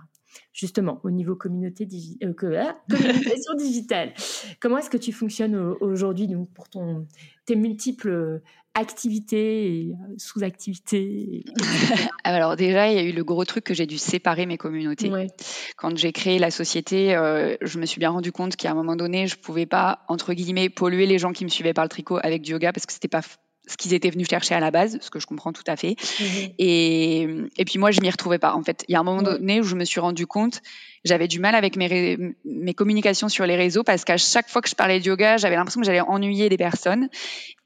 Justement, 0.53 1.01
au 1.05 1.13
niveau 1.13 1.37
communauté 1.37 1.87
euh, 2.25 2.33
ah, 2.61 2.77
communication 2.91 3.55
digitale, 3.57 4.13
comment 4.59 4.79
est-ce 4.79 4.91
que 4.91 4.97
tu 4.97 5.13
fonctionnes 5.13 5.55
aujourd'hui 5.81 6.29
pour 6.55 6.69
ton, 6.69 7.07
tes 7.47 7.55
multiples 7.55 8.43
activités 8.75 9.67
et 9.67 9.93
euh, 9.93 10.15
sous-activités 10.19 11.45
Alors 12.25 12.57
déjà, 12.57 12.91
il 12.91 12.97
y 12.97 12.99
a 12.99 13.03
eu 13.03 13.13
le 13.13 13.25
gros 13.25 13.45
truc 13.45 13.65
que 13.65 13.75
j'ai 13.75 13.87
dû 13.87 13.99
séparer 13.99 14.47
mes 14.47 14.59
communautés. 14.59 15.11
Quand 15.77 15.97
j'ai 15.97 16.13
créé 16.13 16.39
la 16.39 16.51
société, 16.51 17.15
euh, 17.15 17.57
je 17.61 17.79
me 17.79 17.87
suis 17.87 17.99
bien 18.01 18.11
rendu 18.11 18.33
compte 18.33 18.57
qu'à 18.57 18.71
un 18.71 18.75
moment 18.75 18.97
donné, 18.97 19.27
je 19.27 19.37
pouvais 19.37 19.67
pas 19.67 20.05
entre 20.09 20.35
guillemets 20.35 20.69
polluer 20.69 21.07
les 21.07 21.19
gens 21.19 21.33
qui 21.33 21.45
me 21.45 21.51
suivaient 21.51 21.75
par 21.75 21.85
le 21.85 21.89
tricot 21.89 22.19
avec 22.23 22.43
du 22.43 22.53
yoga 22.53 22.73
parce 22.73 22.87
que 22.87 22.93
c'était 22.93 23.09
pas 23.09 23.23
ce 23.67 23.77
qu'ils 23.77 23.95
étaient 23.95 24.11
venus 24.11 24.29
chercher 24.29 24.55
à 24.55 24.61
la 24.61 24.71
base, 24.71 24.99
ce 25.01 25.11
que 25.11 25.19
je 25.19 25.27
comprends 25.27 25.53
tout 25.53 25.65
à 25.67 25.77
fait. 25.77 25.97
Mmh 26.21 26.25
et, 26.59 27.29
et 27.57 27.65
puis 27.65 27.79
moi, 27.79 27.91
je 27.91 28.01
m'y 28.01 28.11
retrouvais 28.11 28.39
pas. 28.39 28.55
En 28.55 28.63
fait, 28.63 28.85
il 28.89 28.93
y 28.93 28.95
a 28.97 29.01
un 29.01 29.05
moment 29.05 29.23
donné 29.23 29.61
où 29.61 29.65
je 29.65 29.75
me 29.75 29.85
suis 29.85 30.01
rendu 30.01 30.27
compte, 30.27 30.61
j'avais 31.05 31.29
du 31.29 31.41
mal 31.41 31.55
avec 31.55 31.77
mes, 31.77 32.19
mes 32.45 32.75
communications 32.75 33.29
sur 33.29 33.47
les 33.47 33.57
réseaux 33.57 33.83
parce 33.83 34.05
qu'à 34.05 34.17
chaque 34.17 34.49
fois 34.49 34.63
que 34.63 34.69
je 34.69 34.75
parlais 34.75 35.01
de 35.01 35.07
yoga, 35.07 35.37
j'avais 35.37 35.57
l'impression 35.57 35.81
que 35.81 35.87
j'allais 35.87 36.01
ennuyer 36.01 36.49
des 36.49 36.57
personnes. 36.57 37.09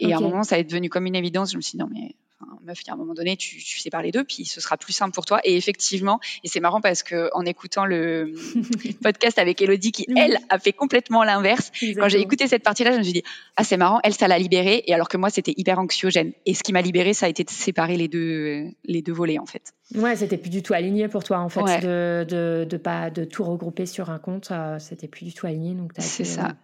Et 0.00 0.12
à 0.12 0.18
un 0.18 0.20
moment, 0.20 0.42
ça 0.42 0.58
est 0.58 0.64
devenu 0.64 0.88
comme 0.88 1.06
une 1.06 1.16
évidence. 1.16 1.52
Je 1.52 1.56
me 1.56 1.62
suis 1.62 1.72
dit 1.72 1.78
non 1.78 1.88
mais 1.92 2.14
meuf, 2.62 2.82
il 2.82 2.86
y 2.86 2.90
a 2.90 2.94
un 2.94 2.96
moment 2.96 3.14
donné, 3.14 3.36
tu, 3.36 3.56
tu 3.58 3.78
sais 3.78 3.90
parler 3.90 4.10
d'eux, 4.10 4.24
puis 4.24 4.44
ce 4.44 4.60
sera 4.60 4.76
plus 4.76 4.92
simple 4.92 5.12
pour 5.12 5.26
toi. 5.26 5.40
Et 5.44 5.56
effectivement, 5.56 6.20
et 6.44 6.48
c'est 6.48 6.60
marrant 6.60 6.80
parce 6.80 7.02
que 7.02 7.30
en 7.34 7.44
écoutant 7.44 7.84
le 7.84 8.32
podcast 9.02 9.38
avec 9.38 9.60
Elodie, 9.60 9.92
qui 9.92 10.06
elle 10.16 10.38
a 10.48 10.58
fait 10.58 10.72
complètement 10.72 11.24
l'inverse, 11.24 11.70
quand 11.96 12.08
j'ai 12.08 12.20
écouté 12.20 12.46
cette 12.46 12.62
partie-là, 12.62 12.92
je 12.92 12.98
me 12.98 13.02
suis 13.02 13.12
dit 13.12 13.22
ah 13.56 13.64
c'est 13.64 13.76
marrant, 13.76 14.00
elle 14.04 14.14
ça 14.14 14.28
l'a 14.28 14.38
libérée, 14.38 14.82
et 14.86 14.94
alors 14.94 15.08
que 15.08 15.16
moi 15.16 15.30
c'était 15.30 15.54
hyper 15.56 15.78
anxiogène. 15.78 16.32
Et 16.46 16.54
ce 16.54 16.62
qui 16.62 16.72
m'a 16.72 16.82
libérée, 16.82 17.14
ça 17.14 17.26
a 17.26 17.28
été 17.28 17.44
de 17.44 17.50
séparer 17.50 17.96
les 17.96 18.08
deux 18.08 18.66
les 18.84 19.02
deux 19.02 19.12
volets 19.12 19.38
en 19.38 19.46
fait. 19.46 19.74
Ouais, 19.94 20.16
c'était 20.16 20.36
plus 20.36 20.50
du 20.50 20.62
tout 20.62 20.74
aligné 20.74 21.08
pour 21.08 21.24
toi 21.24 21.38
en 21.38 21.48
fait 21.48 21.80
de, 21.80 22.24
de, 22.28 22.66
de 22.68 22.76
pas 22.76 23.10
de 23.10 23.24
tout 23.24 23.44
regrouper 23.44 23.86
sur 23.86 24.10
un 24.10 24.18
compte, 24.18 24.50
euh, 24.50 24.78
c'était 24.78 25.08
plus 25.08 25.24
du 25.24 25.32
tout 25.32 25.46
aligné 25.46 25.74
donc 25.74 25.92
c'est 25.98 26.24
ça. 26.24 26.56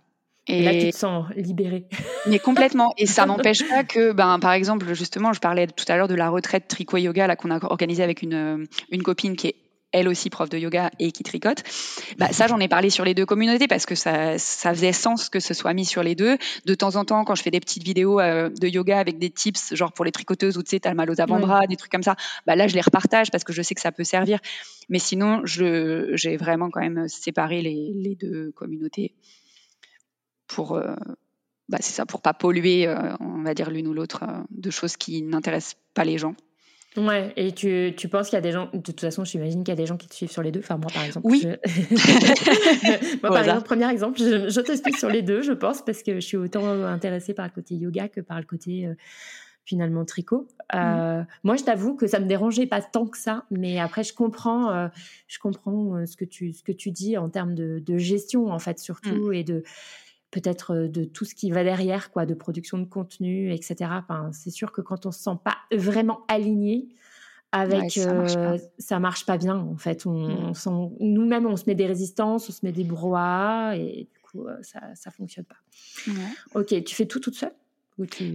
Et 0.47 0.63
là, 0.63 0.73
tu 0.73 0.91
te 0.91 0.97
sens 0.97 1.27
libérée. 1.37 1.87
Mais 2.27 2.39
complètement. 2.39 2.93
Et 2.99 3.07
ça 3.07 3.25
n'empêche 3.27 3.67
pas 3.69 3.85
que, 3.85 4.13
ben, 4.13 4.39
par 4.39 4.53
exemple, 4.53 4.93
justement, 4.95 5.33
je 5.33 5.41
parlais 5.41 5.67
tout 5.67 5.85
à 5.89 5.97
l'heure 5.97 6.09
de 6.09 6.15
la 6.15 6.29
retraite 6.29 6.69
tricot 6.69 6.99
yoga 6.99 7.27
là 7.27 7.37
qu'on 7.37 7.51
a 7.51 7.65
organisée 7.65 8.03
avec 8.03 8.23
une, 8.23 8.67
une 8.91 9.03
copine 9.03 9.37
qui 9.37 9.49
est 9.49 9.57
elle 9.95 10.09
aussi 10.09 10.29
prof 10.29 10.49
de 10.49 10.59
yoga 10.59 10.91
et 10.99 11.13
qui 11.13 11.23
tricote. 11.23 11.63
Bah, 12.19 12.29
ça, 12.33 12.49
j'en 12.49 12.59
ai 12.59 12.67
parlé 12.67 12.91
sur 12.91 13.05
les 13.05 13.15
deux 13.15 13.25
communautés 13.25 13.69
parce 13.69 13.87
que 13.87 13.95
ça, 13.95 14.39
ça 14.39 14.75
faisait 14.75 14.93
sens 14.93 15.31
que 15.31 15.39
ce 15.39 15.55
soit 15.55 15.73
mis 15.73 15.85
sur 15.85 16.03
les 16.03 16.17
deux. 16.17 16.37
De 16.67 16.75
temps 16.75 16.97
en 16.97 17.05
temps, 17.05 17.25
quand 17.25 17.37
je 17.37 17.43
fais 17.43 17.53
des 17.53 17.61
petites 17.61 17.85
vidéos 17.85 18.19
euh, 18.19 18.51
de 18.51 18.67
yoga 18.67 18.99
avec 18.99 19.19
des 19.19 19.31
tips, 19.31 19.73
genre 19.73 19.93
pour 19.93 20.05
les 20.05 20.11
tricoteuses 20.11 20.59
ou 20.59 20.65
tu 20.65 20.71
sais, 20.71 20.81
t'as 20.81 20.91
le 20.91 20.97
mal 20.97 21.11
aux 21.11 21.21
avant-bras, 21.21 21.69
des 21.69 21.77
trucs 21.77 21.93
comme 21.93 22.03
ça, 22.03 22.17
bah 22.45 22.57
là, 22.57 22.67
je 22.67 22.75
les 22.75 22.81
repartage 22.81 23.31
parce 23.31 23.45
que 23.45 23.53
je 23.53 23.63
sais 23.63 23.77
que 23.77 23.81
ça 23.81 23.93
peut 23.93 24.03
servir. 24.03 24.41
Mais 24.89 24.99
sinon, 24.99 25.43
j'ai 25.45 26.37
vraiment 26.37 26.71
quand 26.71 26.81
même 26.81 27.07
séparé 27.07 27.63
les, 27.63 27.93
les 27.95 28.17
deux 28.17 28.51
communautés 28.51 29.15
pour 30.55 30.77
euh, 30.77 30.95
bah, 31.69 31.79
c'est 31.81 31.93
ça 31.93 32.07
pour 32.07 32.23
pas 32.23 32.33
polluer 32.33 32.87
euh, 32.87 33.15
on 33.19 33.43
va 33.43 33.55
dire 33.55 33.71
l'une 33.71 33.89
ou 33.89 33.93
l'autre 33.93 34.23
euh, 34.23 34.43
de 34.51 34.71
choses 34.71 34.97
qui 34.97 35.23
n'intéressent 35.23 35.77
pas 35.95 36.05
les 36.05 36.19
gens 36.19 36.35
Ouais, 36.97 37.33
et 37.35 37.51
tu, 37.51 37.93
tu 37.97 38.09
penses 38.09 38.29
qu'il 38.29 38.37
y 38.37 38.39
a 38.39 38.41
des 38.41 38.53
gens, 38.53 38.71
de 38.73 38.79
toute 38.79 39.01
façon, 39.01 39.25
j'imagine 39.25 39.65
qu'il 39.65 39.73
y 39.73 39.77
a 39.77 39.77
des 39.77 39.87
gens 39.87 39.97
qui 39.97 40.07
te 40.07 40.15
suivent 40.15 40.31
sur 40.31 40.45
les 40.45 40.53
deux. 40.53 40.61
Enfin, 40.61 40.77
moi, 40.77 40.93
par 40.95 41.03
exemple. 41.03 41.27
Oui. 41.27 41.45
moi, 43.21 43.31
par 43.33 43.39
exemple, 43.39 43.65
premier 43.65 43.91
exemple, 43.91 44.17
je, 44.17 44.49
je, 44.49 44.61
te 44.61 44.77
suis 44.77 44.97
sur 44.97 45.09
les 45.09 45.23
deux, 45.23 45.43
je 45.43 45.51
pense, 45.51 45.85
parce 45.85 46.05
que 46.05 46.15
je 46.15 46.21
suis 46.21 46.37
autant 46.37 46.65
intéressée 46.85 47.35
par 47.35 47.47
le 47.47 47.51
côté 47.51 47.75
yoga 47.75 48.07
que 48.07 48.21
par 48.21 48.39
le 48.39 48.47
côté, 48.47 48.89
finalement, 49.65 50.05
tricot. 50.05 50.47
Mmh. 50.73 51.27
Moi, 51.43 51.57
je 51.57 51.65
t'avoue 51.65 51.97
que 51.97 52.07
ça 52.07 52.21
me 52.21 52.27
dérangeait 52.27 52.67
pas 52.67 52.81
tant 52.81 53.07
que 53.07 53.19
ça, 53.19 53.45
mais 53.51 53.81
après, 53.81 54.05
je 54.05 54.15
comprends, 54.15 54.89
je 55.27 55.39
comprends 55.41 56.07
ce, 56.07 56.17
que 56.17 56.25
tu, 56.25 56.53
ce 56.53 56.63
que 56.63 56.71
tu 56.71 56.93
dis 56.93 57.19
en 57.19 57.29
termes 57.29 57.57
de, 57.57 57.83
de 57.85 57.99
gestion, 57.99 58.53
en 58.53 58.61
fait, 58.61 58.79
surtout, 58.79 59.31
mmh. 59.31 59.35
et 59.35 59.43
de 59.43 59.65
peut-être 60.35 60.75
de 60.75 61.05
tout 61.05 61.25
ce 61.25 61.33
qui 61.33 61.53
va 61.53 61.63
derrière, 61.63 62.11
quoi, 62.11 62.27
de 62.27 62.35
production 62.35 62.77
de 62.79 62.87
contenu, 62.87 63.53
etc. 63.53 63.77
Enfin, 63.93 64.31
c'est 64.33 64.51
sûr 64.51 64.73
que 64.73 64.81
quand 64.81 65.07
on 65.07 65.13
se 65.13 65.21
sent 65.21 65.39
pas 65.45 65.59
vraiment 65.73 66.25
aligné 66.27 66.89
avec, 67.53 67.93
ça, 68.79 68.99
marche 68.99 69.27
pas 69.27 69.39
bien 69.39 69.57
en 69.57 69.77
fait. 69.77 70.07
On, 70.07 70.51
mmh. 70.51 70.97
nous-mêmes, 70.99 71.47
on 71.47 71.57
se 71.57 71.65
met 71.69 71.77
des 71.77 71.87
résistances, 71.87 72.49
on 72.49 72.53
se 72.53 72.61
met 72.65 72.73
des 72.73 72.83
brouhahas 72.83 73.77
et 73.77 74.09
du 74.13 74.21
coup, 74.23 74.49
ça, 74.63 74.81
ça 74.97 75.13
fonctionne 75.13 75.45
pas. 75.45 75.55
Ok, 76.57 76.83
tu 76.83 76.97
fais 76.97 77.07
tout 77.07 77.21
toute 77.21 77.37
seule? 77.37 77.55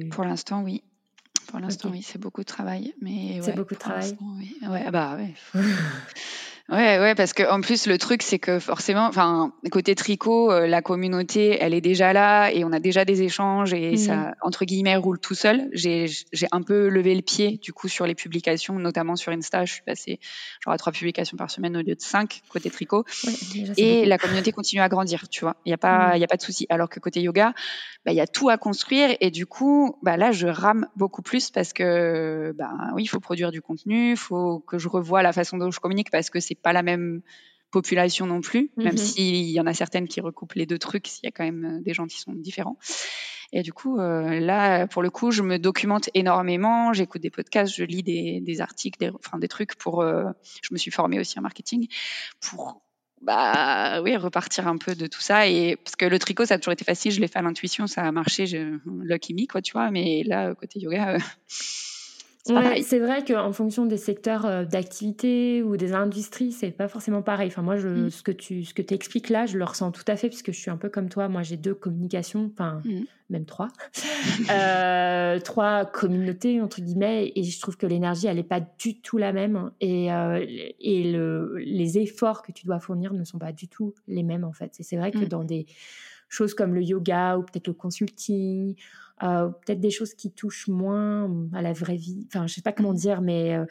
Pour 0.09 0.23
l'instant, 0.23 0.63
oui. 0.63 0.83
Pour 1.47 1.59
l'instant, 1.59 1.89
oui, 1.91 2.01
c'est 2.01 2.19
beaucoup 2.19 2.41
de 2.41 2.47
travail, 2.47 2.93
mais 3.01 3.41
c'est 3.41 3.55
beaucoup 3.55 3.73
de 3.73 3.79
travail. 3.79 4.15
Oui. 4.38 4.55
Ouais, 4.69 4.89
bah 4.89 5.17
ouais. 5.17 5.33
Ouais, 6.71 6.99
ouais, 6.99 7.15
parce 7.15 7.34
que 7.34 7.49
en 7.49 7.62
plus 7.62 7.88
le 7.88 7.97
truc 7.97 8.21
c'est 8.21 8.38
que 8.38 8.60
forcément, 8.60 9.08
enfin 9.08 9.53
côté 9.71 9.95
tricot, 9.95 10.51
euh, 10.51 10.67
la 10.67 10.84
communauté 10.84 11.58
elle 11.60 11.73
est 11.73 11.82
déjà 11.82 12.13
là 12.13 12.51
et 12.51 12.63
on 12.63 12.71
a 12.71 12.79
déjà 12.79 13.05
des 13.05 13.23
échanges 13.23 13.73
et 13.73 13.97
ça 13.97 14.15
mmh. 14.15 14.36
entre 14.43 14.65
guillemets 14.65 14.95
roule 14.95 15.19
tout 15.19 15.34
seul. 15.34 15.67
J'ai 15.73 16.05
j'ai 16.32 16.47
un 16.51 16.62
peu 16.62 16.89
levé 16.89 17.15
le 17.15 17.23
pied 17.23 17.58
du 17.58 17.73
coup 17.73 17.88
sur 17.88 18.05
les 18.05 18.13
publications, 18.13 18.77
notamment 18.77 19.15
sur 19.15 19.32
Insta, 19.32 19.65
je 19.65 19.73
suis 19.73 19.82
passée 19.82 20.19
genre 20.63 20.73
à 20.73 20.77
trois 20.77 20.93
publications 20.93 21.38
par 21.38 21.49
semaine 21.49 21.75
au 21.75 21.82
lieu 21.82 21.95
de 21.95 22.01
cinq 22.01 22.43
côté 22.49 22.69
tricot. 22.69 23.03
et 23.77 24.05
la 24.05 24.19
communauté 24.19 24.51
continue 24.51 24.82
à 24.84 24.89
grandir, 24.89 25.27
tu 25.27 25.41
vois. 25.41 25.55
Il 25.65 25.71
y 25.71 25.73
a 25.73 25.77
pas 25.77 26.12
il 26.17 26.21
y 26.21 26.23
a 26.23 26.27
pas 26.27 26.38
de 26.38 26.43
souci. 26.43 26.67
Alors 26.69 26.89
que 26.89 26.99
côté 26.99 27.19
yoga, 27.21 27.53
bah 28.05 28.12
il 28.12 28.15
y 28.15 28.21
a 28.21 28.27
tout 28.27 28.49
à 28.49 28.58
construire 28.58 29.17
et 29.21 29.32
du 29.32 29.47
coup, 29.47 29.97
bah 30.03 30.17
là 30.17 30.32
je 30.32 30.45
rame 30.45 30.86
beaucoup 30.95 31.23
plus 31.23 31.49
parce 31.49 31.73
que 31.73 32.53
bah 32.55 32.71
oui, 32.93 33.03
il 33.03 33.08
faut 33.08 33.19
produire 33.19 33.51
du 33.51 33.63
contenu, 33.63 34.15
faut 34.15 34.60
que 34.60 34.77
je 34.77 34.88
revoie 34.88 35.23
la 35.23 35.34
façon 35.34 35.58
dont 35.58 35.71
je 35.71 35.79
communique 35.79 36.12
parce 36.12 36.29
que 36.29 36.39
c'est 36.39 36.59
pas 36.62 36.74
la 36.74 36.84
même 36.84 37.22
population 37.72 38.26
non 38.26 38.41
plus, 38.41 38.72
même 38.78 38.93
mhm. 38.93 38.98
s'il 38.98 39.50
y 39.50 39.60
en 39.60 39.67
a 39.67 39.74
certaines 39.74 40.08
qui 40.08 40.22
recoupent 40.22 40.54
les 40.54 40.65
deux 40.65 40.80
trucs, 40.80 41.19
il 41.19 41.26
y 41.26 41.28
a 41.28 41.32
quand 41.32 41.43
même 41.43 41.65
euh, 41.65 41.82
des 41.82 41.93
gens 41.93 42.08
qui 42.08 42.19
sont 42.19 42.34
différents. 42.34 42.78
Et 43.52 43.63
du 43.63 43.74
coup, 43.74 44.00
euh, 44.00 44.39
là, 44.39 44.86
pour 44.88 45.02
le 45.02 45.10
coup, 45.10 45.32
je 45.32 45.41
me 45.41 45.58
documente 45.58 46.10
énormément, 46.13 46.93
j'écoute 46.93 47.22
des 47.22 47.32
podcasts, 47.32 47.74
je 47.76 47.84
lis 47.84 48.04
des, 48.04 48.62
articles, 48.62 49.00
des, 49.00 49.10
enfin, 49.10 49.39
des 49.39 49.48
trucs 49.48 49.76
pour. 49.76 50.02
Euh, 50.02 50.26
je 50.62 50.69
me 50.72 50.78
suis 50.78 50.91
formée 50.91 51.19
aussi 51.19 51.39
en 51.39 51.41
marketing 51.41 51.88
pour. 52.41 52.82
Bah 53.22 54.02
oui, 54.02 54.15
repartir 54.15 54.65
un 54.69 54.78
peu 54.78 54.95
de 54.95 55.06
tout 55.06 55.19
ça 55.19 55.45
et 55.45 55.76
parce 55.76 55.98
que 55.98 56.06
le 56.06 56.17
tricot 56.19 56.45
ça 56.45 56.54
a 56.54 56.58
toujours 56.58 56.72
été 56.72 56.86
facile, 56.86 57.12
je 57.12 57.19
l'ai 57.19 57.28
fait 57.28 57.39
à 57.39 57.41
l'intuition, 57.41 57.86
ça 57.86 58.04
a 58.04 58.12
marché, 58.13 58.45
je, 58.45 58.80
lucky 59.04 59.34
me 59.34 59.45
quoi, 59.45 59.62
tu 59.62 59.74
vois. 59.74 59.91
Mais 59.91 60.24
là 60.26 60.56
côté 60.56 60.80
yoga, 60.80 61.17
c'est 62.83 62.99
vrai 62.99 63.23
qu'en 63.23 63.51
fonction 63.53 63.85
des 63.85 63.97
secteurs 63.97 64.45
euh, 64.45 64.65
d'activité 64.65 65.62
ou 65.63 65.77
des 65.77 65.93
industries, 65.93 66.51
c'est 66.51 66.71
pas 66.71 66.88
forcément 66.88 67.21
pareil. 67.21 67.47
Enfin, 67.47 67.62
moi, 67.62 67.77
je, 67.77 67.88
mm. 67.88 68.09
ce 68.09 68.23
que 68.23 68.31
tu 68.31 68.63
ce 68.65 68.73
que 68.73 68.81
expliques 68.93 69.29
là, 69.29 69.45
je 69.45 69.57
le 69.57 69.63
ressens 69.63 69.91
tout 69.91 70.03
à 70.07 70.15
fait 70.15 70.29
puisque 70.29 70.51
je 70.51 70.59
suis 70.59 70.71
un 70.71 70.77
peu 70.77 70.89
comme 70.89 71.09
toi. 71.09 71.27
Moi, 71.29 71.43
j'ai 71.43 71.57
deux 71.57 71.73
communications, 71.73 72.51
enfin, 72.53 72.81
mm. 72.85 73.01
même 73.29 73.45
trois, 73.45 73.69
euh, 74.51 75.39
trois 75.39 75.85
communautés 75.85 76.62
entre 76.62 76.81
guillemets, 76.81 77.31
et 77.35 77.43
je 77.43 77.59
trouve 77.59 77.77
que 77.77 77.88
l'énergie, 77.88 78.27
elle 78.27 78.39
est 78.39 78.43
pas 78.43 78.62
du 78.79 78.99
tout 78.99 79.17
la 79.17 79.33
même, 79.33 79.71
et 79.81 80.12
euh, 80.12 80.45
et 80.79 81.12
le, 81.12 81.57
les 81.57 81.97
efforts 81.97 82.41
que 82.41 82.51
tu 82.51 82.65
dois 82.65 82.79
fournir 82.79 83.13
ne 83.13 83.23
sont 83.23 83.39
pas 83.39 83.51
du 83.51 83.67
tout 83.67 83.93
les 84.07 84.23
mêmes 84.23 84.43
en 84.43 84.53
fait. 84.53 84.79
Et 84.79 84.83
c'est 84.83 84.97
vrai 84.97 85.12
que 85.12 85.19
mm. 85.19 85.29
dans 85.29 85.43
des 85.43 85.65
choses 86.30 86.54
comme 86.54 86.74
le 86.74 86.84
yoga 86.84 87.38
ou 87.38 87.44
peut-être 87.44 87.68
le 87.68 87.74
consulting 87.74 88.76
euh, 89.24 89.50
peut-être 89.50 89.82
des 89.82 89.92
choses 89.92 90.13
qui 90.13 90.32
touchent 90.32 90.68
moins 90.68 91.30
à 91.54 91.62
la 91.62 91.74
vraie 91.74 91.98
vie. 91.98 92.26
Enfin, 92.28 92.48
je 92.48 92.54
sais 92.54 92.62
pas 92.62 92.72
comment 92.72 92.94
mmh. 92.94 92.98
dire, 92.98 93.22
mais 93.22 93.56
euh, 93.56 93.65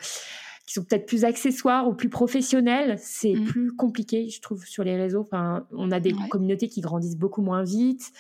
qui 0.67 0.75
sont 0.75 0.85
peut-être 0.85 1.07
plus 1.07 1.25
accessoires 1.25 1.89
ou 1.89 1.95
plus 1.95 2.11
professionnels. 2.11 2.97
C'est 2.99 3.33
mmh. 3.33 3.45
plus 3.45 3.73
compliqué, 3.75 4.29
je 4.29 4.41
trouve, 4.43 4.65
sur 4.67 4.85
les 4.85 4.97
réseaux. 4.97 5.23
Enfin, 5.23 5.67
on 5.73 5.91
a 5.91 6.01
des 6.01 6.15
communautés 6.29 6.69
qui 6.69 6.83
grandissent 6.83 7.17
beaucoup 7.17 7.41
moins 7.41 7.63
vite. 7.63 8.13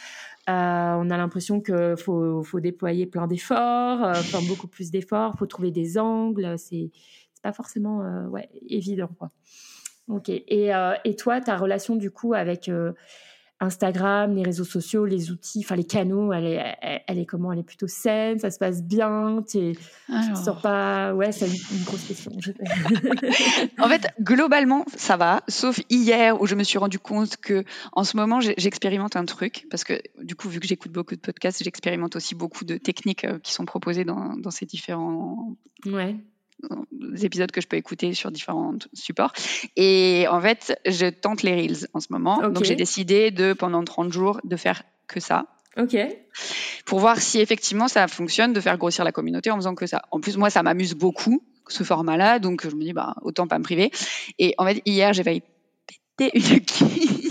Euh, 0.48 0.52
on 0.52 1.10
a 1.10 1.16
l'impression 1.18 1.60
qu'il 1.60 1.96
faut, 1.98 2.42
faut, 2.42 2.60
déployer 2.60 3.04
plein 3.04 3.26
d'efforts, 3.26 4.00
enfin 4.00 4.38
beaucoup 4.48 4.68
plus 4.68 4.90
d'efforts. 4.90 5.32
Il 5.34 5.38
faut 5.38 5.46
trouver 5.46 5.70
des 5.70 5.98
angles. 5.98 6.58
C'est 6.58 6.90
pas 7.42 7.52
forcément 7.52 7.98
ouais, 8.30 8.48
évident, 8.68 9.10
quoi. 9.18 9.30
Ok. 10.08 10.30
Et, 10.30 10.70
et 11.04 11.16
toi, 11.16 11.42
ta 11.42 11.58
relation 11.58 11.96
du 11.96 12.10
coup 12.10 12.32
avec 12.32 12.70
Instagram, 13.60 14.34
les 14.34 14.42
réseaux 14.42 14.64
sociaux, 14.64 15.04
les 15.04 15.30
outils, 15.30 15.60
enfin 15.64 15.74
les 15.74 15.84
canaux, 15.84 16.32
elle 16.32 16.44
est, 16.44 17.02
elle, 17.06 17.18
est 17.18 17.26
comment? 17.26 17.52
Elle 17.52 17.58
est 17.58 17.64
plutôt 17.64 17.88
saine, 17.88 18.38
ça 18.38 18.50
se 18.50 18.58
passe 18.58 18.82
bien, 18.82 19.42
tu 19.48 19.74
ne 20.08 20.34
sors 20.36 20.60
pas. 20.60 21.12
Ouais, 21.14 21.32
c'est 21.32 21.46
une, 21.46 21.84
grosse 21.84 22.04
question. 22.04 22.30
en 23.78 23.88
fait, 23.88 24.08
globalement, 24.20 24.84
ça 24.96 25.16
va, 25.16 25.42
sauf 25.48 25.80
hier 25.90 26.40
où 26.40 26.46
je 26.46 26.54
me 26.54 26.62
suis 26.62 26.78
rendu 26.78 26.98
compte 26.98 27.36
que 27.36 27.64
en 27.92 28.04
ce 28.04 28.16
moment, 28.16 28.40
j'expérimente 28.40 29.16
un 29.16 29.24
truc 29.24 29.66
parce 29.70 29.84
que 29.84 30.00
du 30.22 30.36
coup, 30.36 30.48
vu 30.48 30.60
que 30.60 30.66
j'écoute 30.66 30.92
beaucoup 30.92 31.16
de 31.16 31.20
podcasts, 31.20 31.62
j'expérimente 31.62 32.14
aussi 32.14 32.34
beaucoup 32.34 32.64
de 32.64 32.76
techniques 32.76 33.24
euh, 33.24 33.38
qui 33.40 33.52
sont 33.52 33.64
proposées 33.64 34.04
dans, 34.04 34.36
dans 34.36 34.50
ces 34.50 34.66
différents 34.66 35.56
ouais 35.86 36.16
épisodes 37.22 37.50
que 37.50 37.60
je 37.60 37.66
peux 37.66 37.76
écouter 37.76 38.14
sur 38.14 38.30
différents 38.30 38.74
supports. 38.92 39.32
Et 39.76 40.26
en 40.30 40.40
fait, 40.40 40.78
je 40.86 41.06
tente 41.06 41.42
les 41.42 41.54
Reels 41.54 41.88
en 41.94 42.00
ce 42.00 42.08
moment. 42.10 42.48
Donc, 42.48 42.64
j'ai 42.64 42.76
décidé 42.76 43.30
de, 43.30 43.52
pendant 43.52 43.82
30 43.84 44.12
jours, 44.12 44.40
de 44.44 44.56
faire 44.56 44.82
que 45.06 45.20
ça. 45.20 45.46
Ok. 45.76 45.96
Pour 46.84 46.98
voir 46.98 47.20
si 47.20 47.40
effectivement 47.40 47.88
ça 47.88 48.08
fonctionne 48.08 48.52
de 48.52 48.60
faire 48.60 48.76
grossir 48.78 49.04
la 49.04 49.12
communauté 49.12 49.50
en 49.50 49.56
faisant 49.56 49.74
que 49.74 49.86
ça. 49.86 50.02
En 50.10 50.20
plus, 50.20 50.36
moi, 50.36 50.50
ça 50.50 50.62
m'amuse 50.62 50.94
beaucoup, 50.94 51.42
ce 51.68 51.84
format-là. 51.84 52.38
Donc, 52.38 52.68
je 52.68 52.74
me 52.74 52.82
dis, 52.82 52.92
bah, 52.92 53.14
autant 53.22 53.46
pas 53.46 53.58
me 53.58 53.64
priver. 53.64 53.90
Et 54.38 54.54
en 54.58 54.64
fait, 54.64 54.82
hier, 54.86 55.12
j'ai 55.12 55.22
failli 55.22 55.42
péter 56.16 56.36
une 56.36 56.60
quille. 56.64 57.28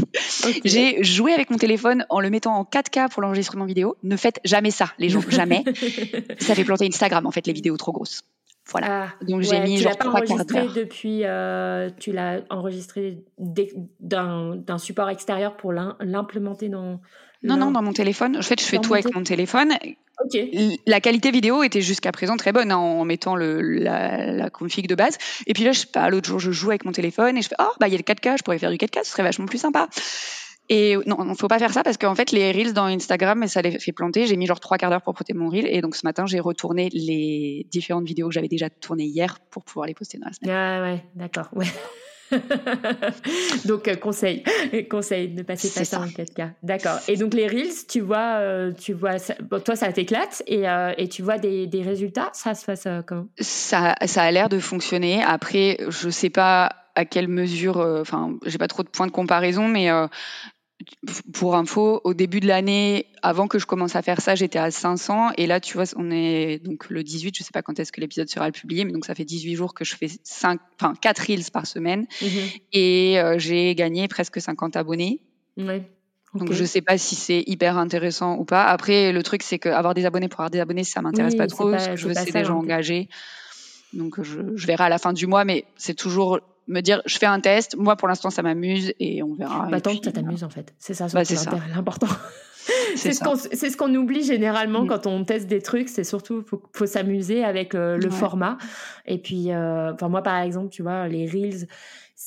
J'ai 0.63 1.03
joué 1.03 1.33
avec 1.33 1.49
mon 1.49 1.57
téléphone 1.57 2.05
en 2.09 2.19
le 2.19 2.29
mettant 2.29 2.55
en 2.55 2.63
4K 2.63 3.09
pour 3.09 3.21
l'enregistrement 3.21 3.65
vidéo. 3.65 3.97
Ne 4.03 4.15
faites 4.15 4.39
jamais 4.45 4.71
ça, 4.71 4.93
les 4.97 5.09
gens, 5.09 5.21
jamais. 5.29 5.63
ça 6.39 6.55
fait 6.55 6.63
planter 6.63 6.87
Instagram, 6.87 7.25
en 7.25 7.31
fait, 7.31 7.45
les 7.45 7.53
vidéos 7.53 7.77
trop 7.77 7.91
grosses. 7.91 8.23
Voilà. 8.71 9.07
Ah, 9.07 9.25
Donc 9.25 9.41
j'ai 9.41 9.59
mis 9.61 9.77
tu 9.77 9.83
genre 9.83 9.97
pas 9.97 10.09
enregistré 10.09 10.67
depuis, 10.75 11.21
euh, 11.23 11.89
tu 11.99 12.11
l'as 12.11 12.41
enregistré 12.49 13.23
d'un 13.39 14.77
support 14.77 15.09
extérieur 15.09 15.55
pour 15.55 15.71
l'implémenter 15.73 16.69
dans. 16.69 16.99
Non, 17.43 17.55
non, 17.55 17.71
dans 17.71 17.83
mon 17.83 17.93
téléphone. 17.93 18.37
En 18.37 18.41
fait, 18.41 18.59
je 18.59 18.65
fais 18.65 18.79
tout 18.79 18.93
avec 18.93 19.13
mon 19.13 19.23
téléphone. 19.23 19.73
la 20.87 20.99
qualité 20.99 21.31
vidéo 21.31 21.63
était 21.63 21.81
jusqu'à 21.81 22.11
présent 22.11 22.35
très 22.35 22.51
bonne 22.51 22.71
hein, 22.71 22.77
en 22.77 23.05
mettant 23.05 23.35
le, 23.35 23.61
la, 23.61 24.49
config 24.49 24.87
de 24.87 24.95
base. 24.95 25.17
Et 25.45 25.53
puis 25.53 25.63
là, 25.63 25.71
je 25.71 25.81
sais 25.81 25.87
pas, 25.87 26.09
l'autre 26.09 26.27
jour, 26.27 26.39
je 26.39 26.51
joue 26.51 26.69
avec 26.69 26.83
mon 26.83 26.91
téléphone 26.91 27.37
et 27.37 27.41
je 27.41 27.49
fais, 27.49 27.55
oh, 27.59 27.71
bah, 27.79 27.87
il 27.87 27.91
y 27.91 27.95
a 27.95 27.97
le 27.97 28.03
4K, 28.03 28.39
je 28.39 28.43
pourrais 28.43 28.57
faire 28.57 28.71
du 28.71 28.77
4K, 28.77 29.03
ce 29.03 29.11
serait 29.11 29.23
vachement 29.23 29.45
plus 29.45 29.59
sympa. 29.59 29.87
Et 30.69 30.97
non, 31.05 31.17
il 31.29 31.35
faut 31.37 31.47
pas 31.47 31.59
faire 31.59 31.71
ça 31.71 31.83
parce 31.83 31.97
qu'en 31.97 32.15
fait, 32.15 32.31
les 32.31 32.51
reels 32.51 32.73
dans 32.73 32.85
Instagram, 32.85 33.47
ça 33.47 33.61
les 33.61 33.79
fait 33.79 33.93
planter. 33.93 34.27
J'ai 34.27 34.35
mis 34.35 34.47
genre 34.47 34.59
trois 34.59 34.77
quarts 34.77 34.89
d'heure 34.89 35.01
pour 35.01 35.13
poster 35.13 35.33
mon 35.33 35.49
reel. 35.49 35.65
Et 35.67 35.81
donc, 35.81 35.95
ce 35.95 36.05
matin, 36.05 36.25
j'ai 36.25 36.39
retourné 36.39 36.89
les 36.91 37.65
différentes 37.71 38.05
vidéos 38.05 38.27
que 38.27 38.33
j'avais 38.33 38.49
déjà 38.49 38.69
tournées 38.69 39.05
hier 39.05 39.39
pour 39.49 39.63
pouvoir 39.63 39.87
les 39.87 39.93
poster 39.93 40.17
dans 40.17 40.27
la 40.27 40.33
semaine. 40.33 40.53
Ah 40.53 40.81
ouais, 40.81 41.03
d'accord. 41.15 41.47
Ouais. 41.53 41.67
donc, 43.65 43.87
euh, 43.87 43.95
conseil, 43.95 44.43
conseil, 44.89 45.29
ne 45.29 45.43
passez 45.43 45.69
pas 45.69 45.85
ça, 45.85 46.01
en 46.01 46.07
4K. 46.07 46.51
D'accord. 46.63 46.99
Et 47.07 47.15
donc, 47.15 47.33
les 47.33 47.47
Reels, 47.47 47.87
tu 47.87 48.01
vois, 48.01 48.39
euh, 48.39 48.71
tu 48.73 48.93
vois 48.93 49.19
toi, 49.19 49.75
ça 49.75 49.91
t'éclate 49.93 50.43
et, 50.47 50.67
euh, 50.67 50.93
et, 50.97 51.07
tu 51.07 51.21
vois 51.21 51.37
des, 51.37 51.67
des, 51.67 51.81
résultats? 51.81 52.29
Ça 52.33 52.53
se 52.53 52.65
passe 52.65 52.87
comment? 53.05 53.27
Ça, 53.39 53.95
ça 54.05 54.23
a 54.23 54.31
l'air 54.31 54.49
de 54.49 54.59
fonctionner. 54.59 55.23
Après, 55.23 55.77
je 55.87 56.09
sais 56.09 56.29
pas 56.29 56.75
à 56.95 57.05
quelle 57.05 57.27
mesure, 57.27 57.77
enfin, 57.77 58.37
j'ai 58.45 58.57
pas 58.57 58.67
trop 58.67 58.83
de 58.83 58.89
points 58.89 59.07
de 59.07 59.11
comparaison, 59.11 59.67
mais 59.67 59.89
pour 61.33 61.55
info, 61.55 62.01
au 62.03 62.13
début 62.13 62.39
de 62.39 62.47
l'année, 62.47 63.07
avant 63.21 63.47
que 63.47 63.59
je 63.59 63.65
commence 63.65 63.95
à 63.95 64.01
faire 64.01 64.21
ça, 64.21 64.35
j'étais 64.35 64.59
à 64.59 64.71
500. 64.71 65.31
Et 65.37 65.47
là, 65.47 65.59
tu 65.59 65.75
vois, 65.75 65.85
on 65.95 66.11
est 66.11 66.59
donc 66.63 66.89
le 66.89 67.03
18, 67.03 67.35
je 67.37 67.43
sais 67.43 67.51
pas 67.51 67.61
quand 67.61 67.79
est-ce 67.79 67.91
que 67.91 67.99
l'épisode 67.99 68.29
sera 68.29 68.51
publié, 68.51 68.85
mais 68.85 68.91
donc 68.91 69.05
ça 69.05 69.15
fait 69.15 69.25
18 69.25 69.55
jours 69.55 69.73
que 69.73 69.83
je 69.83 69.95
fais 69.95 70.07
5, 70.23 70.59
enfin 70.79 70.93
4 70.99 71.19
reels 71.19 71.51
par 71.51 71.65
semaine. 71.65 72.07
Mhm. 72.21 72.29
Et 72.73 73.19
euh, 73.19 73.39
j'ai 73.39 73.73
gagné 73.75 74.07
presque 74.07 74.39
50 74.39 74.75
abonnés. 74.75 75.21
Donc 76.33 76.51
je 76.51 76.63
sais 76.63 76.81
pas 76.81 76.97
si 76.97 77.15
c'est 77.15 77.43
hyper 77.47 77.77
intéressant 77.77 78.35
ou 78.35 78.45
pas. 78.45 78.65
Après, 78.65 79.11
le 79.11 79.23
truc, 79.23 79.41
c'est 79.43 79.57
qu'avoir 79.57 79.93
des 79.93 80.05
abonnés 80.05 80.27
pour 80.27 80.41
avoir 80.41 80.51
des 80.51 80.59
abonnés, 80.59 80.83
ça 80.83 81.01
m'intéresse 81.01 81.35
pas 81.35 81.47
trop. 81.47 81.75
ce 81.77 81.89
que 81.89 81.95
je 81.95 82.07
veux, 82.07 82.13
c'est 82.13 82.31
des 82.31 82.45
gens 82.45 82.59
engagés. 82.59 83.09
Donc 83.93 84.21
je, 84.21 84.41
je 84.55 84.67
verrai 84.67 84.83
à 84.83 84.89
la 84.89 84.99
fin 84.99 85.13
du 85.13 85.27
mois, 85.27 85.45
mais 85.45 85.65
c'est 85.77 85.95
toujours 85.95 86.41
me 86.67 86.81
dire 86.81 87.01
je 87.05 87.17
fais 87.17 87.25
un 87.25 87.39
test, 87.39 87.75
moi 87.77 87.95
pour 87.95 88.07
l'instant 88.07 88.29
ça 88.29 88.41
m'amuse 88.41 88.93
et 88.99 89.23
on 89.23 89.33
verra. 89.33 89.67
Bah, 89.67 89.81
tant 89.81 89.95
que 89.95 90.03
ça 90.03 90.11
t'amuse 90.11 90.43
en 90.43 90.49
fait, 90.49 90.73
c'est 90.77 90.93
ça, 90.93 91.07
bah, 91.13 91.25
c'est 91.25 91.37
l'important. 91.73 92.07
c'est 92.95 93.13
ce 93.13 93.77
qu'on 93.77 93.93
oublie 93.95 94.23
généralement 94.23 94.83
mm. 94.83 94.87
quand 94.87 95.07
on 95.07 95.23
teste 95.23 95.47
des 95.47 95.61
trucs, 95.61 95.89
c'est 95.89 96.03
surtout 96.03 96.43
faut, 96.45 96.61
faut 96.73 96.85
s'amuser 96.85 97.43
avec 97.43 97.75
euh, 97.75 97.97
le 97.97 98.09
format. 98.09 98.57
Et 99.05 99.17
puis, 99.17 99.51
euh, 99.51 99.93
enfin 99.93 100.09
moi 100.09 100.21
par 100.21 100.41
exemple, 100.41 100.69
tu 100.69 100.81
vois, 100.81 101.07
les 101.07 101.27
reels, 101.27 101.67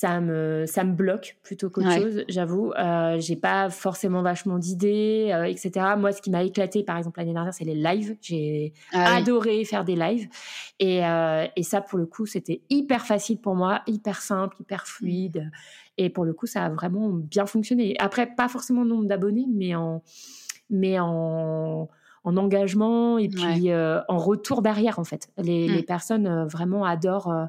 ça 0.00 0.18
me 0.22 0.64
ça 0.66 0.82
me 0.82 0.94
bloque 0.94 1.36
plutôt 1.42 1.68
qu'autre 1.68 1.92
chose 1.92 2.24
j'avoue. 2.26 2.72
Euh, 2.72 3.20
j'ai 3.20 3.36
pas 3.36 3.68
forcément 3.68 4.22
vachement 4.22 4.56
d'idées 4.56 5.28
euh, 5.30 5.44
etc 5.44 5.88
moi 5.98 6.10
ce 6.10 6.22
qui 6.22 6.30
m'a 6.30 6.42
éclaté 6.42 6.82
par 6.82 6.96
exemple 6.96 7.20
l'année 7.20 7.34
dernière 7.34 7.52
c'est 7.52 7.66
les 7.66 7.74
lives. 7.74 8.16
J'ai 8.22 8.72
ah 8.94 9.16
adoré 9.16 9.62
faire 9.66 9.84
des 9.84 9.96
lives. 9.96 10.26
Et, 10.78 11.04
euh, 11.04 11.46
et 11.54 11.62
ça 11.62 11.82
pour 11.82 11.98
le 11.98 12.06
coup 12.06 12.24
c'était 12.24 12.62
hyper 12.70 13.04
facile 13.04 13.42
pour 13.42 13.54
moi 13.54 13.82
hyper 13.86 14.22
simple 14.22 14.56
hyper 14.58 14.86
fluide. 14.86 15.50
Et 15.98 16.08
pour 16.08 16.24
le 16.24 16.32
coup 16.32 16.46
ça 16.46 16.64
a 16.64 16.70
vraiment 16.70 17.10
bien 17.10 17.44
fonctionné. 17.44 17.94
Après 17.98 18.26
pas 18.26 18.48
forcément 18.48 18.86
nombre 18.86 19.04
d'abonnés 19.04 19.48
mais 19.54 19.74
en 19.74 20.02
mais 20.70 20.98
en 20.98 21.90
en 22.24 22.36
engagement 22.38 23.18
et 23.18 23.28
puis 23.28 23.70
en 23.74 24.16
retour 24.16 24.62
derrière 24.62 24.98
en 24.98 25.04
fait. 25.04 25.28
Les, 25.36 25.68
les 25.68 25.82
mmh. 25.82 25.84
personnes 25.84 26.46
vraiment 26.46 26.86
adorent 26.86 27.48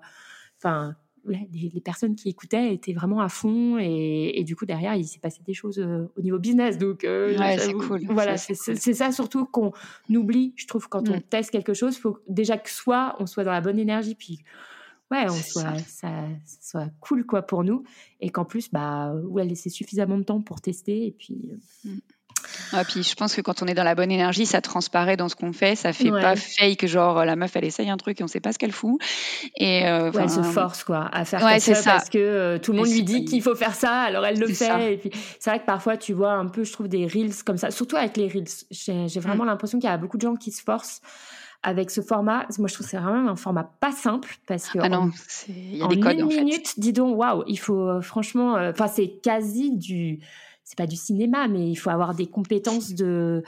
enfin 0.57 0.97
les, 1.25 1.81
personnes 1.81 2.15
qui 2.15 2.29
écoutaient 2.29 2.73
étaient 2.73 2.93
vraiment 2.93 3.21
à 3.21 3.29
fond 3.29 3.77
et, 3.79 4.43
du 4.45 4.55
coup 4.55 4.65
derrière 4.65 4.95
il 4.95 5.05
s'est 5.05 5.19
passé 5.19 5.41
des 5.45 5.53
choses 5.53 5.79
euh, 5.79 6.11
au 6.17 6.21
niveau 6.21 6.39
business 6.39 6.77
donc 6.77 7.03
euh, 7.03 7.37
c'est 7.57 7.73
cool 7.73 8.01
voilà 8.09 8.37
c'est 8.37 8.55
ça 8.55 9.11
surtout 9.11 9.45
qu'on 9.45 9.71
oublie 10.09 10.53
je 10.55 10.67
trouve 10.67 10.87
quand 10.89 11.09
on 11.09 11.17
mm. 11.17 11.21
teste 11.23 11.51
quelque 11.51 11.73
chose 11.73 11.97
faut 11.97 12.17
déjà 12.27 12.57
que 12.57 12.69
soit 12.69 13.15
on 13.19 13.25
soit 13.25 13.43
dans 13.43 13.51
la 13.51 13.61
bonne 13.61 13.79
énergie 13.79 14.15
puis 14.15 14.43
ouais 15.11 15.25
on 15.29 15.35
soit 15.35 15.77
ça. 15.85 16.27
soit 16.61 16.89
cool 16.99 17.25
quoi 17.25 17.43
pour 17.43 17.63
nous 17.63 17.83
et 18.19 18.29
qu'en 18.29 18.45
plus 18.45 18.71
bah 18.71 19.13
ouais 19.13 19.45
laisser 19.45 19.69
suffisamment 19.69 20.17
de 20.17 20.23
temps 20.23 20.41
pour 20.41 20.61
tester 20.61 21.07
et 21.07 21.11
puis 21.11 21.51
euh, 21.51 21.89
mm. 21.89 21.99
Ah, 22.73 22.83
puis 22.83 23.03
je 23.03 23.15
pense 23.15 23.35
que 23.35 23.41
quand 23.41 23.61
on 23.61 23.67
est 23.67 23.73
dans 23.73 23.83
la 23.83 23.95
bonne 23.95 24.11
énergie, 24.11 24.45
ça 24.45 24.61
transparaît 24.61 25.17
dans 25.17 25.29
ce 25.29 25.35
qu'on 25.35 25.53
fait. 25.53 25.75
Ça 25.75 25.93
fait 25.93 26.09
pas 26.09 26.35
fake, 26.35 26.85
genre 26.85 27.25
la 27.25 27.35
meuf 27.35 27.55
elle 27.55 27.65
essaye 27.65 27.89
un 27.89 27.97
truc 27.97 28.19
et 28.21 28.23
on 28.23 28.27
sait 28.27 28.39
pas 28.39 28.51
ce 28.51 28.59
qu'elle 28.59 28.71
fout. 28.71 28.99
Et 29.57 29.87
euh, 29.87 30.11
elle 30.17 30.29
se 30.29 30.41
force 30.41 30.83
quoi 30.83 31.09
à 31.11 31.25
faire 31.25 31.39
ça, 31.59 31.83
parce 31.83 32.09
que 32.09 32.17
euh, 32.17 32.57
tout 32.59 32.71
le 32.71 32.79
monde 32.79 32.87
lui 32.87 33.03
dit 33.03 33.25
qu'il 33.25 33.41
faut 33.41 33.55
faire 33.55 33.75
ça, 33.75 34.01
alors 34.01 34.25
elle 34.25 34.39
le 34.39 34.47
fait. 34.47 34.93
Et 34.93 34.97
puis 34.97 35.11
c'est 35.39 35.49
vrai 35.49 35.59
que 35.59 35.65
parfois 35.65 35.97
tu 35.97 36.13
vois 36.13 36.33
un 36.33 36.47
peu, 36.47 36.63
je 36.63 36.71
trouve 36.71 36.87
des 36.87 37.05
reels 37.05 37.43
comme 37.45 37.57
ça, 37.57 37.71
surtout 37.71 37.95
avec 37.95 38.17
les 38.17 38.27
reels. 38.27 38.47
J'ai 38.71 39.19
vraiment 39.19 39.43
mm. 39.43 39.47
l'impression 39.47 39.79
qu'il 39.79 39.89
y 39.89 39.93
a 39.93 39.97
beaucoup 39.97 40.17
de 40.17 40.23
gens 40.23 40.35
qui 40.35 40.51
se 40.51 40.61
forcent 40.61 41.01
avec 41.63 41.91
ce 41.91 42.01
format. 42.01 42.47
Moi, 42.57 42.67
je 42.67 42.73
trouve 42.73 42.87
que 42.87 42.91
c'est 42.91 42.97
vraiment 42.97 43.29
un 43.29 43.35
format 43.35 43.69
pas 43.79 43.91
simple 43.91 44.35
parce 44.47 44.69
que 44.69 44.79
ah 44.81 44.89
non, 44.89 45.11
il 45.47 45.77
y 45.77 45.83
a 45.83 45.87
des 45.87 45.99
codes, 45.99 46.13
une 46.13 46.23
en 46.23 46.27
minute, 46.27 46.79
dis 46.79 46.93
donc, 46.93 47.17
waouh, 47.17 47.43
il 47.47 47.59
faut 47.59 47.87
euh, 47.87 48.01
franchement, 48.01 48.53
enfin, 48.53 48.87
c'est 48.87 49.19
quasi 49.21 49.77
du 49.77 50.19
c'est 50.71 50.77
pas 50.77 50.87
du 50.87 50.95
cinéma, 50.95 51.49
mais 51.49 51.69
il 51.69 51.75
faut 51.75 51.89
avoir 51.89 52.15
des 52.15 52.27
compétences 52.27 52.93
de, 52.93 53.43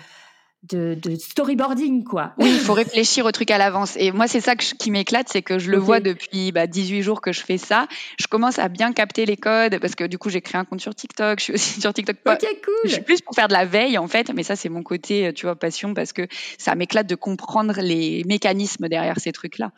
de, 0.64 1.16
storyboarding, 1.16 2.04
quoi. 2.04 2.34
Oui, 2.38 2.50
il 2.52 2.60
faut 2.60 2.74
réfléchir 2.74 3.26
au 3.26 3.32
truc 3.32 3.50
à 3.50 3.58
l'avance. 3.58 3.96
Et 3.96 4.12
moi, 4.12 4.28
c'est 4.28 4.42
ça 4.42 4.58
qui 4.58 4.92
m'éclate, 4.92 5.30
c'est 5.30 5.42
que 5.42 5.58
je 5.58 5.72
le 5.72 5.78
vois 5.78 6.02
depuis 6.02 6.52
bah, 6.52 6.68
18 6.68 7.02
jours 7.02 7.22
que 7.22 7.32
je 7.32 7.40
fais 7.40 7.58
ça. 7.58 7.88
Je 8.20 8.28
commence 8.28 8.60
à 8.60 8.68
bien 8.68 8.92
capter 8.92 9.26
les 9.26 9.38
codes 9.38 9.80
parce 9.80 9.96
que 9.96 10.04
du 10.04 10.18
coup, 10.18 10.30
j'ai 10.30 10.42
créé 10.42 10.60
un 10.60 10.66
compte 10.66 10.82
sur 10.82 10.94
TikTok. 10.94 11.40
Je 11.40 11.44
suis 11.46 11.54
aussi 11.54 11.80
sur 11.80 11.94
TikTok. 11.94 12.18
Ok, 12.26 12.46
cool. 12.66 12.74
Je 12.84 12.90
suis 12.90 13.02
plus 13.02 13.22
pour 13.22 13.34
faire 13.34 13.48
de 13.48 13.54
la 13.54 13.64
veille, 13.64 13.98
en 13.98 14.10
fait. 14.10 14.30
Mais 14.36 14.44
ça, 14.44 14.58
c'est 14.58 14.68
mon 14.68 14.84
côté, 14.84 15.32
tu 15.34 15.46
vois, 15.46 15.56
passion 15.56 15.94
parce 15.94 16.12
que 16.12 16.28
ça 16.58 16.76
m'éclate 16.76 17.08
de 17.08 17.16
comprendre 17.16 17.80
les 17.80 18.26
mécanismes 18.26 18.90
derrière 18.90 19.18
ces 19.22 19.32
trucs-là. 19.32 19.72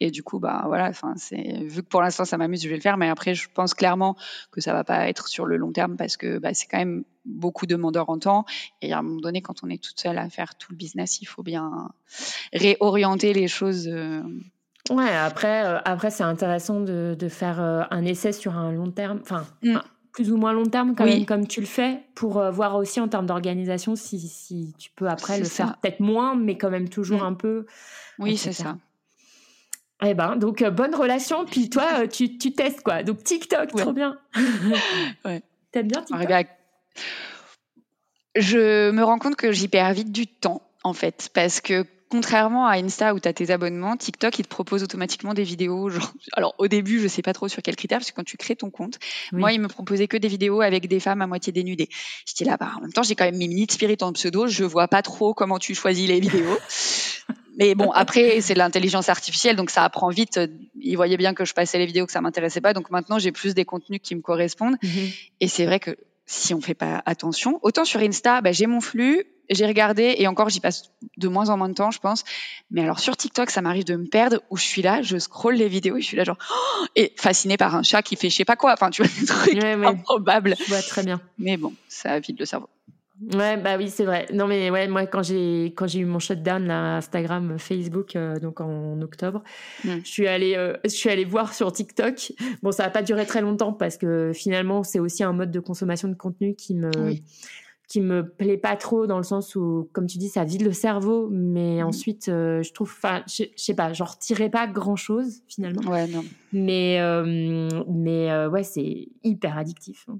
Et 0.00 0.10
du 0.10 0.22
coup, 0.22 0.38
bah 0.38 0.64
voilà, 0.66 0.88
enfin, 0.88 1.14
c'est 1.16 1.62
vu 1.64 1.82
que 1.82 1.88
pour 1.88 2.02
l'instant 2.02 2.24
ça 2.24 2.36
m'amuse, 2.36 2.62
je 2.62 2.68
vais 2.68 2.74
le 2.74 2.80
faire. 2.80 2.96
Mais 2.96 3.08
après, 3.08 3.34
je 3.34 3.48
pense 3.52 3.74
clairement 3.74 4.16
que 4.50 4.60
ça 4.60 4.72
va 4.72 4.84
pas 4.84 5.08
être 5.08 5.28
sur 5.28 5.46
le 5.46 5.56
long 5.56 5.72
terme 5.72 5.96
parce 5.96 6.16
que 6.16 6.38
bah, 6.38 6.52
c'est 6.52 6.66
quand 6.66 6.78
même 6.78 7.04
beaucoup 7.24 7.66
demandeur 7.66 8.10
en 8.10 8.18
temps. 8.18 8.44
Et 8.82 8.92
à 8.92 8.98
un 8.98 9.02
moment 9.02 9.20
donné, 9.20 9.40
quand 9.40 9.62
on 9.62 9.70
est 9.70 9.82
toute 9.82 9.98
seule 10.00 10.18
à 10.18 10.28
faire 10.28 10.56
tout 10.56 10.72
le 10.72 10.76
business, 10.76 11.22
il 11.22 11.26
faut 11.26 11.42
bien 11.42 11.90
réorienter 12.52 13.32
les 13.32 13.48
choses. 13.48 13.88
Euh. 13.88 14.22
Ouais, 14.90 15.14
après, 15.14 15.64
euh, 15.64 15.78
après 15.84 16.10
c'est 16.10 16.24
intéressant 16.24 16.80
de, 16.80 17.16
de 17.18 17.28
faire 17.28 17.60
euh, 17.60 17.82
un 17.90 18.04
essai 18.04 18.32
sur 18.32 18.56
un 18.56 18.72
long 18.72 18.90
terme, 18.90 19.20
enfin, 19.22 19.46
mm. 19.62 19.78
plus 20.12 20.30
ou 20.30 20.36
moins 20.36 20.52
long 20.52 20.66
terme, 20.66 20.94
quand 20.94 21.06
même, 21.06 21.24
comme 21.24 21.46
tu 21.46 21.60
le 21.60 21.66
fais, 21.66 22.02
pour 22.14 22.42
voir 22.50 22.76
aussi 22.76 23.00
en 23.00 23.08
termes 23.08 23.26
d'organisation 23.26 23.96
si, 23.96 24.20
si 24.20 24.74
tu 24.76 24.90
peux 24.94 25.08
après 25.08 25.38
le 25.38 25.44
faire 25.44 25.78
peut-être 25.78 26.00
moins, 26.00 26.34
mais 26.34 26.58
quand 26.58 26.70
même 26.70 26.88
toujours 26.88 27.22
mm. 27.22 27.26
un 27.26 27.34
peu. 27.34 27.66
Oui, 28.18 28.36
c'est 28.36 28.52
ça. 28.52 28.76
Eh 30.06 30.14
ben, 30.14 30.36
donc 30.36 30.62
euh, 30.62 30.70
bonne 30.70 30.94
relation, 30.94 31.44
puis 31.44 31.70
toi, 31.70 31.86
euh, 32.00 32.06
tu, 32.06 32.36
tu, 32.38 32.52
testes 32.52 32.82
quoi. 32.82 33.02
Donc 33.02 33.22
TikTok, 33.22 33.74
trop 33.74 33.92
bien. 33.92 34.18
ouais. 35.24 35.42
T'aimes 35.72 35.88
bien 35.88 36.02
TikTok? 36.02 36.46
Je 38.36 38.90
me 38.90 39.02
rends 39.04 39.18
compte 39.18 39.36
que 39.36 39.52
j'y 39.52 39.68
perds 39.68 39.92
vite 39.92 40.12
du 40.12 40.26
temps, 40.26 40.62
en 40.82 40.92
fait, 40.92 41.30
parce 41.32 41.60
que 41.60 41.86
contrairement 42.10 42.66
à 42.66 42.76
Insta 42.76 43.14
où 43.14 43.20
tu 43.20 43.28
as 43.28 43.32
tes 43.32 43.50
abonnements, 43.50 43.96
TikTok, 43.96 44.38
il 44.38 44.44
te 44.44 44.48
propose 44.48 44.82
automatiquement 44.82 45.34
des 45.34 45.42
vidéos. 45.42 45.88
Genre, 45.88 46.12
alors 46.34 46.54
au 46.58 46.68
début, 46.68 47.00
je 47.00 47.08
sais 47.08 47.22
pas 47.22 47.32
trop 47.32 47.48
sur 47.48 47.62
quels 47.62 47.76
critères, 47.76 47.98
parce 47.98 48.10
que 48.10 48.16
quand 48.16 48.24
tu 48.24 48.36
crées 48.36 48.56
ton 48.56 48.70
compte, 48.70 48.98
moi, 49.32 49.52
il 49.52 49.60
me 49.60 49.68
proposait 49.68 50.08
que 50.08 50.16
des 50.16 50.28
vidéos 50.28 50.60
avec 50.60 50.86
des 50.88 51.00
femmes 51.00 51.22
à 51.22 51.26
moitié 51.26 51.52
dénudées. 51.52 51.88
J'étais 52.26 52.44
là, 52.44 52.56
bah, 52.56 52.72
en 52.76 52.80
même 52.82 52.92
temps, 52.92 53.02
j'ai 53.02 53.14
quand 53.14 53.24
même 53.24 53.36
mis 53.36 53.48
Minute 53.48 53.72
Spirit 53.72 53.98
en 54.02 54.12
pseudo, 54.12 54.46
je 54.46 54.64
vois 54.64 54.88
pas 54.88 55.02
trop 55.02 55.34
comment 55.34 55.58
tu 55.58 55.74
choisis 55.74 56.08
les 56.08 56.20
vidéos. 56.20 56.58
Mais 57.56 57.74
bon, 57.74 57.90
après, 57.90 58.40
c'est 58.40 58.54
l'intelligence 58.54 59.08
artificielle, 59.08 59.56
donc 59.56 59.70
ça 59.70 59.84
apprend 59.84 60.08
vite. 60.08 60.40
Ils 60.80 60.96
voyaient 60.96 61.16
bien 61.16 61.34
que 61.34 61.44
je 61.44 61.54
passais 61.54 61.78
les 61.78 61.86
vidéos 61.86 62.06
que 62.06 62.12
ça 62.12 62.20
m'intéressait 62.20 62.60
pas, 62.60 62.72
donc 62.72 62.90
maintenant 62.90 63.18
j'ai 63.18 63.32
plus 63.32 63.54
des 63.54 63.64
contenus 63.64 64.00
qui 64.02 64.14
me 64.14 64.20
correspondent. 64.20 64.76
Mhm. 64.82 65.10
Et 65.40 65.48
c'est 65.48 65.66
vrai 65.66 65.80
que 65.80 65.96
si 66.26 66.54
on 66.54 66.60
fait 66.60 66.74
pas 66.74 67.02
attention, 67.06 67.58
autant 67.62 67.84
sur 67.84 68.00
Insta, 68.00 68.40
bah, 68.40 68.52
j'ai 68.52 68.66
mon 68.66 68.80
flux, 68.80 69.24
j'ai 69.50 69.66
regardé 69.66 70.14
et 70.18 70.26
encore 70.26 70.48
j'y 70.48 70.60
passe 70.60 70.90
de 71.16 71.28
moins 71.28 71.50
en 71.50 71.56
moins 71.56 71.68
de 71.68 71.74
temps, 71.74 71.90
je 71.90 71.98
pense. 71.98 72.24
Mais 72.70 72.82
alors 72.82 72.98
sur 72.98 73.16
TikTok, 73.16 73.50
ça 73.50 73.60
m'arrive 73.60 73.84
de 73.84 73.96
me 73.96 74.06
perdre 74.06 74.40
où 74.50 74.56
je 74.56 74.64
suis 74.64 74.82
là, 74.82 75.02
je 75.02 75.18
scrolle 75.18 75.56
les 75.56 75.68
vidéos 75.68 75.96
et 75.96 76.00
je 76.00 76.06
suis 76.06 76.16
là 76.16 76.24
genre 76.24 76.38
oh 76.50 76.86
et 76.96 77.12
fascinée 77.16 77.56
par 77.56 77.74
un 77.74 77.82
chat 77.82 78.02
qui 78.02 78.16
fait 78.16 78.30
je 78.30 78.36
sais 78.36 78.44
pas 78.44 78.56
quoi. 78.56 78.72
Enfin, 78.72 78.90
tu 78.90 79.02
vois 79.02 79.10
des 79.20 79.26
trucs 79.26 79.62
improbables. 79.62 80.56
Je 80.58 80.64
vois 80.64 80.82
très 80.82 81.02
bien. 81.02 81.20
Mais 81.38 81.56
bon, 81.56 81.74
ça 81.88 82.18
vide 82.20 82.38
le 82.38 82.46
cerveau. 82.46 82.68
Ouais, 83.20 83.56
bah 83.56 83.76
oui, 83.78 83.90
c'est 83.90 84.04
vrai. 84.04 84.26
Non, 84.32 84.48
mais 84.48 84.70
ouais, 84.70 84.88
moi, 84.88 85.06
quand 85.06 85.22
j'ai, 85.22 85.66
quand 85.76 85.86
j'ai 85.86 86.00
eu 86.00 86.04
mon 86.04 86.18
shutdown, 86.18 86.66
là, 86.66 86.96
Instagram, 86.96 87.58
Facebook, 87.58 88.16
euh, 88.16 88.40
donc 88.40 88.60
en 88.60 89.00
octobre, 89.02 89.42
mm. 89.84 89.98
je 90.04 90.08
suis 90.08 90.26
allée, 90.26 90.56
euh, 90.56 90.76
je 90.84 90.90
suis 90.90 91.10
allée 91.10 91.24
voir 91.24 91.54
sur 91.54 91.72
TikTok. 91.72 92.32
Bon, 92.62 92.72
ça 92.72 92.84
n'a 92.84 92.90
pas 92.90 93.02
duré 93.02 93.24
très 93.24 93.40
longtemps 93.40 93.72
parce 93.72 93.96
que 93.96 94.32
finalement, 94.34 94.82
c'est 94.82 94.98
aussi 94.98 95.22
un 95.22 95.32
mode 95.32 95.52
de 95.52 95.60
consommation 95.60 96.08
de 96.08 96.14
contenu 96.14 96.56
qui 96.56 96.74
me, 96.74 96.90
qui 97.86 98.00
me 98.00 98.28
plaît 98.28 98.56
pas 98.56 98.74
trop 98.74 99.06
dans 99.06 99.18
le 99.18 99.22
sens 99.22 99.54
où, 99.54 99.88
comme 99.92 100.06
tu 100.06 100.18
dis, 100.18 100.28
ça 100.28 100.42
vide 100.42 100.62
le 100.62 100.72
cerveau, 100.72 101.28
mais 101.30 101.82
mm. 101.82 101.86
ensuite, 101.86 102.28
euh, 102.28 102.64
je 102.64 102.72
trouve, 102.72 102.90
enfin, 102.90 103.22
je, 103.28 103.44
sais 103.54 103.74
pas, 103.74 103.92
j'en 103.92 104.06
retirais 104.06 104.50
pas 104.50 104.66
grand 104.66 104.96
chose 104.96 105.42
finalement. 105.46 105.88
Ouais, 105.88 106.08
non. 106.08 106.24
Mais, 106.52 106.98
mais 107.88 108.46
ouais, 108.48 108.64
c'est 108.64 109.08
hyper 109.22 109.56
addictif. 109.56 110.06
Hein. 110.08 110.18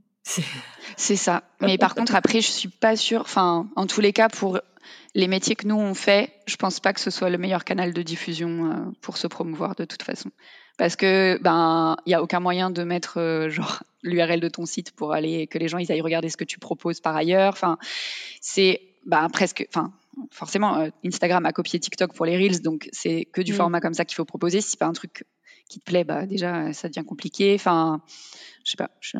C'est 0.96 1.16
ça. 1.16 1.42
Mais 1.60 1.78
par 1.78 1.94
contre, 1.94 2.14
après, 2.14 2.40
je 2.40 2.50
suis 2.50 2.68
pas 2.68 2.96
sûre. 2.96 3.20
Enfin, 3.20 3.68
en 3.76 3.86
tous 3.86 4.00
les 4.00 4.12
cas, 4.12 4.28
pour 4.28 4.60
les 5.14 5.28
métiers 5.28 5.54
que 5.54 5.66
nous 5.66 5.76
on 5.76 5.94
fait, 5.94 6.32
je 6.46 6.56
pense 6.56 6.80
pas 6.80 6.92
que 6.92 7.00
ce 7.00 7.10
soit 7.10 7.30
le 7.30 7.38
meilleur 7.38 7.64
canal 7.64 7.92
de 7.92 8.02
diffusion 8.02 8.72
euh, 8.72 8.74
pour 9.00 9.16
se 9.16 9.26
promouvoir 9.26 9.74
de 9.76 9.84
toute 9.84 10.02
façon. 10.02 10.30
Parce 10.76 10.96
que 10.96 11.38
ben 11.40 11.96
il 12.04 12.10
y 12.10 12.14
a 12.14 12.22
aucun 12.22 12.40
moyen 12.40 12.70
de 12.70 12.82
mettre 12.82 13.20
euh, 13.20 13.48
genre 13.48 13.82
l'URL 14.02 14.40
de 14.40 14.48
ton 14.48 14.66
site 14.66 14.90
pour 14.90 15.12
aller 15.12 15.46
que 15.46 15.58
les 15.58 15.68
gens 15.68 15.78
ils 15.78 15.90
aillent 15.92 16.00
regarder 16.00 16.28
ce 16.28 16.36
que 16.36 16.44
tu 16.44 16.58
proposes 16.58 17.00
par 17.00 17.14
ailleurs. 17.14 17.52
Enfin, 17.52 17.78
c'est 18.40 18.80
ben 19.06 19.28
presque. 19.28 19.66
Enfin, 19.68 19.92
forcément, 20.30 20.78
euh, 20.78 20.88
Instagram 21.04 21.46
a 21.46 21.52
copié 21.52 21.78
TikTok 21.78 22.12
pour 22.14 22.26
les 22.26 22.36
reels, 22.36 22.60
donc 22.60 22.88
c'est 22.92 23.26
que 23.26 23.40
du 23.40 23.52
mm. 23.52 23.56
format 23.56 23.80
comme 23.80 23.94
ça 23.94 24.04
qu'il 24.04 24.16
faut 24.16 24.24
proposer. 24.24 24.60
Si 24.60 24.70
c'est 24.70 24.80
pas 24.80 24.86
un 24.86 24.92
truc 24.92 25.24
qui 25.68 25.78
te 25.78 25.84
plaît, 25.84 26.04
bah 26.04 26.26
déjà 26.26 26.72
ça 26.72 26.88
devient 26.88 27.06
compliqué. 27.06 27.54
Enfin, 27.54 28.02
je 28.64 28.72
sais 28.72 28.76
pas. 28.76 28.90
Je... 29.00 29.18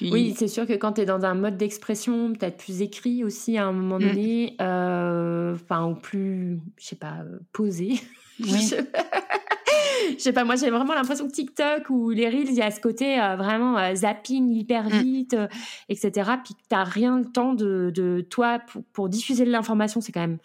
Oui, 0.00 0.34
c'est 0.36 0.48
sûr 0.48 0.66
que 0.66 0.72
quand 0.72 0.94
tu 0.94 1.02
es 1.02 1.04
dans 1.04 1.24
un 1.24 1.34
mode 1.34 1.56
d'expression, 1.56 2.32
peut-être 2.32 2.56
plus 2.56 2.82
écrit 2.82 3.24
aussi 3.24 3.58
à 3.58 3.66
un 3.66 3.72
moment 3.72 3.96
mm. 3.96 4.08
donné, 4.08 4.56
euh, 4.60 5.54
enfin, 5.54 5.86
ou 5.86 5.94
plus, 5.94 6.58
je 6.78 6.86
sais 6.86 6.96
pas, 6.96 7.18
euh, 7.24 7.38
posé. 7.52 8.00
Oui. 8.40 8.68
je 10.10 10.18
sais 10.18 10.32
pas, 10.32 10.42
moi 10.42 10.56
j'ai 10.56 10.68
vraiment 10.68 10.92
l'impression 10.92 11.28
que 11.28 11.32
TikTok 11.32 11.88
ou 11.88 12.10
les 12.10 12.28
Reels, 12.28 12.48
il 12.48 12.56
y 12.56 12.62
a 12.62 12.72
ce 12.72 12.80
côté 12.80 13.20
euh, 13.20 13.36
vraiment 13.36 13.94
zapping 13.94 14.50
hyper 14.50 14.86
mm. 14.86 15.02
vite, 15.02 15.36
etc. 15.88 16.32
Puis 16.42 16.54
que 16.54 16.60
tu 16.68 16.74
rien 16.74 17.16
le 17.16 17.26
temps 17.26 17.54
de, 17.54 17.92
de 17.94 18.26
toi 18.28 18.58
pour, 18.58 18.82
pour 18.92 19.08
diffuser 19.08 19.44
de 19.44 19.52
l'information, 19.52 20.00
c'est 20.00 20.10
quand 20.10 20.22
même 20.22 20.38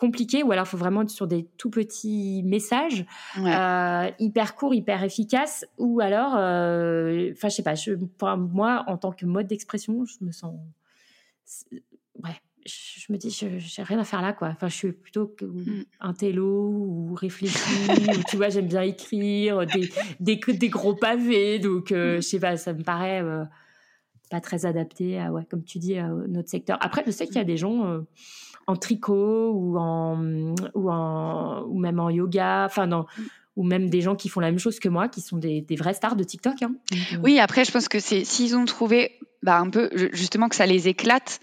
compliqué 0.00 0.42
ou 0.42 0.50
alors 0.50 0.64
il 0.64 0.68
faut 0.70 0.78
vraiment 0.78 1.02
être 1.02 1.10
sur 1.10 1.26
des 1.26 1.46
tout 1.58 1.68
petits 1.68 2.42
messages 2.42 3.04
euh, 3.36 4.10
hyper 4.18 4.56
courts, 4.56 4.74
hyper 4.74 5.04
efficaces 5.04 5.66
ou 5.76 6.00
alors, 6.00 6.36
euh, 6.36 7.30
enfin 7.32 7.50
je 7.50 7.56
sais 7.56 7.62
pas, 7.62 7.74
je, 7.74 7.92
pour 7.92 8.34
moi 8.38 8.84
en 8.86 8.96
tant 8.96 9.12
que 9.12 9.26
mode 9.26 9.46
d'expression, 9.46 10.06
je 10.06 10.24
me 10.24 10.32
sens, 10.32 10.54
ouais, 12.24 12.30
je, 12.64 13.12
me 13.12 13.18
dis 13.18 13.30
j'ai 13.30 13.82
rien 13.82 13.98
à 13.98 14.04
faire 14.04 14.22
là 14.22 14.32
quoi. 14.32 14.48
Enfin 14.48 14.68
je 14.68 14.74
suis 14.74 14.92
plutôt 14.92 15.36
mm. 15.42 15.82
un 16.00 16.14
télo 16.14 16.70
ou 16.70 17.14
réfléchi 17.14 17.58
ou 17.90 18.22
tu 18.26 18.36
vois 18.36 18.48
j'aime 18.48 18.68
bien 18.68 18.82
écrire 18.82 19.66
des, 19.66 19.90
des, 20.18 20.36
des 20.36 20.68
gros 20.70 20.94
pavés 20.94 21.58
donc 21.58 21.92
euh, 21.92 22.16
mm. 22.16 22.22
je 22.22 22.26
sais 22.26 22.40
pas 22.40 22.56
ça 22.56 22.72
me 22.72 22.82
paraît 22.82 23.22
pas 24.30 24.40
très 24.40 24.64
adapté 24.64 25.20
à 25.20 25.30
ouais 25.30 25.44
comme 25.50 25.62
tu 25.62 25.78
dis 25.78 25.98
à 25.98 26.08
notre 26.08 26.48
secteur. 26.48 26.78
Après 26.80 27.02
je 27.04 27.10
sais 27.10 27.26
qu'il 27.26 27.36
y 27.36 27.40
a 27.40 27.44
des 27.44 27.58
gens 27.58 28.02
en 28.70 28.76
tricot 28.76 29.52
ou 29.52 29.76
en 29.78 30.54
ou 30.74 30.90
en 30.90 31.62
ou 31.64 31.78
même 31.78 32.00
en 32.00 32.10
yoga, 32.10 32.64
enfin 32.66 32.86
dans 32.86 33.06
ou 33.56 33.64
même 33.64 33.90
des 33.90 34.00
gens 34.00 34.14
qui 34.14 34.28
font 34.28 34.40
la 34.40 34.50
même 34.50 34.58
chose 34.58 34.78
que 34.78 34.88
moi, 34.88 35.08
qui 35.08 35.20
sont 35.20 35.36
des, 35.36 35.60
des 35.60 35.76
vrais 35.76 35.92
stars 35.94 36.16
de 36.16 36.24
TikTok. 36.24 36.62
Hein. 36.62 36.74
Euh, 36.92 37.16
oui, 37.22 37.38
après, 37.40 37.64
je 37.64 37.72
pense 37.72 37.88
que 37.88 37.98
c'est 37.98 38.24
s'ils 38.24 38.56
ont 38.56 38.64
trouvé 38.64 39.18
bah, 39.42 39.58
un 39.58 39.68
peu 39.68 39.90
justement 40.12 40.48
que 40.48 40.56
ça 40.56 40.66
les 40.66 40.88
éclate 40.88 41.40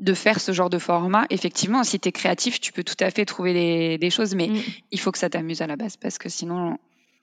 de 0.00 0.12
faire 0.12 0.40
ce 0.40 0.52
genre 0.52 0.68
de 0.68 0.78
format. 0.78 1.26
Effectivement, 1.30 1.84
si 1.84 2.00
tu 2.00 2.08
es 2.08 2.12
créatif, 2.12 2.60
tu 2.60 2.72
peux 2.72 2.82
tout 2.82 2.96
à 3.00 3.10
fait 3.10 3.24
trouver 3.24 3.54
des, 3.54 3.98
des 3.98 4.10
choses, 4.10 4.34
mais 4.34 4.48
mm. 4.48 4.62
il 4.90 5.00
faut 5.00 5.12
que 5.12 5.18
ça 5.18 5.30
t'amuse 5.30 5.62
à 5.62 5.66
la 5.66 5.76
base 5.76 5.96
parce 5.96 6.18
que 6.18 6.28
sinon, 6.28 6.78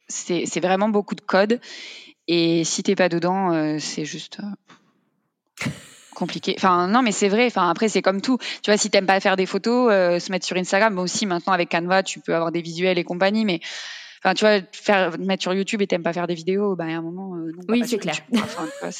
c'est 0.07 0.61
vraiment 0.61 0.89
beaucoup 0.89 1.15
de 1.15 1.21
code. 1.21 1.59
Et 2.27 2.63
si 2.63 2.83
t'es 2.83 2.95
pas 2.95 3.09
dedans, 3.09 3.51
euh, 3.51 3.77
c'est 3.79 4.05
juste. 4.05 4.39
Euh, 4.39 5.69
compliqué. 6.21 6.53
Enfin, 6.57 6.87
non, 6.87 7.01
mais 7.01 7.11
c'est 7.11 7.29
vrai. 7.29 7.47
Enfin, 7.47 7.69
après, 7.69 7.89
c'est 7.89 8.01
comme 8.01 8.21
tout. 8.21 8.37
Tu 8.61 8.69
vois, 8.69 8.77
si 8.77 8.89
t'aimes 8.89 9.07
pas 9.07 9.19
faire 9.19 9.35
des 9.35 9.47
photos, 9.47 9.91
euh, 9.91 10.19
se 10.19 10.31
mettre 10.31 10.45
sur 10.45 10.55
Instagram, 10.55 10.95
bon, 10.95 11.01
aussi, 11.01 11.25
maintenant, 11.25 11.53
avec 11.53 11.69
Canva, 11.69 12.03
tu 12.03 12.19
peux 12.19 12.35
avoir 12.35 12.51
des 12.51 12.61
visuels 12.61 12.99
et 12.99 13.03
compagnie, 13.03 13.43
mais 13.43 13.59
Enfin, 14.23 14.35
tu 14.35 14.45
vois, 14.45 14.59
faire 14.71 15.17
mettre 15.17 15.41
sur 15.41 15.51
YouTube 15.51 15.81
et 15.81 15.87
t'aimes 15.87 16.03
pas 16.03 16.13
faire 16.13 16.27
des 16.27 16.35
vidéos, 16.35 16.75
bah, 16.75 16.83
à 16.83 16.89
un 16.89 17.01
moment. 17.01 17.35
Euh, 17.37 17.53
oui, 17.69 17.81
c'est 17.87 17.97
clair. 17.97 18.15
Enfin, 18.35 18.67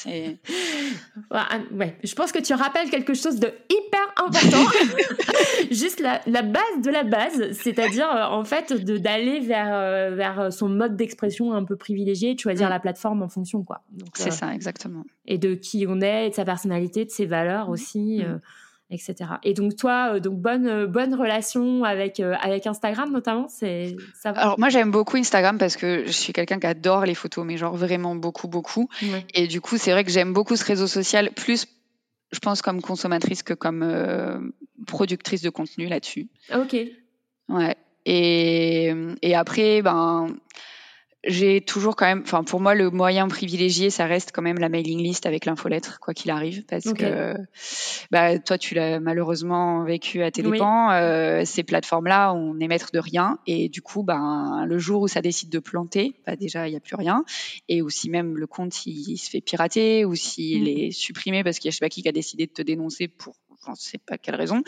ouais, 1.70 1.96
je 2.02 2.14
pense 2.14 2.32
que 2.32 2.40
tu 2.40 2.54
rappelles 2.54 2.90
quelque 2.90 3.14
chose 3.14 3.38
de 3.38 3.52
hyper 3.70 4.01
important. 4.16 4.64
Juste 5.70 6.00
la, 6.00 6.20
la, 6.26 6.42
base 6.42 6.82
de 6.84 6.90
la 6.90 7.04
base, 7.04 7.52
c'est-à-dire 7.52 8.08
euh, 8.10 8.24
en 8.24 8.44
fait 8.44 8.72
d'aller 8.72 9.40
vers 9.40 9.70
euh, 9.72 10.14
vers 10.14 10.52
son 10.52 10.68
mode 10.68 10.96
d'expression 10.96 11.52
un 11.52 11.64
peu 11.64 11.76
privilégié, 11.76 12.34
de 12.34 12.40
choisir 12.40 12.68
mm. 12.68 12.70
la 12.70 12.80
plateforme 12.80 13.22
en 13.22 13.28
fonction, 13.28 13.62
quoi. 13.62 13.82
C'est 14.14 14.30
ça, 14.30 14.54
exactement. 14.54 15.04
Et 15.26 15.38
de 15.38 15.54
qui 15.54 15.86
on 15.88 16.00
est, 16.00 16.30
de 16.30 16.34
sa 16.34 16.44
personnalité, 16.44 17.04
de 17.04 17.10
ses 17.10 17.26
valeurs 17.26 17.68
mm. 17.68 17.72
aussi. 17.72 18.24
Mm 18.24 18.40
etc. 18.92 19.30
Et 19.42 19.54
donc 19.54 19.76
toi, 19.76 20.14
euh, 20.14 20.20
donc 20.20 20.38
bonne 20.38 20.66
euh, 20.66 20.86
bonne 20.86 21.14
relation 21.14 21.84
avec 21.84 22.20
euh, 22.20 22.34
avec 22.40 22.66
Instagram 22.66 23.10
notamment, 23.10 23.48
c'est 23.48 23.96
ça. 24.14 24.32
Va? 24.32 24.40
Alors 24.40 24.58
moi 24.58 24.68
j'aime 24.68 24.90
beaucoup 24.90 25.16
Instagram 25.16 25.58
parce 25.58 25.76
que 25.76 26.04
je 26.06 26.12
suis 26.12 26.32
quelqu'un 26.32 26.60
qui 26.60 26.66
adore 26.66 27.04
les 27.04 27.14
photos, 27.14 27.44
mais 27.44 27.56
genre 27.56 27.74
vraiment 27.74 28.14
beaucoup 28.14 28.48
beaucoup. 28.48 28.88
Et 29.34 29.46
du 29.46 29.60
coup 29.60 29.78
c'est 29.78 29.92
vrai 29.92 30.04
que 30.04 30.10
j'aime 30.10 30.32
beaucoup 30.32 30.56
ce 30.56 30.64
réseau 30.64 30.86
social, 30.86 31.30
plus 31.34 31.66
je 32.32 32.38
pense 32.38 32.62
comme 32.62 32.80
consommatrice 32.80 33.42
que 33.42 33.54
comme 33.54 34.52
productrice 34.86 35.42
de 35.42 35.50
contenu 35.50 35.86
là-dessus. 35.86 36.28
Ok. 36.54 36.76
Ouais. 37.48 37.76
Et, 38.04 38.92
et 39.22 39.34
après 39.34 39.82
ben 39.82 40.28
j'ai 41.24 41.60
toujours 41.60 41.94
quand 41.94 42.06
même, 42.06 42.22
enfin 42.24 42.42
pour 42.42 42.60
moi 42.60 42.74
le 42.74 42.90
moyen 42.90 43.28
privilégié, 43.28 43.90
ça 43.90 44.06
reste 44.06 44.32
quand 44.32 44.42
même 44.42 44.58
la 44.58 44.68
mailing 44.68 45.00
list 45.00 45.24
avec 45.24 45.44
l'infolettre, 45.44 46.00
quoi 46.00 46.14
qu'il 46.14 46.30
arrive, 46.30 46.64
parce 46.64 46.92
que 46.92 47.34
bah 48.10 48.38
toi 48.38 48.58
tu 48.58 48.74
l'as 48.74 48.98
malheureusement 48.98 49.84
vécu 49.84 50.22
à 50.22 50.30
tes 50.30 50.42
dépens. 50.42 50.90
Euh, 50.92 51.42
ces 51.44 51.62
plateformes-là, 51.62 52.32
on 52.34 52.58
est 52.58 52.66
maître 52.66 52.90
de 52.92 52.98
rien, 52.98 53.38
et 53.46 53.68
du 53.68 53.82
coup, 53.82 54.02
ben 54.02 54.64
le 54.66 54.78
jour 54.78 55.02
où 55.02 55.08
ça 55.08 55.22
décide 55.22 55.50
de 55.50 55.60
planter, 55.60 56.14
bah 56.26 56.34
déjà 56.34 56.66
il 56.66 56.74
y 56.74 56.76
a 56.76 56.80
plus 56.80 56.96
rien, 56.96 57.24
et 57.68 57.82
aussi 57.82 58.10
même 58.10 58.36
le 58.36 58.46
compte 58.46 58.86
il, 58.86 59.16
se 59.16 59.30
fait 59.30 59.40
pirater 59.40 60.04
ou 60.04 60.14
s'il 60.14 60.64
mm. 60.64 60.78
est 60.78 60.90
supprimé 60.90 61.44
parce 61.44 61.58
qu'il 61.58 61.68
y 61.68 61.70
a 61.70 61.72
je 61.72 61.76
sais 61.76 61.84
pas 61.84 61.88
qui 61.88 62.02
qui 62.02 62.08
a 62.08 62.12
décidé 62.12 62.46
de 62.46 62.52
te 62.52 62.62
dénoncer 62.62 63.06
pour 63.06 63.36
je 63.68 63.72
sais 63.76 63.98
pas 63.98 64.18
quelle 64.18 64.34
raison, 64.34 64.62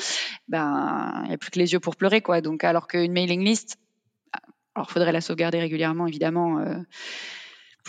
ben 0.47 1.23
il 1.25 1.31
y 1.33 1.35
a 1.35 1.39
plus 1.39 1.51
que 1.51 1.59
les 1.59 1.73
yeux 1.73 1.81
pour 1.81 1.97
pleurer 1.97 2.21
quoi. 2.21 2.41
Donc 2.41 2.63
alors 2.63 2.87
qu'une 2.87 3.13
mailing 3.13 3.45
list 3.45 3.77
alors, 4.75 4.89
il 4.89 4.93
faudrait 4.93 5.13
la 5.13 5.21
sauvegarder 5.21 5.61
régulièrement, 5.61 6.07
évidemment. 6.07 6.59
Euh, 6.59 6.75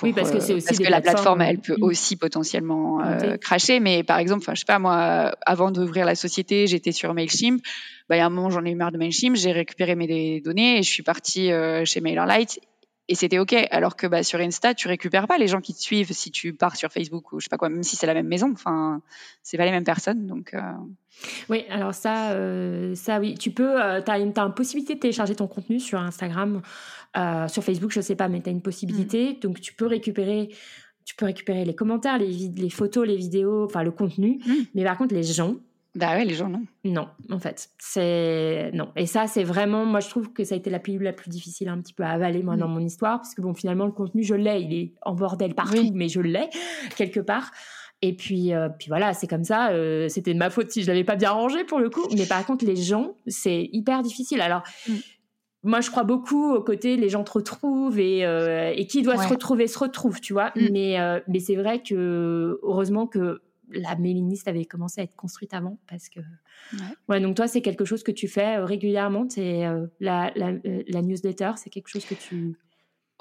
oui, 0.03 0.13
parce 0.13 0.29
que 0.29 0.39
c'est 0.39 0.53
euh, 0.53 0.57
aussi 0.57 0.67
parce 0.67 0.79
que 0.79 0.91
la 0.91 1.01
plateforme, 1.01 1.41
elle 1.41 1.59
peut 1.59 1.77
mm. 1.77 1.83
aussi 1.83 2.15
potentiellement 2.15 3.01
euh, 3.01 3.37
cracher. 3.37 3.79
Mais 3.79 4.03
par 4.03 4.19
exemple, 4.19 4.43
enfin, 4.43 4.53
je 4.53 4.59
sais 4.59 4.65
pas 4.65 4.77
moi, 4.77 5.35
avant 5.45 5.71
d'ouvrir 5.71 6.05
la 6.05 6.15
société, 6.15 6.67
j'étais 6.67 6.91
sur 6.91 7.13
Mailchimp. 7.13 7.61
Bah, 8.07 8.15
il 8.15 8.19
y 8.19 8.21
a 8.21 8.25
un 8.25 8.29
moment, 8.29 8.49
j'en 8.49 8.63
ai 8.65 8.71
eu 8.71 8.75
marre 8.75 8.91
de 8.91 8.97
Mailchimp. 8.97 9.35
J'ai 9.35 9.51
récupéré 9.51 9.95
mes 9.95 10.41
données 10.41 10.79
et 10.79 10.83
je 10.83 10.89
suis 10.89 11.03
partie 11.03 11.49
chez 11.85 12.01
MailerLite 12.01 12.59
et 13.07 13.15
c'était 13.15 13.37
ok. 13.37 13.55
Alors 13.69 13.95
que 13.95 14.07
bah, 14.07 14.23
sur 14.23 14.39
Insta, 14.39 14.73
tu 14.73 14.87
récupères 14.87 15.27
pas 15.27 15.37
les 15.37 15.47
gens 15.47 15.61
qui 15.61 15.73
te 15.73 15.79
suivent 15.79 16.11
si 16.11 16.31
tu 16.31 16.53
pars 16.53 16.75
sur 16.75 16.91
Facebook 16.91 17.31
ou 17.33 17.39
je 17.39 17.45
sais 17.45 17.49
pas 17.49 17.57
quoi, 17.57 17.69
même 17.69 17.83
si 17.83 17.95
c'est 17.95 18.07
la 18.07 18.15
même 18.15 18.27
maison. 18.27 18.51
Enfin, 18.51 19.01
c'est 19.43 19.57
pas 19.57 19.65
les 19.65 19.71
mêmes 19.71 19.83
personnes, 19.83 20.25
donc. 20.25 20.53
Euh. 20.53 20.59
Oui, 21.49 21.65
alors 21.69 21.93
ça, 21.93 22.31
euh, 22.31 22.95
ça 22.95 23.19
oui, 23.19 23.35
tu 23.35 23.51
peux. 23.51 23.81
Euh, 23.81 24.01
tu 24.01 24.11
as, 24.11 24.19
une 24.19 24.33
possibilité 24.55 24.95
de 24.95 24.99
télécharger 24.99 25.35
ton 25.35 25.47
contenu 25.47 25.79
sur 25.79 25.99
Instagram, 25.99 26.61
sur 27.47 27.63
Facebook, 27.63 27.91
je 27.91 28.01
sais 28.01 28.15
pas, 28.15 28.27
mais 28.27 28.41
tu 28.41 28.49
as 28.49 28.51
une 28.51 28.61
possibilité. 28.61 29.33
Mm. 29.33 29.39
Donc 29.39 29.61
tu 29.61 29.73
peux 29.73 29.87
récupérer. 29.87 30.49
Tu 31.05 31.13
peux 31.13 31.27
récupérer 31.27 31.65
les 31.65 31.75
commentaires, 31.75 32.17
les, 32.17 32.49
les 32.55 32.69
photos, 32.71 33.05
les 33.05 33.15
vidéos, 33.15 33.65
enfin 33.65 33.83
le 33.83 33.91
contenu. 33.91 34.39
Mm. 34.43 34.53
Mais 34.73 34.83
par 34.83 34.97
contre, 34.97 35.13
les 35.13 35.21
gens, 35.21 35.57
bah 35.95 36.17
ouais, 36.17 36.25
les 36.25 36.33
gens 36.33 36.49
non. 36.49 36.63
Non, 36.83 37.07
en 37.31 37.39
fait, 37.39 37.69
c'est 37.79 38.69
non. 38.73 38.91
Et 38.97 39.05
ça, 39.05 39.27
c'est 39.27 39.45
vraiment, 39.45 39.85
moi, 39.85 40.01
je 40.01 40.09
trouve 40.09 40.33
que 40.33 40.43
ça 40.43 40.55
a 40.55 40.57
été 40.57 40.69
la 40.69 40.79
pilule 40.79 41.03
la 41.03 41.13
plus 41.13 41.29
difficile 41.29 41.69
un 41.69 41.79
petit 41.79 41.93
peu 41.93 42.03
à 42.03 42.09
avaler 42.09 42.43
moi 42.43 42.57
dans 42.57 42.67
mon 42.67 42.81
histoire, 42.81 43.19
parce 43.19 43.33
que 43.33 43.41
bon, 43.41 43.53
finalement, 43.53 43.85
le 43.85 43.93
contenu, 43.93 44.21
je 44.21 44.35
l'ai, 44.35 44.59
il 44.59 44.73
est 44.73 44.93
en 45.03 45.15
bordel 45.15 45.55
partout, 45.55 45.91
mais 45.93 46.09
je 46.09 46.19
l'ai 46.19 46.49
quelque 46.97 47.21
part. 47.21 47.51
Et 48.01 48.13
puis, 48.13 48.53
euh, 48.53 48.67
puis 48.67 48.89
voilà, 48.89 49.13
c'est 49.13 49.27
comme 49.27 49.45
ça. 49.45 49.69
Euh, 49.69 50.09
c'était 50.09 50.33
de 50.33 50.39
ma 50.39 50.49
faute 50.49 50.69
si 50.69 50.83
je 50.83 50.87
l'avais 50.87 51.05
pas 51.05 51.15
bien 51.15 51.31
rangé 51.31 51.63
pour 51.63 51.79
le 51.79 51.89
coup. 51.89 52.05
Mais 52.17 52.25
par 52.25 52.45
contre, 52.45 52.65
les 52.65 52.75
gens, 52.75 53.15
c'est 53.27 53.69
hyper 53.71 54.01
difficile. 54.01 54.41
Alors. 54.41 54.63
Mm. 54.87 54.93
Moi, 55.67 55.81
je 55.81 55.89
crois 55.89 56.03
beaucoup 56.03 56.53
au 56.53 56.61
côté 56.61 56.95
les 56.95 57.09
gens 57.09 57.23
te 57.23 57.31
retrouvent 57.31 57.97
et, 57.97 58.23
euh, 58.23 58.71
et 58.75 58.85
qui 58.85 59.01
doit 59.01 59.17
se 59.17 59.27
retrouver 59.27 59.65
se 59.65 59.79
retrouve, 59.79 60.21
tu 60.21 60.31
vois. 60.31 60.51
Mm. 60.55 60.67
Mais, 60.71 61.23
mais 61.27 61.39
c'est 61.39 61.55
vrai 61.55 61.81
que 61.81 62.59
heureusement 62.61 63.07
que 63.07 63.41
la 63.69 63.95
mailing 63.95 64.29
list 64.29 64.47
avait 64.47 64.65
commencé 64.65 65.01
à 65.01 65.03
être 65.03 65.15
construite 65.15 65.53
avant 65.53 65.77
parce 65.89 66.09
que 66.09 66.19
ouais, 67.09 67.19
donc 67.19 67.35
toi 67.35 67.47
c'est 67.47 67.61
quelque 67.61 67.85
chose 67.85 68.03
que 68.03 68.11
tu 68.11 68.27
fais 68.27 68.57
euh, 68.57 68.65
régulièrement 68.65 69.25
c'est 69.29 69.65
euh, 69.65 69.87
la, 69.99 70.31
euh, 70.37 70.83
la, 70.87 71.01
newsletter 71.01 71.51
c'est 71.57 71.69
quelque 71.69 71.87
chose 71.87 72.05
que 72.05 72.15
tu 72.15 72.57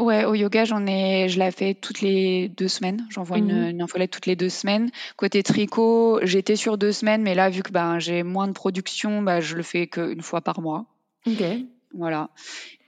Ouais, 0.00 0.24
au 0.24 0.34
yoga, 0.34 0.64
j'en 0.64 0.84
ai, 0.88 1.28
je 1.28 1.38
la 1.38 1.52
fais 1.52 1.72
toutes 1.72 2.00
les 2.00 2.48
deux 2.48 2.66
semaines. 2.66 3.06
J'envoie 3.10 3.38
une, 3.38 3.66
mmh 3.66 3.70
une, 3.70 3.82
infolette 3.82 4.10
toutes 4.10 4.26
les 4.26 4.34
deux 4.34 4.48
semaines. 4.48 4.90
Côté 5.16 5.44
tricot, 5.44 6.18
j'étais 6.24 6.56
sur 6.56 6.78
deux 6.78 6.90
semaines, 6.90 7.22
mais 7.22 7.36
là, 7.36 7.48
vu 7.48 7.62
que 7.62 7.70
ben, 7.70 8.00
j'ai 8.00 8.24
moins 8.24 8.48
de 8.48 8.52
production, 8.52 9.22
ben, 9.22 9.38
je 9.38 9.54
le 9.54 9.62
fais 9.62 9.86
qu'une 9.86 10.20
fois 10.20 10.40
par 10.40 10.60
mois. 10.60 10.86
Ok. 11.28 11.44
Voilà. 11.96 12.30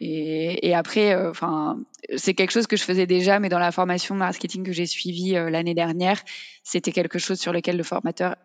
Et, 0.00 0.68
et 0.68 0.74
après, 0.74 1.14
euh, 1.14 1.30
enfin, 1.30 1.78
c'est 2.16 2.34
quelque 2.34 2.50
chose 2.50 2.66
que 2.66 2.76
je 2.76 2.84
faisais 2.84 3.06
déjà, 3.06 3.38
mais 3.38 3.48
dans 3.48 3.58
la 3.58 3.72
formation 3.72 4.14
marketing 4.14 4.62
que 4.64 4.72
j'ai 4.72 4.86
suivie 4.86 5.36
euh, 5.36 5.50
l'année 5.50 5.74
dernière, 5.74 6.22
c'était 6.62 6.92
quelque 6.92 7.18
chose 7.18 7.38
sur 7.38 7.52
lequel 7.52 7.76
le 7.76 7.82
formateur 7.82 8.36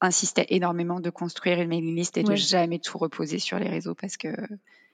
insistait 0.00 0.46
énormément 0.48 1.00
de 1.00 1.10
construire 1.10 1.60
une 1.60 1.68
mailing 1.68 1.94
list 1.94 2.16
et 2.16 2.22
de 2.22 2.34
jamais 2.34 2.78
tout 2.78 2.96
reposer 2.96 3.38
sur 3.38 3.58
les 3.58 3.68
réseaux 3.68 3.94
parce 3.94 4.16
que 4.16 4.28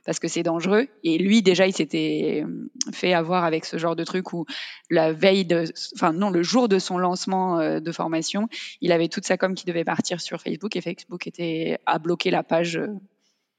parce 0.07 0.21
que 0.21 0.29
c'est 0.29 0.45
dangereux. 0.45 0.87
Et 1.03 1.19
lui, 1.19 1.43
déjà, 1.43 1.67
il 1.67 1.73
s'était 1.75 2.45
euh, 2.47 2.71
fait 2.93 3.13
avoir 3.13 3.45
avec 3.45 3.65
ce 3.65 3.77
genre 3.77 3.97
de 3.97 4.05
truc 4.05 4.33
où 4.33 4.47
la 4.89 5.13
veille 5.13 5.45
de, 5.45 5.65
enfin 5.97 6.13
non, 6.13 6.31
le 6.31 6.43
jour 6.45 6.69
de 6.69 6.79
son 6.79 6.97
lancement 6.97 7.59
euh, 7.59 7.81
de 7.81 7.93
formation, 7.93 8.49
il 8.81 8.93
avait 8.93 9.09
toute 9.09 9.27
sa 9.27 9.37
com 9.37 9.55
qui 9.55 9.67
devait 9.67 9.85
partir 9.85 10.21
sur 10.21 10.41
Facebook 10.41 10.77
et 10.77 10.81
Facebook 10.81 11.27
était 11.27 11.79
à 11.87 11.99
bloquer 11.99 12.31
la 12.31 12.45
page. 12.45 12.81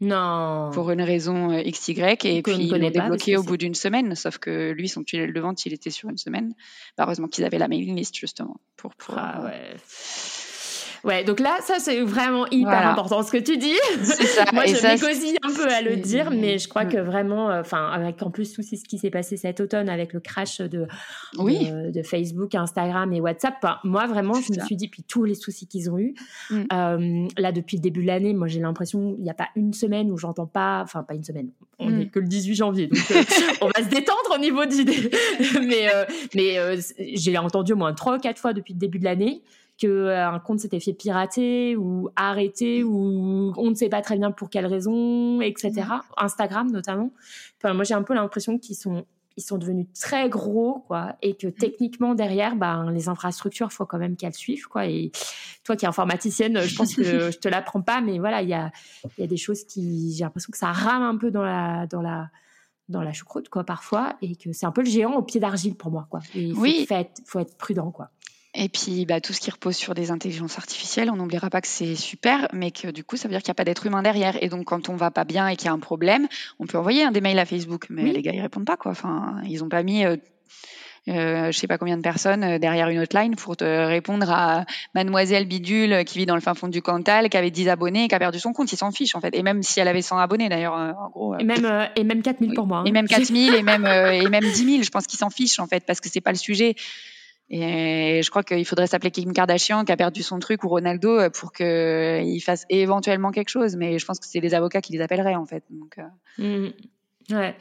Euh, 0.02 0.06
non. 0.06 0.72
Pour 0.74 0.92
une 0.92 1.02
raison 1.02 1.62
XY. 1.62 2.02
Et 2.24 2.42
puis, 2.42 2.54
il 2.56 2.70
l'ont 2.70 2.90
débloqué 2.90 3.38
au 3.38 3.44
bout 3.44 3.58
d'une 3.58 3.76
semaine. 3.76 4.16
Sauf 4.16 4.38
que 4.38 4.72
lui, 4.72 4.90
son 4.90 5.04
tunnel 5.04 5.34
de 5.34 5.40
vente, 5.40 5.66
il 5.66 5.74
était 5.74 5.90
sur 5.90 6.10
une 6.10 6.18
semaine. 6.18 6.54
Bah, 6.98 7.04
heureusement 7.06 7.28
qu'ils 7.28 7.46
avaient 7.46 7.58
la 7.58 7.68
mailing 7.68 7.96
list, 7.96 8.16
justement. 8.16 8.58
Pour, 8.76 8.96
pour, 8.96 9.16
ah, 9.18 9.44
ouais. 9.44 9.76
Ouais, 11.04 11.24
donc 11.24 11.40
là, 11.40 11.58
ça, 11.62 11.76
c'est 11.80 12.02
vraiment 12.02 12.46
hyper 12.52 12.88
important 12.88 13.24
ce 13.24 13.32
que 13.32 13.38
tu 13.38 13.58
dis. 13.58 13.78
Ça. 14.04 14.46
Moi, 14.54 14.66
je 14.66 14.86
m'écosille 14.86 15.38
un 15.44 15.54
peu 15.54 15.68
à 15.70 15.82
le 15.82 15.98
dire, 15.98 16.32
mais 16.32 16.58
je 16.58 16.68
crois 16.68 16.86
que 16.86 16.98
vraiment, 16.98 17.50
euh, 17.50 17.62
enfin, 17.62 17.90
avec 17.92 18.22
en 18.22 18.32
plus 18.32 18.54
tout 18.54 18.62
ce 18.62 18.76
qui 18.84 18.98
s'est 18.98 19.10
passé 19.10 19.38
cet 19.38 19.60
automne 19.60 19.90
avec 19.90 20.14
le 20.14 20.20
crash 20.20 20.60
de, 20.60 20.88
oui. 21.38 21.70
de, 21.72 22.02
Facebook, 22.04 22.56
Instagram 22.56 23.12
et 23.14 23.22
WhatsApp, 23.22 23.56
moi, 23.84 24.08
vraiment, 24.08 24.34
je 24.34 24.60
me 24.60 24.66
suis 24.66 24.76
dit, 24.76 24.88
puis 24.88 25.04
tous 25.04 25.24
les 25.24 25.36
soucis 25.36 25.68
qu'ils 25.68 25.90
ont 25.90 26.00
eu, 26.00 26.16
mm. 26.50 26.64
euh, 26.74 27.28
là, 27.38 27.52
depuis 27.52 27.78
le 27.78 27.82
début 27.82 28.02
de 28.02 28.08
l'année, 28.08 28.34
moi, 28.34 28.48
j'ai 28.48 28.60
l'impression, 28.60 29.16
il 29.18 29.24
n'y 29.24 29.30
a 29.30 29.36
pas 29.36 29.50
une 29.56 29.74
semaine 29.74 30.12
où 30.12 30.18
j'entends 30.18 30.48
pas, 30.48 30.82
enfin, 30.84 31.04
pas 31.04 31.16
une 31.16 31.24
semaine, 31.24 31.50
on 31.80 31.90
n'est 31.90 32.06
mm. 32.06 32.10
que 32.10 32.20
le 32.20 32.28
18 32.28 32.56
janvier, 32.56 32.88
donc 32.88 33.12
euh, 33.12 33.24
on 33.62 33.68
va 33.68 33.84
se 33.84 33.90
détendre 33.90 34.36
au 34.36 34.40
niveau 34.40 34.66
d'idées. 34.66 35.12
mais 35.62 35.88
mais 36.36 36.58
j'ai 37.14 37.38
entendu 37.38 37.74
au 37.74 37.76
moins 37.76 37.94
trois 37.94 38.16
ou 38.16 38.20
quatre 38.20 38.40
fois 38.40 38.54
depuis 38.54 38.74
le 38.74 38.80
début 38.80 39.00
de 39.00 39.06
l'année 39.06 39.42
que 39.80 39.88
euh, 39.88 40.30
un 40.30 40.40
compte 40.40 40.60
s'était 40.60 40.80
fait 40.80 40.94
pirater 40.94 41.76
ou 41.76 42.10
arrêter 42.16 42.84
ou 42.84 43.54
on 43.56 43.70
ne 43.70 43.76
sait 43.76 43.90
pas 43.90 44.02
très 44.02 44.18
bien 44.18 44.32
pour 44.32 44.50
quelle 44.50 44.66
raison, 44.66 45.42
etc. 45.42 45.72
Instagram 46.18 46.72
notamment. 46.72 47.12
Enfin, 47.58 47.74
moi, 47.74 47.84
j'ai 47.84 47.94
un 47.94 48.04
peu 48.04 48.14
l'impression 48.14 48.58
qu'ils 48.58 48.76
sont 48.76 49.06
ils 49.38 49.44
sont 49.44 49.60
devenus 49.60 49.86
très 49.94 50.30
gros, 50.30 50.84
quoi, 50.88 51.16
et 51.22 51.36
que 51.36 51.48
techniquement 51.48 52.16
derrière, 52.16 52.56
ben, 52.56 52.90
les 52.92 53.08
infrastructures, 53.08 53.72
faut 53.72 53.86
quand 53.86 54.00
même 54.00 54.16
qu'elles 54.16 54.34
suivent, 54.34 54.66
quoi. 54.66 54.88
Et 54.88 55.12
toi 55.64 55.76
qui 55.76 55.86
es 55.86 55.88
informaticienne, 55.88 56.60
je 56.62 56.76
pense 56.76 56.96
que 56.96 57.04
je 57.32 57.38
te 57.38 57.48
l'apprends 57.48 57.82
pas, 57.82 58.02
mais 58.02 58.18
voilà, 58.18 58.42
il 58.42 58.50
y 58.50 58.56
a, 58.56 58.72
y 59.20 59.24
a 59.24 59.28
des 59.28 59.38
choses 59.38 59.64
qui, 59.64 60.12
j'ai 60.14 60.24
l'impression 60.24 60.50
que 60.52 60.58
ça 60.58 60.72
rame 60.72 61.04
un 61.04 61.16
peu 61.18 61.30
dans 61.30 61.44
la, 61.44 61.86
dans 61.86 62.02
la, 62.02 62.32
dans 62.90 63.04
la 63.04 63.14
choucroute, 63.14 63.48
quoi, 63.48 63.64
parfois, 63.64 64.18
et 64.24 64.36
que 64.36 64.52
c'est 64.54 64.66
un 64.66 64.72
peu 64.72 64.82
le 64.82 64.90
géant 64.90 65.14
au 65.14 65.22
pied 65.22 65.40
d'argile 65.40 65.76
pour 65.76 65.92
moi, 65.92 66.08
quoi. 66.10 66.22
Il 66.34 66.56
faut, 66.56 66.62
oui. 66.62 66.88
être, 66.90 67.22
faut 67.26 67.40
être 67.40 67.56
prudent, 67.58 67.92
quoi. 67.92 68.10
Et 68.60 68.70
puis, 68.70 69.06
bah, 69.06 69.22
tout 69.22 69.34
ce 69.34 69.40
qui 69.40 69.52
repose 69.52 69.76
sur 69.76 69.94
des 69.94 70.10
intelligences 70.10 70.58
artificielles, 70.58 71.12
on 71.12 71.16
n'oubliera 71.16 71.52
pas 71.52 71.62
que 71.62 71.68
c'est 71.68 71.94
super, 71.94 72.48
mais 72.54 72.72
que 72.72 72.88
du 72.88 73.04
coup, 73.04 73.16
ça 73.16 73.28
veut 73.28 73.34
dire 73.34 73.44
qu'il 73.44 73.52
n'y 73.52 73.56
a 73.56 73.56
pas 73.56 73.64
d'être 73.64 73.86
humain 73.86 74.02
derrière. 74.02 74.42
Et 74.42 74.50
donc, 74.50 74.66
quand 74.66 74.90
on 74.90 74.96
va 74.96 75.12
pas 75.12 75.26
bien 75.26 75.48
et 75.48 75.56
qu'il 75.56 75.68
y 75.68 75.70
a 75.70 75.74
un 75.74 75.80
problème, 75.80 76.28
on 76.58 76.66
peut 76.66 76.80
envoyer 76.80 77.04
un 77.04 77.12
des 77.12 77.22
mails 77.22 77.38
à 77.38 77.46
Facebook, 77.46 77.86
mais 77.92 78.12
les 78.12 78.24
gars, 78.24 78.32
ils 78.34 78.42
répondent 78.42 78.66
pas, 78.66 78.76
quoi. 78.76 78.92
Enfin, 78.92 79.36
ils 79.48 79.64
ont 79.64 79.70
pas 79.70 79.84
mis. 79.84 80.04
Euh, 80.06 80.18
euh, 81.08 81.52
je 81.52 81.58
sais 81.58 81.68
pas 81.68 81.78
combien 81.78 81.98
de 81.98 82.02
personnes 82.02 82.44
euh, 82.44 82.58
derrière 82.58 82.90
une 82.90 83.00
hotline 83.00 83.36
pour 83.36 83.56
te 83.56 83.64
répondre 83.64 84.30
à 84.30 84.66
mademoiselle 84.94 85.46
Bidule 85.46 86.04
qui 86.04 86.18
vit 86.18 86.26
dans 86.26 86.36
le 86.36 86.42
fin 86.42 86.54
fond 86.54 86.68
du 86.68 86.82
Cantal, 86.82 87.30
qui 87.30 87.38
avait 87.38 87.52
10 87.52 87.70
abonnés 87.70 88.06
et 88.06 88.08
qui 88.10 88.16
a 88.16 88.20
perdu 88.20 88.40
son 88.40 88.54
compte. 88.54 88.74
Ils 88.74 88.78
s'en 88.78 88.92
fichent 88.92 89.16
en 89.16 89.22
fait. 89.22 89.34
Et 89.36 89.44
même 89.44 89.62
si 89.62 89.80
elle 89.80 89.88
avait 89.88 90.02
100 90.02 90.18
abonnés 90.18 90.50
d'ailleurs, 90.50 90.74
en 90.74 91.10
gros. 91.10 91.38
et 91.38 91.44
même, 91.44 91.90
et 91.96 92.04
même 92.04 92.24
4000 92.24 92.56
pour 92.56 92.66
moi. 92.66 92.80
Hein. 92.80 92.86
Et 92.86 92.92
même 92.92 93.08
4000 93.08 93.54
et 93.56 93.62
même, 93.62 93.86
et 93.86 94.28
même 94.28 94.44
10 94.44 94.66
000, 94.66 94.84
je 94.84 94.90
pense 94.90 95.06
qu'ils 95.06 95.20
s'en 95.20 95.30
fichent 95.30 95.60
en 95.60 95.68
fait 95.68 95.86
parce 95.86 96.02
que 96.02 96.10
c'est 96.10 96.22
pas 96.22 96.32
le 96.32 96.38
sujet. 96.38 96.76
Et 97.50 98.22
je 98.24 98.30
crois 98.30 98.44
qu'il 98.44 98.66
faudrait 98.66 98.88
s'appeler 98.88 99.12
Kim 99.12 99.32
Kardashian 99.32 99.86
qui 99.86 99.92
a 99.92 99.98
perdu 99.98 100.22
son 100.22 100.40
truc 100.40 100.64
ou 100.64 100.68
Ronaldo 100.68 101.18
euh, 101.18 101.30
pour 101.30 101.54
qu'il 101.54 102.42
fasse 102.44 102.66
éventuellement 102.70 103.32
quelque 103.32 103.50
chose. 103.50 103.78
Mais 103.78 104.00
je 104.00 104.06
pense 104.06 104.20
que 104.20 104.26
c'est 104.26 104.42
les 104.42 104.54
avocats 104.54 104.82
qui 104.82 104.94
les 104.94 105.02
appelleraient 105.02 105.36
en 105.36 105.46
fait. 105.46 105.64
Donc, 105.70 105.98
euh. 105.98 106.66
mmh. 106.68 106.74
Ouais. 107.34 107.56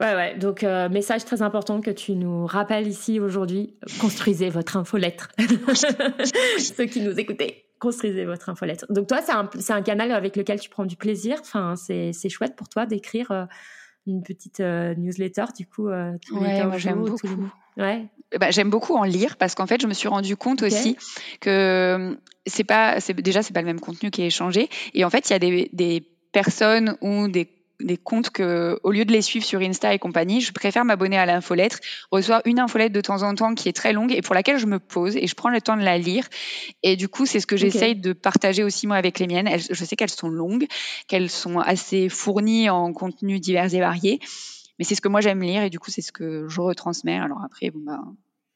Ouais, 0.00 0.14
ouais. 0.14 0.38
Donc, 0.38 0.64
euh, 0.64 0.88
message 0.88 1.24
très 1.26 1.42
important 1.42 1.80
que 1.80 1.90
tu 1.90 2.12
nous 2.12 2.46
rappelles 2.46 2.88
ici 2.88 3.20
aujourd'hui. 3.20 3.74
Construisez 4.00 4.48
votre 4.48 4.76
infolettre. 4.76 5.28
Ceux 6.58 6.86
qui 6.86 7.02
nous 7.02 7.20
écoutez, 7.20 7.66
construisez 7.78 8.24
votre 8.24 8.48
infolettre. 8.48 8.86
Donc, 8.88 9.08
toi, 9.08 9.20
c'est 9.20 9.32
un, 9.32 9.50
un, 9.76 9.82
canal 9.82 10.10
avec 10.12 10.36
lequel 10.36 10.58
tu 10.58 10.70
prends 10.70 10.86
du 10.86 10.96
plaisir. 10.96 11.36
Enfin, 11.40 11.74
c'est 11.76 12.28
chouette 12.30 12.56
pour 12.56 12.68
toi 12.68 12.86
d'écrire 12.86 13.46
une 14.06 14.22
petite 14.22 14.60
newsletter, 14.60 15.44
du 15.54 15.66
coup. 15.66 15.88
ouais, 15.88 16.18
moi, 16.64 16.78
j'aime 16.78 17.04
beaucoup. 17.04 17.50
Ouais. 17.76 18.08
Bah, 18.38 18.50
j'aime 18.50 18.70
beaucoup 18.70 18.94
en 18.94 19.04
lire 19.04 19.36
parce 19.36 19.54
qu'en 19.54 19.66
fait, 19.66 19.80
je 19.80 19.86
me 19.86 19.94
suis 19.94 20.08
rendu 20.08 20.36
compte 20.36 20.62
aussi 20.62 20.96
que 21.40 22.16
c'est 22.46 22.64
pas, 22.64 23.00
c'est 23.00 23.14
déjà 23.14 23.42
c'est 23.42 23.52
pas 23.52 23.60
le 23.60 23.66
même 23.66 23.80
contenu 23.80 24.10
qui 24.10 24.22
est 24.22 24.26
échangé. 24.26 24.68
Et 24.94 25.04
en 25.04 25.10
fait, 25.10 25.28
il 25.28 25.32
y 25.32 25.36
a 25.36 25.38
des, 25.38 25.70
des 25.72 26.04
personnes 26.32 26.96
ou 27.00 27.28
des 27.28 27.48
des 27.80 27.96
comptes 27.96 28.30
que, 28.30 28.78
au 28.82 28.90
lieu 28.90 29.04
de 29.04 29.12
les 29.12 29.22
suivre 29.22 29.44
sur 29.44 29.60
Insta 29.60 29.94
et 29.94 29.98
compagnie, 29.98 30.40
je 30.40 30.52
préfère 30.52 30.84
m'abonner 30.84 31.18
à 31.18 31.26
l'infolettre, 31.26 31.78
recevoir 32.10 32.42
une 32.44 32.58
infolettre 32.60 32.92
de 32.92 33.00
temps 33.00 33.22
en 33.22 33.34
temps 33.34 33.54
qui 33.54 33.68
est 33.68 33.72
très 33.72 33.92
longue 33.92 34.12
et 34.12 34.22
pour 34.22 34.34
laquelle 34.34 34.58
je 34.58 34.66
me 34.66 34.78
pose 34.78 35.16
et 35.16 35.26
je 35.26 35.34
prends 35.34 35.48
le 35.48 35.60
temps 35.60 35.76
de 35.76 35.82
la 35.82 35.98
lire. 35.98 36.26
Et 36.82 36.96
du 36.96 37.08
coup, 37.08 37.26
c'est 37.26 37.40
ce 37.40 37.46
que 37.46 37.56
j'essaye 37.56 37.96
de 37.96 38.12
partager 38.12 38.62
aussi 38.62 38.86
moi 38.86 38.96
avec 38.96 39.18
les 39.18 39.26
miennes. 39.26 39.48
je 39.58 39.84
sais 39.84 39.96
qu'elles 39.96 40.10
sont 40.10 40.28
longues, 40.28 40.66
qu'elles 41.08 41.30
sont 41.30 41.58
assez 41.58 42.08
fournies 42.08 42.70
en 42.70 42.92
contenus 42.92 43.40
divers 43.40 43.72
et 43.74 43.80
variés. 43.80 44.20
Mais 44.80 44.84
c'est 44.84 44.96
ce 44.96 45.00
que 45.00 45.08
moi 45.08 45.20
j'aime 45.20 45.42
lire 45.42 45.62
et 45.62 45.70
du 45.70 45.78
coup 45.78 45.90
c'est 45.90 46.00
ce 46.00 46.10
que 46.10 46.48
je 46.48 46.60
retransmets. 46.60 47.18
Alors 47.18 47.44
après, 47.44 47.70
bon 47.70 47.80
bah, 47.84 48.00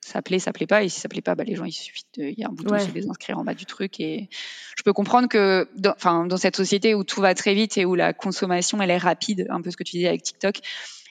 ça 0.00 0.22
plaît, 0.22 0.38
ça 0.38 0.52
plaît 0.52 0.66
pas. 0.66 0.82
Et 0.82 0.88
si 0.88 0.98
ça 0.98 1.08
plaît 1.08 1.20
pas, 1.20 1.34
bah, 1.34 1.44
les 1.44 1.54
gens, 1.54 1.64
il 1.64 1.72
suffit 1.72 2.04
de, 2.16 2.24
il 2.24 2.38
y 2.38 2.44
a 2.44 2.48
un 2.48 2.52
bouton 2.52 2.78
sur 2.78 2.92
les 2.94 3.08
inscrire 3.08 3.38
en 3.38 3.44
bas 3.44 3.54
du 3.54 3.66
truc. 3.66 4.00
Et 4.00 4.30
je 4.76 4.82
peux 4.82 4.92
comprendre 4.92 5.28
que, 5.28 5.68
enfin, 5.86 6.26
dans, 6.26 6.38
cette 6.38 6.56
société 6.56 6.94
où 6.94 7.04
tout 7.04 7.20
va 7.20 7.34
très 7.34 7.54
vite 7.54 7.78
et 7.78 7.84
où 7.84 7.94
la 7.94 8.14
consommation, 8.14 8.80
elle 8.80 8.90
est 8.90 8.98
rapide, 8.98 9.46
un 9.50 9.60
peu 9.60 9.70
ce 9.70 9.76
que 9.76 9.82
tu 9.82 9.96
disais 9.96 10.08
avec 10.08 10.22
TikTok, 10.22 10.60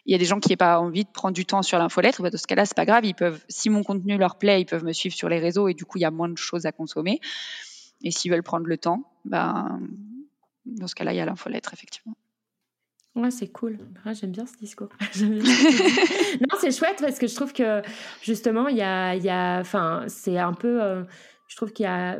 il 0.05 0.11
y 0.11 0.15
a 0.15 0.17
des 0.17 0.25
gens 0.25 0.39
qui 0.39 0.49
n'ont 0.49 0.57
pas 0.57 0.79
envie 0.79 1.05
de 1.05 1.09
prendre 1.09 1.33
du 1.33 1.45
temps 1.45 1.61
sur 1.61 1.77
l'infolettre. 1.77 2.21
Bah, 2.21 2.29
dans 2.29 2.37
ce 2.37 2.47
cas-là, 2.47 2.65
c'est 2.65 2.75
pas 2.75 2.85
grave. 2.85 3.05
Ils 3.05 3.15
peuvent, 3.15 3.39
si 3.49 3.69
mon 3.69 3.83
contenu 3.83 4.17
leur 4.17 4.37
plaît, 4.37 4.61
ils 4.61 4.65
peuvent 4.65 4.83
me 4.83 4.93
suivre 4.93 5.15
sur 5.15 5.29
les 5.29 5.39
réseaux 5.39 5.67
et 5.67 5.73
du 5.73 5.85
coup, 5.85 5.97
il 5.97 6.01
y 6.01 6.05
a 6.05 6.11
moins 6.11 6.29
de 6.29 6.37
choses 6.37 6.65
à 6.65 6.71
consommer. 6.71 7.19
Et 8.03 8.11
s'ils 8.11 8.31
veulent 8.31 8.43
prendre 8.43 8.67
le 8.67 8.77
temps, 8.77 9.11
bah, 9.25 9.69
dans 10.65 10.87
ce 10.87 10.95
cas-là, 10.95 11.13
il 11.13 11.17
y 11.17 11.21
a 11.21 11.25
l'infolettre, 11.25 11.73
effectivement. 11.73 12.15
Ouais, 13.15 13.29
c'est 13.29 13.49
cool. 13.49 13.77
Ah, 14.05 14.13
j'aime 14.13 14.31
bien 14.31 14.45
ce 14.47 14.57
discours. 14.57 14.89
non, 15.19 16.57
c'est 16.59 16.71
chouette 16.71 16.97
parce 16.99 17.19
que 17.19 17.27
je 17.27 17.35
trouve 17.35 17.53
que 17.53 17.81
justement, 18.21 18.67
il 18.67 18.77
y 18.77 18.81
a, 18.81 19.15
y 19.15 19.29
a, 19.29 19.59
enfin, 19.59 20.05
c'est 20.07 20.39
un 20.39 20.53
peu, 20.53 20.81
euh, 20.81 21.03
je 21.47 21.55
trouve 21.55 21.71
qu'il 21.71 21.83
y 21.83 21.87
a, 21.87 22.17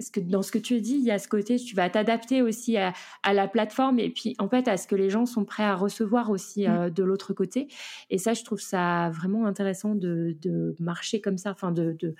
ce 0.00 0.12
que, 0.12 0.20
dans 0.20 0.42
ce 0.42 0.52
que 0.52 0.58
tu 0.58 0.80
dis, 0.80 0.94
il 0.94 1.04
y 1.04 1.10
a 1.10 1.18
ce 1.18 1.26
côté, 1.26 1.56
tu 1.56 1.74
vas 1.74 1.90
t'adapter 1.90 2.42
aussi 2.42 2.76
à, 2.76 2.92
à, 3.24 3.34
la 3.34 3.48
plateforme 3.48 3.98
et 3.98 4.10
puis 4.10 4.36
en 4.38 4.48
fait 4.48 4.68
à 4.68 4.76
ce 4.76 4.86
que 4.86 4.94
les 4.94 5.10
gens 5.10 5.26
sont 5.26 5.44
prêts 5.44 5.64
à 5.64 5.74
recevoir 5.74 6.30
aussi 6.30 6.68
mmh. 6.68 6.70
euh, 6.70 6.90
de 6.90 7.02
l'autre 7.02 7.32
côté. 7.34 7.66
Et 8.10 8.18
ça, 8.18 8.32
je 8.32 8.44
trouve 8.44 8.60
ça 8.60 9.10
vraiment 9.10 9.46
intéressant 9.46 9.96
de, 9.96 10.36
de 10.40 10.76
marcher 10.78 11.20
comme 11.20 11.38
ça, 11.38 11.50
enfin 11.50 11.72
de, 11.72 11.96
de 11.98 12.14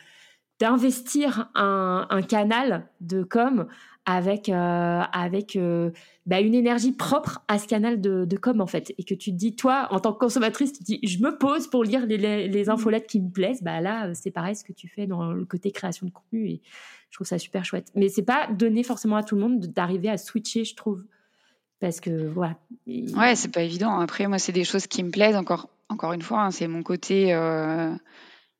d'investir 0.58 1.50
un, 1.54 2.06
canal 2.28 2.88
de 3.00 3.22
com 3.22 3.66
avec 4.06 4.48
euh, 4.48 5.02
avec 5.12 5.56
euh, 5.56 5.90
bah, 6.24 6.40
une 6.40 6.54
énergie 6.54 6.92
propre 6.92 7.42
à 7.48 7.58
ce 7.58 7.66
canal 7.66 8.00
de, 8.00 8.36
com 8.36 8.60
en 8.60 8.66
fait. 8.66 8.94
Et 8.98 9.04
que 9.04 9.14
tu 9.14 9.32
te 9.32 9.36
dis 9.36 9.56
toi 9.56 9.88
en 9.90 10.00
tant 10.00 10.12
que 10.12 10.18
consommatrice 10.18 10.72
tu 10.72 10.78
te 10.78 10.84
dis 10.84 11.00
je 11.02 11.18
me 11.18 11.36
pose 11.36 11.66
pour 11.66 11.84
lire 11.84 12.06
les, 12.06 12.48
les, 12.48 12.70
infolettes 12.70 13.06
qui 13.06 13.20
me 13.20 13.30
plaisent. 13.30 13.62
Bah 13.62 13.80
là 13.80 14.14
c'est 14.14 14.30
pareil 14.30 14.56
ce 14.56 14.64
que 14.64 14.72
tu 14.72 14.88
fais 14.88 15.06
dans 15.06 15.32
le 15.32 15.44
côté 15.44 15.70
création 15.72 16.06
de 16.06 16.12
contenu 16.12 16.48
et 16.48 16.62
je 17.10 17.16
trouve 17.16 17.26
ça 17.26 17.38
super 17.38 17.64
chouette. 17.64 17.88
Mais 17.94 18.08
c'est 18.08 18.22
pas 18.22 18.48
donné 18.52 18.82
forcément 18.82 19.16
à 19.16 19.22
tout 19.22 19.34
le 19.34 19.42
monde 19.42 19.60
d'arriver 19.66 20.08
à 20.08 20.16
switcher 20.16 20.64
je 20.64 20.74
trouve. 20.74 21.04
Parce 21.78 22.00
que 22.00 22.28
voilà. 22.28 22.56
Ouais 22.86 23.34
c'est 23.34 23.52
pas 23.52 23.62
évident. 23.62 23.98
Après 23.98 24.26
moi 24.28 24.38
c'est 24.38 24.52
des 24.52 24.64
choses 24.64 24.86
qui 24.86 25.02
me 25.02 25.10
plaisent 25.10 25.36
encore 25.36 25.68
encore 25.88 26.14
une 26.14 26.22
fois 26.22 26.44
hein, 26.44 26.50
c'est 26.50 26.68
mon 26.68 26.82
côté 26.82 27.34
euh 27.34 27.92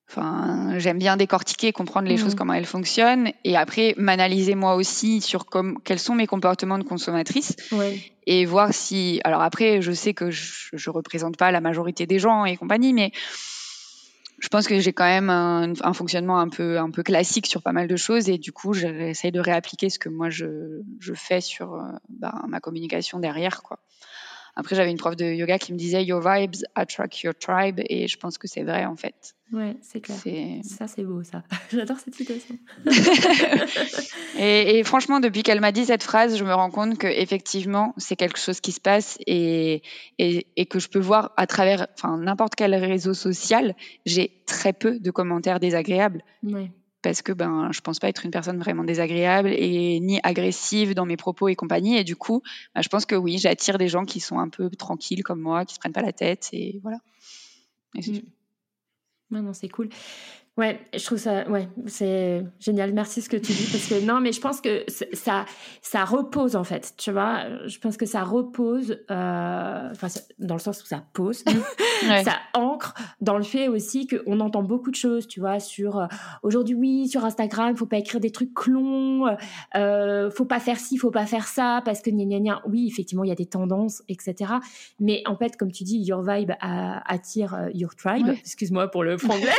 Enfin, 0.08 0.78
j'aime 0.78 0.98
bien 0.98 1.16
décortiquer, 1.16 1.72
comprendre 1.72 2.08
les 2.08 2.16
choses, 2.16 2.34
mmh. 2.34 2.38
comment 2.38 2.52
elles 2.52 2.66
fonctionnent, 2.66 3.32
et 3.42 3.56
après 3.56 3.92
m'analyser 3.96 4.54
moi 4.54 4.76
aussi 4.76 5.20
sur 5.20 5.46
comme, 5.46 5.80
quels 5.82 5.98
sont 5.98 6.14
mes 6.14 6.28
comportements 6.28 6.78
de 6.78 6.84
consommatrice, 6.84 7.56
et 8.26 8.44
voir 8.44 8.72
si. 8.72 9.20
Alors 9.24 9.42
après, 9.42 9.82
je 9.82 9.90
sais 9.90 10.14
que 10.14 10.30
je, 10.30 10.68
je 10.72 10.90
représente 10.90 11.36
pas 11.36 11.50
la 11.50 11.60
majorité 11.60 12.06
des 12.06 12.20
gens 12.20 12.44
et 12.44 12.56
compagnie, 12.56 12.92
mais 12.92 13.10
je 14.38 14.48
pense 14.48 14.68
que 14.68 14.78
j'ai 14.78 14.92
quand 14.92 15.04
même 15.04 15.28
un, 15.28 15.72
un, 15.80 15.92
fonctionnement 15.92 16.38
un 16.38 16.50
peu 16.50 16.78
un 16.78 16.90
peu 16.90 17.02
classique 17.02 17.46
sur 17.46 17.62
pas 17.62 17.72
mal 17.72 17.88
de 17.88 17.96
choses, 17.96 18.28
et 18.28 18.38
du 18.38 18.52
coup, 18.52 18.74
j'essaie 18.74 19.32
de 19.32 19.40
réappliquer 19.40 19.90
ce 19.90 19.98
que 19.98 20.08
moi 20.08 20.30
je, 20.30 20.82
je 21.00 21.14
fais 21.14 21.40
sur 21.40 21.74
euh, 21.74 21.82
bah, 22.08 22.42
ma 22.46 22.60
communication 22.60 23.18
derrière, 23.18 23.62
quoi. 23.62 23.80
Après, 24.56 24.74
j'avais 24.74 24.90
une 24.90 24.96
prof 24.96 25.14
de 25.14 25.26
yoga 25.26 25.58
qui 25.58 25.72
me 25.72 25.78
disait 25.78 26.02
Your 26.02 26.20
vibes 26.20 26.56
attract 26.74 27.20
your 27.20 27.34
tribe, 27.34 27.80
et 27.88 28.08
je 28.08 28.16
pense 28.16 28.38
que 28.38 28.48
c'est 28.48 28.62
vrai 28.62 28.86
en 28.86 28.96
fait. 28.96 29.36
Ouais, 29.52 29.76
c'est 29.80 30.00
clair. 30.00 30.18
Ça, 30.64 30.88
c'est 30.88 31.04
beau, 31.04 31.22
ça. 31.22 31.44
J'adore 31.72 31.98
cette 31.98 32.14
citation. 32.14 32.56
et, 34.38 34.78
et, 34.78 34.84
franchement, 34.84 35.20
depuis 35.20 35.42
qu'elle 35.42 35.60
m'a 35.60 35.70
dit 35.70 35.84
cette 35.84 36.02
phrase, 36.02 36.36
je 36.36 36.44
me 36.44 36.52
rends 36.52 36.70
compte 36.70 36.98
que 36.98 37.06
effectivement, 37.06 37.94
c'est 37.96 38.16
quelque 38.16 38.38
chose 38.38 38.60
qui 38.60 38.72
se 38.72 38.80
passe 38.80 39.18
et, 39.26 39.82
et, 40.18 40.46
et 40.56 40.66
que 40.66 40.80
je 40.80 40.88
peux 40.88 40.98
voir 40.98 41.32
à 41.36 41.46
travers, 41.46 41.86
enfin, 41.94 42.16
n'importe 42.16 42.56
quel 42.56 42.74
réseau 42.74 43.14
social, 43.14 43.76
j'ai 44.04 44.42
très 44.46 44.72
peu 44.72 44.98
de 44.98 45.10
commentaires 45.12 45.60
désagréables. 45.60 46.24
Ouais. 46.42 46.72
Parce 47.02 47.22
que 47.22 47.32
ben 47.32 47.70
je 47.72 47.80
pense 47.80 47.98
pas 47.98 48.08
être 48.08 48.24
une 48.24 48.30
personne 48.30 48.58
vraiment 48.58 48.84
désagréable 48.84 49.50
et 49.50 50.00
ni 50.00 50.20
agressive 50.22 50.94
dans 50.94 51.06
mes 51.06 51.16
propos 51.16 51.48
et 51.48 51.54
compagnie. 51.54 51.96
Et 51.96 52.04
du 52.04 52.16
coup 52.16 52.42
ben, 52.74 52.82
je 52.82 52.88
pense 52.88 53.06
que 53.06 53.14
oui 53.14 53.38
j'attire 53.38 53.78
des 53.78 53.88
gens 53.88 54.04
qui 54.04 54.20
sont 54.20 54.38
un 54.38 54.48
peu 54.48 54.70
tranquilles 54.70 55.22
comme 55.22 55.40
moi 55.40 55.64
qui 55.64 55.74
se 55.74 55.78
prennent 55.78 55.92
pas 55.92 56.02
la 56.02 56.12
tête 56.12 56.48
et 56.52 56.80
voilà. 56.82 56.98
Mmh. 57.94 58.20
non, 59.30 59.42
non 59.42 59.52
c'est 59.52 59.68
cool 59.68 59.88
Ouais, 60.56 60.80
je 60.94 61.04
trouve 61.04 61.18
ça, 61.18 61.46
ouais, 61.50 61.68
c'est 61.86 62.42
génial. 62.60 62.94
Merci 62.94 63.20
ce 63.20 63.28
que 63.28 63.36
tu 63.36 63.52
dis 63.52 63.68
parce 63.70 63.86
que 63.88 64.02
non, 64.02 64.20
mais 64.20 64.32
je 64.32 64.40
pense 64.40 64.62
que 64.62 64.84
ça, 65.12 65.44
ça 65.82 66.04
repose 66.06 66.56
en 66.56 66.64
fait. 66.64 66.94
Tu 66.96 67.12
vois, 67.12 67.44
je 67.66 67.78
pense 67.78 67.98
que 67.98 68.06
ça 68.06 68.22
repose, 68.22 68.98
euh, 69.10 69.90
enfin, 69.90 70.06
dans 70.38 70.54
le 70.54 70.60
sens 70.60 70.82
où 70.82 70.86
ça 70.86 71.04
pose, 71.12 71.44
ça 72.00 72.38
ancre 72.54 72.94
dans 73.20 73.36
le 73.36 73.44
fait 73.44 73.68
aussi 73.68 74.06
qu'on 74.06 74.40
entend 74.40 74.62
beaucoup 74.62 74.90
de 74.90 74.96
choses. 74.96 75.28
Tu 75.28 75.40
vois, 75.40 75.60
sur 75.60 75.98
euh, 75.98 76.06
aujourd'hui, 76.42 76.74
oui, 76.74 77.08
sur 77.08 77.26
Instagram, 77.26 77.76
faut 77.76 77.84
pas 77.84 77.98
écrire 77.98 78.20
des 78.20 78.30
trucs 78.30 78.66
longs, 78.66 79.26
euh, 79.76 80.30
faut 80.30 80.46
pas 80.46 80.60
faire 80.60 80.78
ci, 80.78 80.96
faut 80.96 81.10
pas 81.10 81.26
faire 81.26 81.48
ça 81.48 81.82
parce 81.84 82.00
que 82.00 82.08
gna 82.08 82.24
gna 82.24 82.40
gna. 82.40 82.62
Oui, 82.66 82.88
effectivement, 82.90 83.24
il 83.24 83.28
y 83.28 83.32
a 83.32 83.36
des 83.36 83.44
tendances, 83.44 84.02
etc. 84.08 84.54
Mais 85.00 85.22
en 85.26 85.36
fait, 85.36 85.58
comme 85.58 85.70
tu 85.70 85.84
dis, 85.84 85.98
your 85.98 86.22
vibe 86.22 86.52
attire 86.60 87.54
euh, 87.54 87.70
your 87.74 87.94
tribe. 87.94 88.28
Excuse-moi 88.28 88.90
pour 88.90 89.04
le 89.04 89.18
franglais. 89.18 89.50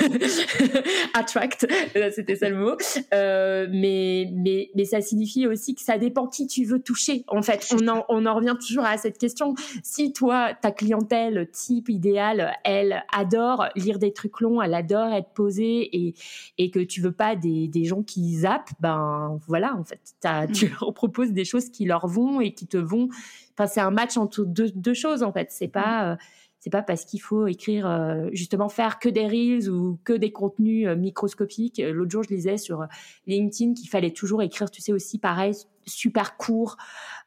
attract, 1.14 1.66
euh, 1.96 2.10
c'était 2.14 2.36
ça 2.36 2.48
le 2.48 2.56
mot. 2.56 2.76
Euh, 3.12 3.66
mais, 3.70 4.30
mais, 4.32 4.70
mais 4.74 4.84
ça 4.84 5.00
signifie 5.00 5.46
aussi 5.46 5.74
que 5.74 5.82
ça 5.82 5.98
dépend 5.98 6.26
qui 6.26 6.46
tu 6.46 6.64
veux 6.64 6.80
toucher. 6.80 7.24
En 7.28 7.42
fait, 7.42 7.66
on 7.72 7.88
en, 7.88 8.04
on 8.08 8.26
en 8.26 8.34
revient 8.34 8.56
toujours 8.60 8.84
à 8.84 8.96
cette 8.96 9.18
question. 9.18 9.54
Si 9.82 10.12
toi, 10.12 10.54
ta 10.60 10.70
clientèle 10.70 11.48
type 11.52 11.88
idéale, 11.88 12.54
elle 12.64 13.04
adore 13.12 13.66
lire 13.76 13.98
des 13.98 14.12
trucs 14.12 14.40
longs, 14.40 14.60
elle 14.62 14.74
adore 14.74 15.12
être 15.12 15.30
posée 15.30 15.96
et, 15.96 16.14
et 16.58 16.70
que 16.70 16.80
tu 16.80 17.00
veux 17.00 17.12
pas 17.12 17.36
des, 17.36 17.68
des 17.68 17.84
gens 17.84 18.02
qui 18.02 18.36
zappent, 18.36 18.70
ben 18.80 19.38
voilà, 19.46 19.74
en 19.76 19.84
fait, 19.84 20.00
as, 20.24 20.46
tu 20.46 20.66
mm. 20.66 20.70
leur 20.80 20.94
proposes 20.94 21.32
des 21.32 21.44
choses 21.44 21.70
qui 21.70 21.84
leur 21.84 22.06
vont 22.06 22.40
et 22.40 22.52
qui 22.52 22.66
te 22.66 22.76
vont. 22.76 23.08
Enfin, 23.54 23.66
c'est 23.66 23.80
un 23.80 23.90
match 23.90 24.16
entre 24.16 24.44
deux, 24.44 24.70
deux 24.70 24.94
choses, 24.94 25.22
en 25.22 25.32
fait. 25.32 25.48
C'est 25.50 25.68
pas. 25.68 26.12
Euh, 26.12 26.16
c'est 26.66 26.70
pas 26.70 26.82
parce 26.82 27.04
qu'il 27.04 27.22
faut 27.22 27.46
écrire 27.46 27.86
euh, 27.86 28.28
justement 28.32 28.68
faire 28.68 28.98
que 28.98 29.08
des 29.08 29.24
reels 29.24 29.70
ou 29.70 30.00
que 30.02 30.12
des 30.12 30.32
contenus 30.32 30.88
euh, 30.88 30.96
microscopiques. 30.96 31.78
Euh, 31.78 31.92
l'autre 31.92 32.10
jour, 32.10 32.24
je 32.24 32.30
lisais 32.34 32.58
sur 32.58 32.88
LinkedIn 33.28 33.74
qu'il 33.74 33.88
fallait 33.88 34.10
toujours 34.10 34.42
écrire, 34.42 34.68
tu 34.68 34.82
sais 34.82 34.92
aussi 34.92 35.20
pareil, 35.20 35.54
super 35.86 36.36
court. 36.36 36.76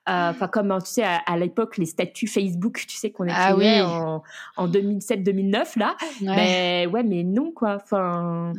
Enfin, 0.05 0.49
comme 0.49 0.77
tu 0.83 0.91
sais 0.91 1.03
à, 1.03 1.37
l'époque 1.37 1.77
les 1.77 1.85
statuts 1.85 2.27
Facebook, 2.27 2.83
tu 2.85 2.97
sais 2.97 3.11
qu'on 3.11 3.27
ah 3.29 3.51
écrivait 3.51 3.79
en, 3.81 4.23
en 4.57 4.67
2007-2009 4.67 5.79
là. 5.79 5.95
Mais 6.21 6.85
ouais, 6.91 7.03
mais 7.03 7.23
non 7.23 7.53
quoi. 7.53 7.77
Enfin, 7.81 8.51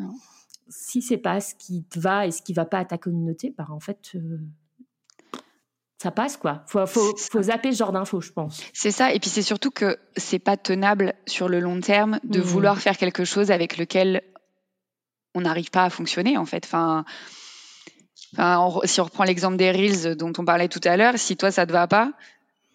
si 0.68 1.03
c'est 1.03 1.18
pas 1.18 1.41
ce 1.41 1.55
qui 1.57 1.83
te 1.83 1.99
va 1.99 2.26
et 2.26 2.31
ce 2.31 2.41
qui 2.41 2.55
va 2.55 2.64
pas 2.64 2.78
à 2.78 2.85
ta 2.87 2.97
communauté, 2.97 3.53
bah 3.59 3.66
en 3.68 3.81
fait 3.81 4.12
ça 6.01 6.11
passe 6.11 6.38
quoi. 6.38 6.62
Faut, 6.66 6.86
faut, 6.86 7.14
faut 7.16 7.42
zapper 7.42 7.72
ce 7.72 7.78
genre 7.78 7.92
d'infos, 7.92 8.22
je 8.22 8.32
pense. 8.32 8.62
C'est 8.72 8.90
ça, 8.90 9.12
et 9.12 9.20
puis 9.20 9.28
c'est 9.28 9.42
surtout 9.42 9.70
que 9.70 9.98
c'est 10.16 10.38
pas 10.38 10.57
tenable 10.57 11.12
sur 11.26 11.46
le 11.46 11.61
long 11.61 11.78
terme 11.80 12.20
de 12.24 12.38
mmh. 12.38 12.42
vouloir 12.42 12.78
faire 12.78 12.96
quelque 12.96 13.26
chose 13.26 13.51
avec 13.51 13.76
lequel 13.76 14.22
on 15.34 15.42
n'arrive 15.42 15.70
pas 15.70 15.84
à 15.84 15.90
fonctionner 15.90 16.38
en 16.38 16.46
fait. 16.46 16.64
Enfin, 16.64 17.05
si 18.14 19.01
on 19.01 19.05
reprend 19.05 19.24
l'exemple 19.24 19.59
des 19.59 19.70
reels 19.70 20.16
dont 20.16 20.32
on 20.38 20.44
parlait 20.46 20.68
tout 20.68 20.80
à 20.84 20.96
l'heure, 20.96 21.18
si 21.18 21.36
toi 21.36 21.51
ça 21.51 21.66
te 21.66 21.72
va 21.72 21.86
pas, 21.86 22.12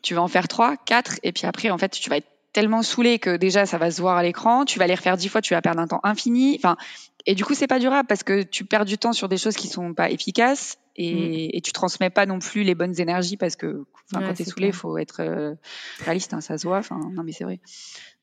tu 0.03 0.13
vas 0.13 0.21
en 0.21 0.27
faire 0.27 0.47
trois, 0.47 0.77
quatre, 0.77 1.19
et 1.23 1.31
puis 1.31 1.47
après 1.47 1.71
en 1.71 1.79
fait 1.79 1.93
tu 1.93 2.11
vas 2.11 2.17
être 2.17 2.29
tellement 2.53 2.83
saoulé 2.83 3.17
que 3.17 3.37
déjà 3.37 3.65
ça 3.65 3.79
va 3.79 3.89
se 3.89 4.01
voir 4.01 4.17
à 4.17 4.23
l'écran, 4.23 4.65
tu 4.65 4.77
vas 4.77 4.85
les 4.85 4.93
refaire 4.93 5.17
dix 5.17 5.29
fois, 5.29 5.41
tu 5.41 5.55
vas 5.55 5.63
perdre 5.63 5.81
un 5.81 5.87
temps 5.87 5.99
infini. 6.03 6.57
Enfin, 6.59 6.77
et 7.25 7.35
du 7.35 7.43
coup 7.45 7.53
c'est 7.53 7.67
pas 7.67 7.79
durable 7.79 8.07
parce 8.07 8.23
que 8.23 8.43
tu 8.43 8.65
perds 8.65 8.85
du 8.85 8.97
temps 8.97 9.13
sur 9.13 9.29
des 9.29 9.37
choses 9.37 9.55
qui 9.55 9.67
sont 9.67 9.93
pas 9.93 10.09
efficaces 10.11 10.77
Mm. 10.97 11.49
et, 11.53 11.61
tu 11.61 11.73
transmets 11.73 12.09
pas 12.09 12.25
non 12.25 12.39
plus 12.39 12.63
les 12.63 12.75
bonnes 12.75 12.99
énergies 12.99 13.37
parce 13.37 13.55
que 13.55 13.85
quand 14.13 14.33
tu 14.33 14.41
es 14.41 14.45
saoulé, 14.45 14.67
il 14.67 14.73
faut 14.73 14.97
être 14.97 15.21
euh, 15.21 15.55
réaliste, 15.99 16.33
hein, 16.33 16.41
ça 16.41 16.57
se 16.57 16.67
voit. 16.67 16.81
non, 16.91 17.23
mais 17.23 17.33
c'est 17.33 17.43
vrai. 17.43 17.59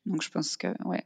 Donc 0.07 0.23
je 0.23 0.31
pense 0.31 0.57
que, 0.57 0.69
ouais, 0.87 1.05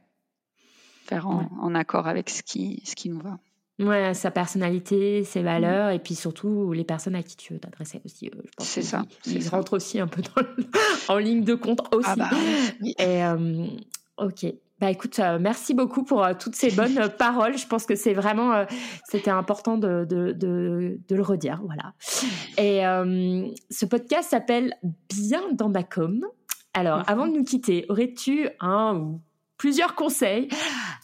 faire 1.04 1.26
en, 1.26 1.74
accord 1.74 2.06
avec 2.06 2.30
ce 2.30 2.42
qui, 2.42 2.82
ce 2.84 2.94
qui 2.94 3.08
nous 3.08 3.20
va. 3.20 3.38
Ouais, 3.78 4.14
sa 4.14 4.30
personnalité, 4.30 5.22
ses 5.24 5.42
valeurs, 5.42 5.90
et 5.90 5.98
puis 5.98 6.14
surtout 6.14 6.72
les 6.72 6.84
personnes 6.84 7.14
à 7.14 7.22
qui 7.22 7.36
tu 7.36 7.52
veux 7.52 7.58
t'adresser 7.58 8.00
aussi. 8.06 8.30
Euh, 8.34 8.42
c'est 8.58 8.82
ça. 8.82 9.04
Ils 9.26 9.46
rentrent 9.48 9.74
aussi 9.74 10.00
un 10.00 10.06
peu 10.06 10.22
en 11.08 11.18
ligne 11.18 11.44
de 11.44 11.54
compte 11.54 11.80
aussi. 11.94 12.08
Ah 12.08 12.16
bah, 12.16 12.30
Et 12.98 13.22
euh, 13.24 13.66
ok. 14.16 14.46
Bah 14.78 14.90
écoute, 14.90 15.18
euh, 15.20 15.38
merci 15.40 15.72
beaucoup 15.72 16.04
pour 16.04 16.22
euh, 16.22 16.34
toutes 16.38 16.54
ces 16.54 16.70
bonnes 16.70 16.98
euh, 16.98 17.08
paroles. 17.08 17.56
Je 17.56 17.66
pense 17.66 17.86
que 17.86 17.94
c'est 17.94 18.12
vraiment, 18.12 18.66
c'était 19.08 19.30
important 19.30 19.78
de, 19.78 20.04
de, 20.04 20.32
de, 20.32 20.98
de, 21.08 21.16
le 21.16 21.22
redire, 21.22 21.62
voilà. 21.64 21.94
Et 22.58 22.82
ce 23.70 23.86
podcast 23.86 24.30
s'appelle 24.30 24.74
Bien 25.08 25.42
dans 25.52 25.70
ma 25.70 25.82
com. 25.82 26.26
Alors, 26.74 27.02
avant 27.06 27.26
de 27.26 27.32
nous 27.32 27.44
quitter, 27.44 27.86
aurais-tu 27.88 28.48
un 28.60 28.96
ou 28.96 29.20
plusieurs 29.56 29.94
conseils 29.94 30.48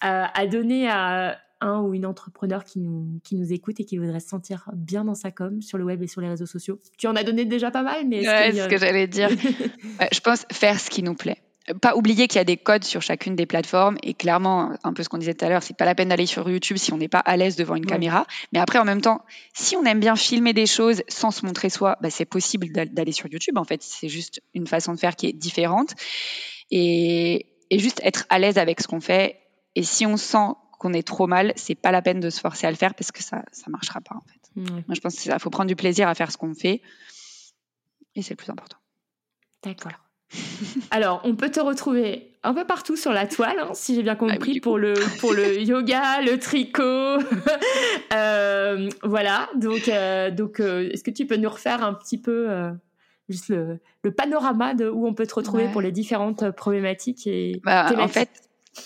à 0.03 0.47
donner 0.47 0.89
à 0.89 1.39
un 1.63 1.81
ou 1.81 1.95
une 1.95 2.05
entrepreneur 2.05 2.65
qui 2.65 2.81
nous, 2.81 3.21
qui 3.25 3.37
nous 3.37 3.53
écoute 3.53 3.81
et 3.81 3.85
qui 3.85 3.97
voudrait 3.97 4.21
se 4.21 4.29
sentir 4.29 4.69
bien 4.75 5.05
dans 5.05 5.15
sa 5.15 5.31
com 5.31 5.63
sur 5.63 5.79
le 5.79 5.85
web 5.85 6.03
et 6.03 6.09
sur 6.09 6.21
les 6.21 6.29
réseaux 6.29 6.47
sociaux? 6.47 6.79
Tu 6.99 7.07
en 7.07 7.17
as 7.17 7.25
donné 7.25 7.47
déjà 7.47 7.71
pas 7.71 7.83
mal, 7.83 8.07
mais... 8.07 8.23
c'est 8.23 8.53
ce 8.53 8.69
que 8.69 8.77
j'allais 8.77 9.07
dire. 9.07 9.31
je 10.13 10.21
pense 10.21 10.45
faire 10.53 10.79
ce 10.79 10.91
qui 10.91 11.03
nous 11.03 11.15
plaît 11.15 11.42
pas 11.81 11.97
oublier 11.97 12.27
qu'il 12.27 12.39
y 12.39 12.41
a 12.41 12.45
des 12.45 12.57
codes 12.57 12.85
sur 12.85 13.03
chacune 13.03 13.37
des 13.37 13.47
plateformes 13.47 13.97
et 14.03 14.15
clairement 14.15 14.73
un 14.83 14.93
peu 14.93 15.03
ce 15.03 15.09
qu'on 15.09 15.19
disait 15.19 15.35
tout 15.35 15.45
à 15.45 15.49
l'heure 15.49 15.63
c'est 15.63 15.77
pas 15.77 15.85
la 15.85 15.95
peine 15.95 16.09
d'aller 16.09 16.27
sur 16.27 16.49
YouTube 16.49 16.77
si 16.77 16.93
on 16.93 16.97
n'est 16.97 17.09
pas 17.09 17.21
à 17.21 17.37
l'aise 17.37 17.57
devant 17.57 17.77
une 17.77 17.87
caméra. 17.87 18.27
Mais 18.53 18.59
après 18.59 18.79
en 18.79 18.85
même 18.85 19.01
temps 19.01 19.25
si 19.55 19.77
on 19.77 19.85
aime 19.85 20.01
bien 20.01 20.17
filmer 20.17 20.53
des 20.53 20.67
choses 20.67 21.03
sans 21.09 21.31
se 21.31 21.47
montrer 21.47 21.71
soi 21.71 21.97
bah, 22.01 22.11
c'est 22.11 22.25
possible 22.25 22.69
d'aller 22.73 23.13
sur 23.13 23.29
YouTube 23.29 23.59
en 23.59 23.65
fait. 23.65 23.83
C'est 23.83 24.09
juste 24.09 24.43
une 24.55 24.67
façon 24.67 24.93
de 24.93 24.99
faire 24.99 25.15
qui 25.15 25.27
est 25.27 25.33
différente. 25.33 25.95
Et, 26.71 27.47
et 27.71 27.79
juste 27.79 28.01
être 28.03 28.27
à 28.29 28.39
l'aise 28.39 28.59
avec 28.59 28.81
ce 28.81 28.89
qu'on 28.89 29.01
fait. 29.01 29.39
Et 29.75 29.83
si 29.83 30.07
on 30.07 30.17
sent 30.17 30.55
qu'on 30.79 30.93
est 30.93 31.07
trop 31.07 31.29
mal 31.29 31.53
c'est 31.55 31.77
pas 31.77 31.93
la 31.93 32.03
peine 32.03 32.19
de 32.19 32.31
se 32.31 32.41
forcer 32.41 32.67
à 32.67 32.71
le 32.71 32.77
faire 32.77 32.95
parce 32.95 33.13
que 33.13 33.23
ça 33.23 33.45
ça 33.53 33.71
marchera 33.71 34.01
pas 34.01 34.17
en 34.17 34.23
fait. 34.23 34.41
Moi 34.57 34.95
je 34.95 35.01
pense 35.01 35.15
qu'il 35.15 35.33
faut 35.39 35.51
prendre 35.51 35.69
du 35.69 35.77
plaisir 35.77 36.09
à 36.09 36.15
faire 36.15 36.33
ce 36.33 36.37
qu'on 36.37 36.55
fait. 36.55 36.83
Et 38.15 38.23
c'est 38.23 38.31
le 38.31 38.37
plus 38.37 38.51
important. 38.51 38.79
D'accord 39.63 40.02
alors, 40.91 41.21
on 41.25 41.35
peut 41.35 41.51
te 41.51 41.61
retrouver 41.61 42.33
un 42.45 42.55
peu 42.55 42.65
partout 42.65 42.97
sur 42.97 43.13
la 43.13 43.27
toile, 43.27 43.59
hein, 43.61 43.71
si 43.75 43.95
j'ai 43.95 44.03
bien 44.03 44.13
ah 44.13 44.17
compris, 44.17 44.61
pour, 44.61 44.79
le, 44.79 44.95
pour 45.21 45.33
le 45.33 45.61
yoga, 45.63 46.21
le 46.23 46.39
tricot. 46.39 46.83
Euh, 48.15 48.91
voilà, 49.03 49.49
donc, 49.57 49.89
euh, 49.89 50.31
donc 50.31 50.61
euh, 50.61 50.91
est-ce 50.91 51.03
que 51.03 51.11
tu 51.11 51.27
peux 51.27 51.37
nous 51.37 51.49
refaire 51.49 51.83
un 51.83 51.95
petit 51.95 52.21
peu 52.21 52.49
juste 53.31 53.49
le, 53.49 53.81
panorama 54.11 54.75
de 54.75 54.87
où 54.89 55.07
on 55.07 55.15
peut 55.15 55.27
te 55.27 55.35
retrouver 55.35 55.69
pour 55.69 55.81
les 55.81 55.93
différentes 55.93 56.51
problématiques 56.51 57.27
et 57.27 57.61
bah, 57.65 57.91
En 57.97 58.09
fait, 58.09 58.29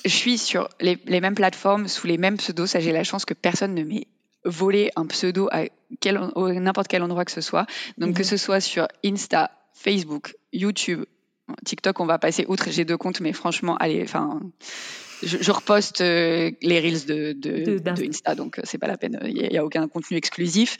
je 0.04 0.10
suis 0.10 0.38
sur 0.38 0.68
les, 0.80 0.98
mêmes 1.20 1.34
plateformes, 1.34 1.88
sous 1.88 2.06
les 2.06 2.18
mêmes 2.18 2.36
pseudos. 2.36 2.70
Ça, 2.70 2.78
j'ai 2.78 2.92
la 2.92 3.02
chance 3.02 3.24
que 3.24 3.34
personne 3.34 3.74
ne 3.74 3.82
m'ait 3.82 4.06
volé 4.44 4.90
un 4.94 5.06
pseudo 5.06 5.48
à 5.50 5.64
n'importe 6.04 6.86
quel 6.86 7.02
endroit 7.02 7.24
que 7.24 7.32
ce 7.32 7.40
soit. 7.40 7.66
Donc, 7.98 8.14
que 8.14 8.22
mhm. 8.22 8.24
ce 8.24 8.36
soit 8.36 8.60
sur 8.60 8.86
Insta, 9.04 9.50
Facebook, 9.74 10.36
YouTube, 10.52 11.04
TikTok, 11.64 12.00
on 12.00 12.06
va 12.06 12.18
passer 12.18 12.44
outre. 12.48 12.70
J'ai 12.70 12.84
deux 12.84 12.96
comptes, 12.96 13.20
mais 13.20 13.32
franchement, 13.32 13.76
allez, 13.76 14.02
enfin, 14.02 14.40
je, 15.22 15.50
reposte 15.50 16.00
euh, 16.00 16.50
les 16.62 16.80
reels 16.80 17.06
de, 17.06 17.32
de, 17.32 18.08
Insta, 18.08 18.34
donc 18.34 18.58
euh, 18.58 18.62
c'est 18.64 18.78
pas 18.78 18.86
la 18.86 18.96
peine. 18.96 19.18
Il 19.24 19.34
n'y 19.34 19.56
a, 19.56 19.64
aucun 19.64 19.86
contenu 19.88 20.16
exclusif. 20.16 20.76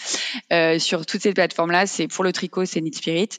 Euh, 0.52 0.78
sur 0.78 1.06
toutes 1.06 1.22
ces 1.22 1.32
plateformes-là, 1.32 1.86
c'est 1.86 2.08
pour 2.08 2.24
le 2.24 2.32
tricot, 2.32 2.64
c'est 2.64 2.80
Knit 2.80 2.94
Spirit, 2.94 3.30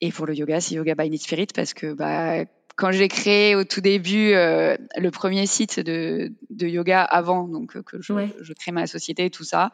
et 0.00 0.12
pour 0.12 0.26
le 0.26 0.34
yoga, 0.34 0.60
c'est 0.60 0.74
Yoga 0.74 0.94
by 0.94 1.08
Knit 1.08 1.18
Spirit, 1.18 1.48
parce 1.54 1.74
que 1.74 1.92
bah 1.92 2.44
quand 2.76 2.92
j'ai 2.92 3.08
créé 3.08 3.54
au 3.56 3.64
tout 3.64 3.82
début 3.82 4.32
le 4.32 5.08
premier 5.10 5.44
site 5.46 5.80
de, 5.80 6.32
yoga 6.58 7.02
avant 7.02 7.46
donc 7.46 7.82
que 7.82 8.00
je, 8.00 8.14
je, 8.40 8.52
crée 8.54 8.72
ma 8.72 8.86
société 8.86 9.26
et 9.26 9.30
tout 9.30 9.44
ça, 9.44 9.70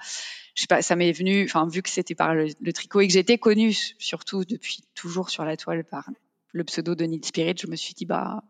je 0.57 0.63
sais 0.63 0.67
pas, 0.67 0.83
ça 0.83 0.97
m'est 0.97 1.13
venu, 1.13 1.45
enfin 1.45 1.69
vu 1.69 1.83
que 1.83 1.91
c'était 1.91 2.17
par 2.17 2.35
le, 2.35 2.49
le, 2.61 2.73
tricot 2.73 3.01
et 3.01 3.07
que 3.07 3.13
j'étais 3.13 3.39
connue 3.39 3.75
surtout 3.99 4.45
depuis 4.45 4.81
toujours 4.97 5.31
sur 5.31 5.45
la 5.45 5.57
toile 5.57 5.85
par 5.85 6.09
le 6.57 6.65
pseudo 6.65 6.95
de 6.95 7.05
Need 7.05 7.25
Spirit, 7.25 7.55
je 7.61 7.67
me 7.67 7.77
suis 7.77 7.95
dit, 7.95 8.07
bah, 8.07 8.43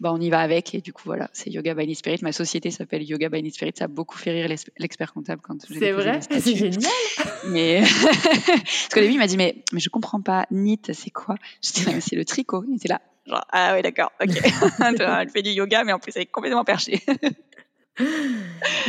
bah, 0.00 0.12
on 0.12 0.20
y 0.20 0.30
va 0.30 0.40
avec. 0.40 0.74
Et 0.74 0.80
du 0.80 0.92
coup, 0.92 1.04
voilà, 1.06 1.30
c'est 1.32 1.50
Yoga 1.50 1.74
by 1.74 1.86
Need 1.86 1.96
Spirit. 1.96 2.18
Ma 2.22 2.32
société 2.32 2.70
s'appelle 2.70 3.02
Yoga 3.02 3.28
by 3.28 3.42
Need 3.42 3.54
Spirit. 3.54 3.72
Ça 3.76 3.84
a 3.84 3.88
beaucoup 3.88 4.18
fait 4.18 4.32
rire 4.32 4.48
l'expert 4.78 5.12
comptable 5.12 5.40
quand 5.42 5.56
j'ai 5.68 5.78
C'est 5.78 5.92
vrai, 5.92 6.20
c'est 6.28 6.56
génial. 6.56 6.90
Mais 7.48 7.82
parce 8.46 8.88
qu'au 8.92 9.00
début, 9.00 9.14
il 9.14 9.18
m'a 9.18 9.26
dit, 9.26 9.36
mais, 9.36 9.56
mais 9.72 9.80
je 9.80 9.88
comprends 9.88 10.20
pas, 10.20 10.46
knit, 10.50 10.80
c'est 10.92 11.10
quoi? 11.10 11.36
Je 11.62 11.72
dis, 11.72 12.00
c'est 12.00 12.16
le 12.16 12.24
tricot. 12.24 12.64
Il 12.68 12.76
était 12.76 12.88
là, 12.88 13.00
genre, 13.26 13.44
ah 13.50 13.74
oui, 13.74 13.82
d'accord, 13.82 14.12
ok. 14.20 14.30
elle 15.00 15.28
fait 15.28 15.42
du 15.42 15.50
yoga, 15.50 15.82
mais 15.84 15.92
en 15.92 15.98
plus, 15.98 16.12
elle 16.14 16.22
est 16.22 16.26
complètement 16.26 16.64
perchée. 16.64 17.02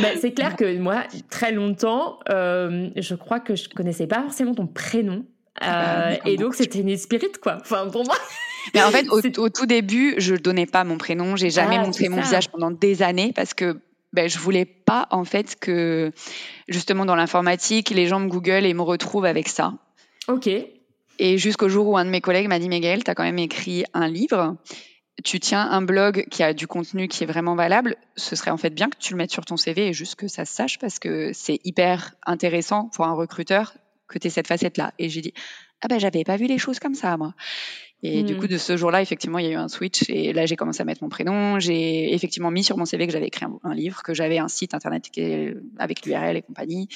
Bah, 0.00 0.08
c'est 0.20 0.32
clair 0.32 0.56
que 0.56 0.78
moi, 0.78 1.04
très 1.30 1.52
longtemps, 1.52 2.20
euh, 2.28 2.90
je 2.96 3.14
crois 3.14 3.40
que 3.40 3.54
je 3.54 3.68
connaissais 3.68 4.06
pas 4.06 4.22
forcément 4.22 4.54
ton 4.54 4.66
prénom. 4.66 5.24
Ah 5.60 5.66
bah, 5.66 6.08
euh, 6.08 6.30
et 6.30 6.36
donc 6.36 6.54
c'était 6.54 6.80
une 6.80 6.96
spirit 6.96 7.32
quoi. 7.40 7.58
Enfin 7.60 7.88
pour 7.88 8.04
moi. 8.04 8.16
Mais 8.74 8.82
en 8.82 8.90
fait, 8.90 9.08
au, 9.38 9.48
tout 9.48 9.66
début, 9.66 10.14
je 10.18 10.34
donnais 10.34 10.66
pas 10.66 10.84
mon 10.84 10.98
prénom. 10.98 11.36
J'ai 11.36 11.50
jamais 11.50 11.76
ah, 11.78 11.82
montré 11.82 12.08
mon 12.08 12.20
visage 12.20 12.48
pendant 12.48 12.70
des 12.70 13.02
années 13.02 13.32
parce 13.34 13.54
que 13.54 13.80
ben, 14.12 14.28
je 14.28 14.38
voulais 14.38 14.64
pas 14.64 15.06
en 15.10 15.24
fait 15.24 15.56
que 15.58 16.12
justement 16.68 17.04
dans 17.04 17.16
l'informatique, 17.16 17.90
les 17.90 18.06
gens 18.06 18.20
me 18.20 18.28
googlent 18.28 18.66
et 18.66 18.74
me 18.74 18.82
retrouvent 18.82 19.24
avec 19.24 19.48
ça. 19.48 19.74
Ok. 20.28 20.48
Et 21.18 21.38
jusqu'au 21.38 21.68
jour 21.68 21.88
où 21.88 21.96
un 21.96 22.04
de 22.04 22.10
mes 22.10 22.20
collègues 22.20 22.48
m'a 22.48 22.58
dit, 22.58 22.68
Miguel, 22.68 23.04
tu 23.04 23.10
as 23.10 23.14
quand 23.14 23.22
même 23.22 23.38
écrit 23.38 23.84
un 23.94 24.08
livre, 24.08 24.56
tu 25.22 25.38
tiens 25.38 25.68
un 25.70 25.82
blog 25.82 26.26
qui 26.30 26.42
a 26.42 26.52
du 26.52 26.66
contenu 26.66 27.06
qui 27.06 27.22
est 27.22 27.26
vraiment 27.26 27.54
valable, 27.54 27.96
ce 28.16 28.34
serait 28.34 28.50
en 28.50 28.56
fait 28.56 28.70
bien 28.70 28.88
que 28.88 28.96
tu 28.98 29.12
le 29.12 29.18
mettes 29.18 29.30
sur 29.30 29.44
ton 29.44 29.56
CV 29.56 29.88
et 29.88 29.92
juste 29.92 30.16
que 30.16 30.26
ça 30.26 30.44
se 30.44 30.52
sache 30.52 30.78
parce 30.78 30.98
que 30.98 31.32
c'est 31.32 31.60
hyper 31.64 32.14
intéressant 32.26 32.90
pour 32.94 33.04
un 33.04 33.12
recruteur 33.12 33.74
que 34.08 34.18
tu 34.18 34.26
aies 34.26 34.30
cette 34.30 34.48
facette-là. 34.48 34.92
Et 34.98 35.08
j'ai 35.08 35.20
dit, 35.20 35.34
ah 35.80 35.88
ben 35.88 35.98
j'avais 35.98 36.24
pas 36.24 36.36
vu 36.36 36.46
les 36.46 36.58
choses 36.58 36.78
comme 36.78 36.94
ça, 36.94 37.16
moi. 37.16 37.34
Et 38.06 38.22
du 38.22 38.36
coup, 38.36 38.44
hmm. 38.44 38.48
de 38.48 38.58
ce 38.58 38.76
jour-là, 38.76 39.00
effectivement, 39.00 39.38
il 39.38 39.46
y 39.46 39.48
a 39.48 39.52
eu 39.52 39.56
un 39.56 39.68
switch. 39.68 40.10
Et 40.10 40.34
là, 40.34 40.44
j'ai 40.44 40.56
commencé 40.56 40.82
à 40.82 40.84
mettre 40.84 41.02
mon 41.02 41.08
prénom. 41.08 41.58
J'ai 41.58 42.12
effectivement 42.12 42.50
mis 42.50 42.62
sur 42.62 42.76
mon 42.76 42.84
CV 42.84 43.06
que 43.06 43.12
j'avais 43.12 43.28
écrit 43.28 43.46
un, 43.62 43.74
livre, 43.74 44.02
que 44.02 44.12
j'avais 44.12 44.36
un 44.36 44.48
site 44.48 44.74
internet 44.74 45.10
avec 45.78 46.04
l'URL 46.04 46.36
et 46.36 46.42
compagnie. 46.42 46.88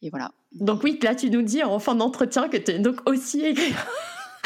Et 0.00 0.08
voilà. 0.08 0.32
Donc 0.52 0.82
oui, 0.84 0.98
là, 1.02 1.14
tu 1.14 1.28
nous 1.28 1.42
dis 1.42 1.62
en 1.62 1.78
fin 1.78 1.94
d'entretien 1.94 2.48
que 2.48 2.56
tu 2.56 2.70
as 2.70 2.78
donc 2.78 3.08
aussi 3.08 3.44
écrit... 3.44 3.74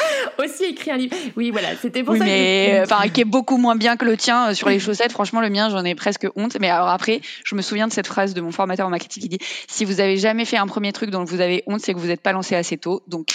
aussi 0.39 0.65
écrit 0.65 0.91
un 0.91 0.97
livre. 0.97 1.15
Oui, 1.35 1.51
voilà, 1.51 1.75
c'était 1.81 2.03
pour 2.03 2.13
oui, 2.13 2.19
ça. 2.19 2.25
Mais 2.25 2.81
enfin, 2.83 3.07
qui 3.09 3.21
est 3.21 3.25
beaucoup 3.25 3.57
moins 3.57 3.75
bien 3.75 3.97
que 3.97 4.05
le 4.05 4.17
tien 4.17 4.49
euh, 4.49 4.53
sur 4.53 4.69
les 4.69 4.79
chaussettes. 4.79 5.11
Franchement, 5.11 5.41
le 5.41 5.49
mien, 5.49 5.69
j'en 5.69 5.83
ai 5.83 5.95
presque 5.95 6.27
honte. 6.35 6.57
Mais 6.59 6.69
alors 6.69 6.89
après, 6.89 7.21
je 7.43 7.55
me 7.55 7.61
souviens 7.61 7.87
de 7.87 7.93
cette 7.93 8.07
phrase 8.07 8.33
de 8.33 8.41
mon 8.41 8.51
formateur 8.51 8.87
en 8.87 8.89
marketing 8.89 9.23
qui 9.23 9.29
dit 9.29 9.39
si 9.67 9.85
vous 9.85 9.99
avez 9.99 10.17
jamais 10.17 10.45
fait 10.45 10.57
un 10.57 10.67
premier 10.67 10.91
truc 10.91 11.09
dont 11.09 11.23
vous 11.23 11.41
avez 11.41 11.63
honte, 11.67 11.81
c'est 11.81 11.93
que 11.93 11.99
vous 11.99 12.07
n'êtes 12.07 12.21
pas 12.21 12.31
lancé 12.31 12.55
assez 12.55 12.77
tôt. 12.77 13.03
Donc 13.07 13.27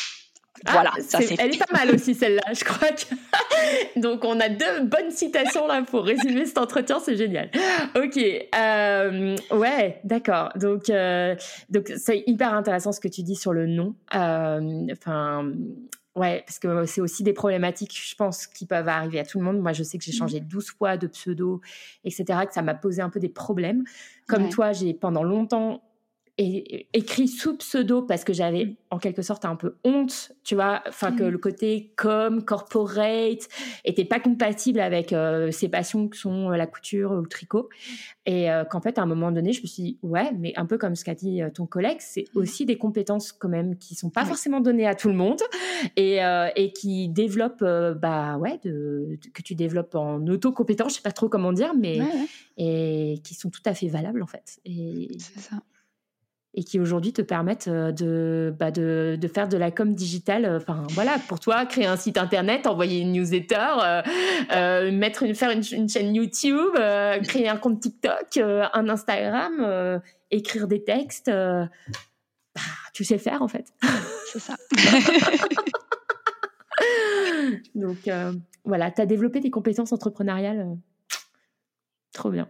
ah, 0.66 0.72
voilà, 0.72 0.90
ça 1.00 1.20
c'est 1.20 1.36
Elle 1.38 1.54
est 1.54 1.58
pas 1.58 1.72
mal 1.72 1.94
aussi 1.94 2.14
celle-là, 2.14 2.52
je 2.52 2.64
crois. 2.64 2.88
Que... 2.88 4.00
Donc 4.00 4.24
on 4.24 4.40
a 4.40 4.48
deux 4.48 4.82
bonnes 4.82 5.10
citations 5.10 5.66
là 5.66 5.82
pour 5.82 6.04
résumer 6.04 6.46
cet 6.46 6.58
entretien, 6.58 6.98
c'est 7.00 7.16
génial. 7.16 7.50
Ok, 7.96 8.18
euh, 8.18 9.36
ouais, 9.52 10.00
d'accord. 10.04 10.50
Donc 10.56 10.90
euh, 10.90 11.34
donc 11.70 11.92
c'est 11.96 12.24
hyper 12.26 12.54
intéressant 12.54 12.92
ce 12.92 13.00
que 13.00 13.08
tu 13.08 13.22
dis 13.22 13.36
sur 13.36 13.52
le 13.52 13.66
nom. 13.66 13.94
Euh, 14.14 14.86
enfin. 14.92 15.52
Ouais, 16.18 16.42
parce 16.44 16.58
que 16.58 16.84
c'est 16.86 17.00
aussi 17.00 17.22
des 17.22 17.32
problématiques, 17.32 17.96
je 17.96 18.14
pense, 18.16 18.48
qui 18.48 18.66
peuvent 18.66 18.88
arriver 18.88 19.20
à 19.20 19.24
tout 19.24 19.38
le 19.38 19.44
monde. 19.44 19.60
Moi, 19.60 19.72
je 19.72 19.84
sais 19.84 19.98
que 19.98 20.04
j'ai 20.04 20.12
changé 20.12 20.40
12 20.40 20.64
mmh. 20.64 20.76
fois 20.76 20.96
de 20.96 21.06
pseudo, 21.06 21.60
etc., 22.02 22.24
que 22.46 22.52
ça 22.52 22.62
m'a 22.62 22.74
posé 22.74 23.02
un 23.02 23.08
peu 23.08 23.20
des 23.20 23.28
problèmes. 23.28 23.84
Comme 24.26 24.48
toi, 24.48 24.72
j'ai 24.72 24.94
pendant 24.94 25.22
longtemps 25.22 25.80
écrit 26.38 27.26
sous 27.26 27.56
pseudo 27.56 28.02
parce 28.02 28.22
que 28.22 28.32
j'avais 28.32 28.76
en 28.90 28.98
quelque 28.98 29.22
sorte 29.22 29.44
un 29.44 29.56
peu 29.56 29.76
honte, 29.82 30.32
tu 30.44 30.54
vois, 30.54 30.82
enfin 30.86 31.10
que 31.10 31.24
mm. 31.24 31.28
le 31.28 31.38
côté 31.38 31.92
com, 31.96 32.44
corporate 32.44 33.48
était 33.84 34.04
pas 34.04 34.20
compatible 34.20 34.78
avec 34.78 35.12
euh, 35.12 35.50
ces 35.50 35.68
passions 35.68 36.08
que 36.08 36.16
sont 36.16 36.52
euh, 36.52 36.56
la 36.56 36.68
couture 36.68 37.10
ou 37.10 37.20
le 37.22 37.26
tricot. 37.26 37.68
Et 38.24 38.50
euh, 38.52 38.64
qu'en 38.64 38.80
fait 38.80 38.98
à 38.98 39.02
un 39.02 39.06
moment 39.06 39.32
donné 39.32 39.52
je 39.52 39.62
me 39.62 39.66
suis 39.66 39.82
dit 39.82 39.98
ouais 40.02 40.30
mais 40.38 40.52
un 40.56 40.66
peu 40.66 40.78
comme 40.78 40.94
ce 40.94 41.04
qu'a 41.04 41.14
dit 41.14 41.40
ton 41.54 41.66
collègue 41.66 41.98
c'est 41.98 42.26
mm. 42.34 42.38
aussi 42.38 42.66
des 42.66 42.78
compétences 42.78 43.32
quand 43.32 43.48
même 43.48 43.76
qui 43.76 43.96
sont 43.96 44.10
pas 44.10 44.24
forcément 44.24 44.60
données 44.60 44.86
à 44.86 44.94
tout 44.94 45.08
le 45.08 45.14
monde 45.14 45.40
et, 45.96 46.18
et 46.56 46.72
qui 46.72 47.08
développent 47.08 47.64
bah 47.64 48.36
ouais 48.36 48.60
de, 48.64 49.18
que 49.34 49.42
tu 49.42 49.54
développes 49.54 49.94
en 49.96 50.24
auto-compétence 50.26 50.92
je 50.92 50.96
sais 50.96 51.02
pas 51.02 51.12
trop 51.12 51.28
comment 51.28 51.52
dire 51.52 51.74
mais 51.74 52.00
et 52.56 53.20
qui 53.24 53.34
sont 53.34 53.50
tout 53.50 53.62
à 53.64 53.74
fait 53.74 53.88
valables 53.88 54.22
en 54.22 54.26
fait. 54.26 54.60
Et 54.64 55.16
c'est 55.18 55.40
ça 55.40 55.56
et 56.54 56.64
qui 56.64 56.80
aujourd'hui 56.80 57.12
te 57.12 57.22
permettent 57.22 57.68
euh, 57.68 57.92
de, 57.92 58.54
bah 58.58 58.70
de, 58.70 59.18
de, 59.20 59.28
faire 59.28 59.48
de 59.48 59.56
la 59.56 59.70
com 59.70 59.94
digitale. 59.94 60.44
Euh, 60.44 60.56
enfin 60.56 60.86
voilà, 60.90 61.18
pour 61.28 61.40
toi, 61.40 61.66
créer 61.66 61.86
un 61.86 61.96
site 61.96 62.18
internet, 62.18 62.66
envoyer 62.66 63.00
une 63.00 63.12
newsletter, 63.12 64.02
euh, 64.52 64.90
mettre 64.90 65.22
une, 65.22 65.34
faire 65.34 65.50
une, 65.50 65.62
chaîne 65.62 66.14
YouTube, 66.14 66.74
créer 67.24 67.48
un 67.48 67.56
compte 67.56 67.80
TikTok, 67.80 68.38
un 68.38 68.88
Instagram, 68.88 70.00
écrire 70.30 70.68
des 70.68 70.82
textes. 70.82 71.30
Bah, 71.30 71.68
tu 72.92 73.04
sais 73.04 73.18
faire 73.18 73.42
en 73.42 73.48
fait. 73.48 73.72
C'est 74.32 74.40
ça. 74.40 74.56
Donc 77.74 78.08
voilà, 78.64 78.90
tu 78.90 79.00
as 79.00 79.06
développé 79.06 79.40
tes 79.40 79.50
compétences 79.50 79.92
entrepreneuriales. 79.92 80.76
Trop 82.12 82.30
bien. 82.30 82.48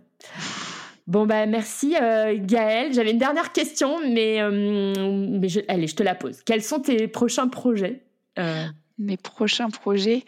Bon, 1.09 1.24
bah, 1.24 1.46
merci 1.46 1.96
euh, 2.00 2.36
Gaëlle. 2.38 2.92
J'avais 2.92 3.12
une 3.12 3.18
dernière 3.18 3.52
question, 3.52 3.98
mais, 3.98 4.42
euh, 4.42 5.30
mais 5.30 5.48
je, 5.48 5.61
allez, 5.66 5.86
je 5.86 5.96
te 5.96 6.02
la 6.02 6.14
pose. 6.14 6.42
Quels 6.44 6.62
sont 6.62 6.80
tes 6.80 7.09
prochains 7.09 7.48
projets 7.48 8.02
euh? 8.38 8.66
Mes 8.98 9.16
prochains 9.16 9.70
projets 9.70 10.24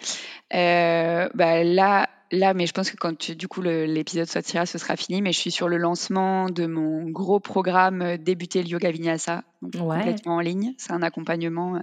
bah, 0.51 1.65
là, 1.65 2.09
là, 2.33 2.55
mais 2.55 2.67
je 2.67 2.73
pense 2.73 2.91
que 2.91 2.97
quand 2.97 3.31
du 3.31 3.47
coup 3.47 3.61
l'épisode 3.61 4.27
sortira, 4.27 4.65
ce 4.65 4.79
sera 4.79 4.97
fini. 4.97 5.21
Mais 5.21 5.33
je 5.33 5.39
suis 5.39 5.51
sur 5.51 5.69
le 5.69 5.77
lancement 5.77 6.49
de 6.49 6.65
mon 6.65 7.11
gros 7.11 7.41
programme 7.41 8.17
Débuter 8.17 8.63
le 8.63 8.69
yoga 8.71 8.91
vinyasa, 8.91 9.45
complètement 9.61 10.37
en 10.37 10.41
ligne. 10.41 10.73
C'est 10.79 10.93
un 10.93 11.03
accompagnement 11.03 11.79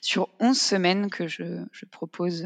sur 0.00 0.30
11 0.40 0.58
semaines 0.58 1.10
que 1.10 1.28
je, 1.28 1.62
je 1.70 1.84
propose 1.84 2.44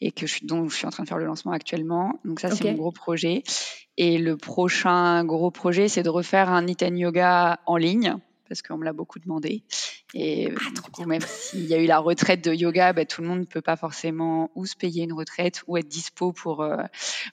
et 0.00 0.12
que 0.12 0.26
je, 0.26 0.40
dont 0.44 0.68
je 0.68 0.76
suis 0.76 0.86
en 0.86 0.90
train 0.90 1.02
de 1.02 1.08
faire 1.08 1.18
le 1.18 1.26
lancement 1.26 1.52
actuellement. 1.52 2.18
Donc 2.24 2.40
ça, 2.40 2.50
c'est 2.50 2.64
mon 2.64 2.74
gros 2.74 2.92
projet. 2.92 3.42
Et 3.96 4.18
le 4.18 4.36
prochain 4.36 5.24
gros 5.24 5.50
projet, 5.50 5.88
c'est 5.88 6.02
de 6.02 6.08
refaire 6.08 6.50
un 6.50 6.62
Niten 6.62 6.96
Yoga 6.96 7.58
en 7.66 7.76
ligne 7.76 8.16
parce 8.48 8.62
qu'on 8.62 8.78
me 8.78 8.84
l'a 8.84 8.92
beaucoup 8.92 9.18
demandé. 9.18 9.62
Et 10.14 10.50
ah, 10.98 11.06
même 11.06 11.20
s'il 11.20 11.66
y 11.66 11.74
a 11.74 11.78
eu 11.78 11.86
la 11.86 11.98
retraite 11.98 12.42
de 12.42 12.52
yoga, 12.52 12.92
bah, 12.92 13.04
tout 13.04 13.20
le 13.20 13.28
monde 13.28 13.40
ne 13.40 13.44
peut 13.44 13.60
pas 13.60 13.76
forcément 13.76 14.50
ou 14.54 14.64
se 14.64 14.74
payer 14.74 15.04
une 15.04 15.12
retraite 15.12 15.62
ou 15.66 15.76
être 15.76 15.88
dispo 15.88 16.32
pour 16.32 16.62
euh, 16.62 16.82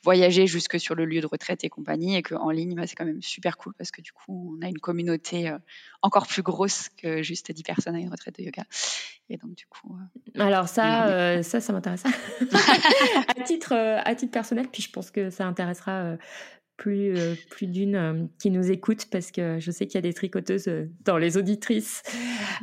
voyager 0.03 0.45
jusque 0.45 0.79
sur 0.79 0.93
le 0.93 1.05
lieu 1.05 1.21
de 1.21 1.27
retraite 1.27 1.63
et 1.63 1.69
compagnie. 1.69 2.15
Et 2.17 2.21
qu'en 2.21 2.49
ligne, 2.49 2.75
bah, 2.75 2.85
c'est 2.85 2.95
quand 2.95 3.05
même 3.05 3.21
super 3.21 3.57
cool 3.57 3.73
parce 3.77 3.91
que 3.91 4.01
du 4.01 4.11
coup, 4.11 4.57
on 4.57 4.65
a 4.65 4.67
une 4.67 4.79
communauté 4.79 5.49
euh, 5.49 5.57
encore 6.01 6.27
plus 6.27 6.41
grosse 6.41 6.89
que 6.97 7.23
juste 7.23 7.51
10 7.51 7.63
personnes 7.63 7.95
à 7.95 7.99
une 7.99 8.09
retraite 8.09 8.37
de 8.37 8.43
yoga. 8.43 8.63
Et 9.29 9.37
donc, 9.37 9.55
du 9.55 9.65
coup. 9.67 9.97
Euh, 10.35 10.41
Alors, 10.41 10.67
ça, 10.67 11.41
ça, 11.43 11.61
ça 11.61 11.73
m'intéresse. 11.73 12.03
à, 13.27 13.41
titre, 13.43 13.73
à 13.73 14.15
titre 14.15 14.31
personnel, 14.31 14.67
puis 14.71 14.83
je 14.83 14.91
pense 14.91 15.11
que 15.11 15.29
ça 15.29 15.45
intéressera 15.45 16.17
plus, 16.77 17.17
euh, 17.17 17.35
plus 17.49 17.67
d'une 17.67 17.95
euh, 17.95 18.13
qui 18.39 18.51
nous 18.51 18.71
écoute 18.71 19.07
parce 19.11 19.31
que 19.31 19.59
je 19.59 19.71
sais 19.71 19.85
qu'il 19.87 19.95
y 19.95 19.99
a 19.99 20.01
des 20.01 20.13
tricoteuses 20.13 20.67
euh, 20.67 20.89
dans 21.05 21.17
les 21.17 21.37
auditrices 21.37 22.03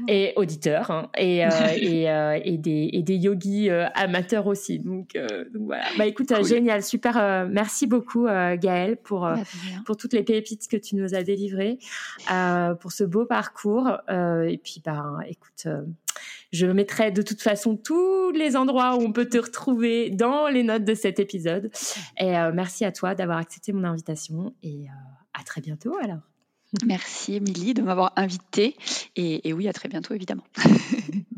et 0.09 0.33
auditeurs 0.37 0.91
hein, 0.91 1.11
et, 1.17 1.39
et, 1.77 2.05
et, 2.45 2.59
des, 2.59 2.91
et 2.93 3.03
des 3.03 3.17
yogis 3.17 3.71
amateurs 3.71 4.47
aussi. 4.47 4.79
Donc, 4.79 5.17
voilà. 5.59 5.85
Bah 5.97 6.07
écoute, 6.07 6.33
génial, 6.45 6.83
super. 6.83 7.47
merci 7.49 7.87
beaucoup 7.87 8.27
Gaëlle 8.27 8.97
pour, 8.97 9.29
pour 9.85 9.97
toutes 9.97 10.13
les 10.13 10.23
pépites 10.23 10.69
que 10.69 10.77
tu 10.77 10.97
nous 10.97 11.15
as 11.15 11.23
délivrées, 11.23 11.79
pour 12.81 12.93
ce 12.93 13.05
beau 13.05 13.25
parcours. 13.25 13.91
et 14.09 14.61
puis, 14.63 14.83
bah, 14.85 15.19
écoute 15.29 15.67
je 16.53 16.67
mettrai 16.67 17.11
de 17.11 17.23
toute 17.23 17.41
façon 17.41 17.77
tous 17.77 18.31
les 18.31 18.57
endroits 18.57 18.97
où 18.97 19.01
on 19.01 19.13
peut 19.13 19.29
te 19.29 19.39
retrouver 19.39 20.11
dans 20.11 20.49
les 20.49 20.63
notes 20.63 20.85
de 20.85 20.95
cet 20.95 21.19
épisode. 21.19 21.71
Et 22.19 22.37
euh, 22.37 22.53
merci 22.55 22.85
à 22.85 22.93
toi 22.93 23.15
d'avoir 23.15 23.39
accepté 23.39 23.73
mon 23.73 23.85
invitation 23.85 24.55
et 24.63 24.87
euh, 24.87 25.41
à 25.41 25.43
très 25.45 25.61
bientôt 25.61 25.97
alors. 26.03 26.21
Merci 26.87 27.35
Émilie 27.35 27.75
de 27.75 27.83
m'avoir 27.83 28.13
invitée 28.17 28.77
et, 29.17 29.49
et 29.49 29.53
oui, 29.53 29.69
à 29.69 29.73
très 29.73 29.89
bientôt 29.89 30.15
évidemment. 30.15 30.45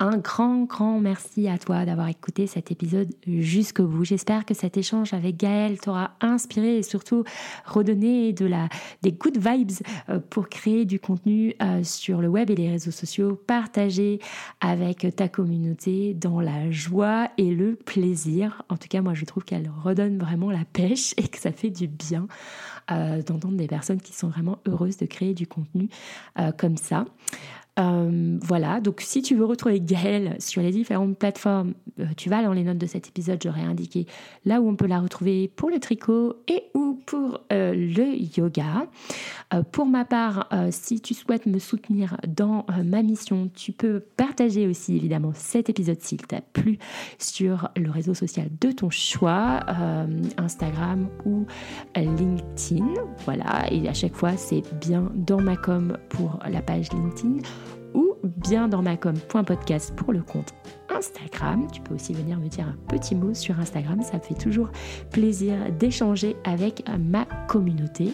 Un 0.00 0.18
grand, 0.18 0.62
grand 0.62 1.00
merci 1.00 1.48
à 1.48 1.58
toi 1.58 1.84
d'avoir 1.84 2.06
écouté 2.06 2.46
cet 2.46 2.70
épisode 2.70 3.12
jusqu'au 3.26 3.88
bout. 3.88 4.04
J'espère 4.04 4.44
que 4.44 4.54
cet 4.54 4.76
échange 4.76 5.12
avec 5.12 5.36
Gaël 5.36 5.80
t'aura 5.80 6.12
inspiré 6.20 6.76
et 6.76 6.82
surtout 6.84 7.24
redonné 7.66 8.32
de 8.32 8.46
la, 8.46 8.68
des 9.02 9.10
good 9.10 9.38
vibes 9.38 9.72
euh, 10.08 10.20
pour 10.20 10.48
créer 10.48 10.84
du 10.84 11.00
contenu 11.00 11.52
euh, 11.60 11.82
sur 11.82 12.20
le 12.20 12.28
web 12.28 12.48
et 12.48 12.54
les 12.54 12.70
réseaux 12.70 12.92
sociaux, 12.92 13.34
partager 13.34 14.20
avec 14.60 15.04
ta 15.16 15.26
communauté 15.26 16.14
dans 16.14 16.40
la 16.40 16.70
joie 16.70 17.28
et 17.36 17.52
le 17.52 17.74
plaisir. 17.74 18.62
En 18.68 18.76
tout 18.76 18.86
cas, 18.86 19.02
moi, 19.02 19.14
je 19.14 19.24
trouve 19.24 19.42
qu'elle 19.42 19.68
redonne 19.82 20.16
vraiment 20.16 20.52
la 20.52 20.64
pêche 20.64 21.12
et 21.16 21.26
que 21.26 21.38
ça 21.38 21.50
fait 21.50 21.70
du 21.70 21.88
bien 21.88 22.28
euh, 22.92 23.20
d'entendre 23.22 23.56
des 23.56 23.66
personnes 23.66 24.00
qui 24.00 24.12
sont 24.12 24.28
vraiment 24.28 24.60
heureuses 24.68 24.96
de 24.96 25.06
créer 25.06 25.34
du 25.34 25.48
contenu 25.48 25.88
comme 26.56 26.76
ça. 26.76 27.04
Euh, 27.78 28.38
voilà, 28.42 28.80
donc 28.80 29.00
si 29.00 29.22
tu 29.22 29.36
veux 29.36 29.44
retrouver 29.44 29.80
Gaëlle 29.80 30.36
sur 30.40 30.62
les 30.62 30.72
différentes 30.72 31.16
plateformes, 31.16 31.74
euh, 32.00 32.06
tu 32.16 32.28
vas 32.28 32.42
dans 32.42 32.52
les 32.52 32.64
notes 32.64 32.78
de 32.78 32.86
cet 32.86 33.08
épisode, 33.08 33.40
j'aurais 33.42 33.62
indiqué 33.62 34.06
là 34.44 34.60
où 34.60 34.68
on 34.68 34.74
peut 34.74 34.86
la 34.86 34.98
retrouver 34.98 35.48
pour 35.48 35.70
le 35.70 35.78
tricot 35.78 36.42
et 36.48 36.64
ou 36.74 37.00
pour 37.06 37.40
euh, 37.52 37.72
le 37.74 38.38
yoga. 38.38 38.86
pour 39.72 39.86
ma 39.86 40.04
part, 40.04 40.48
si 40.70 41.00
tu 41.00 41.14
souhaites 41.14 41.46
me 41.46 41.58
soutenir 41.58 42.16
dans 42.26 42.66
ma 42.84 43.02
mission, 43.02 43.50
tu 43.54 43.72
peux 43.72 44.00
partager 44.00 44.66
aussi 44.66 44.96
évidemment 44.96 45.32
cet 45.34 45.70
épisode 45.70 46.00
s'il 46.00 46.20
t'a 46.26 46.40
plu 46.40 46.78
sur 47.18 47.68
le 47.76 47.90
réseau 47.90 48.14
social 48.14 48.48
de 48.60 48.72
ton 48.72 48.90
choix, 48.90 49.64
Instagram 50.36 51.08
ou 51.24 51.46
LinkedIn. 51.96 52.86
Voilà, 53.24 53.72
et 53.72 53.88
à 53.88 53.94
chaque 53.94 54.14
fois 54.14 54.36
c'est 54.36 54.62
bien 54.80 55.10
dans 55.14 55.40
ma 55.40 55.56
com 55.56 55.96
pour 56.10 56.38
la 56.50 56.60
page 56.60 56.92
LinkedIn 56.92 57.38
bien 58.36 58.68
dans 58.68 58.82
ma 58.82 58.96
com.podcast 58.96 59.94
pour 59.96 60.12
le 60.12 60.22
compte 60.22 60.54
Instagram. 60.88 61.66
Tu 61.72 61.80
peux 61.80 61.94
aussi 61.94 62.12
venir 62.12 62.38
me 62.38 62.48
dire 62.48 62.66
un 62.66 62.76
petit 62.88 63.14
mot 63.14 63.34
sur 63.34 63.58
Instagram. 63.58 64.02
Ça 64.02 64.18
me 64.18 64.22
fait 64.22 64.34
toujours 64.34 64.70
plaisir 65.10 65.56
d'échanger 65.78 66.36
avec 66.44 66.84
ma 66.98 67.24
communauté. 67.48 68.12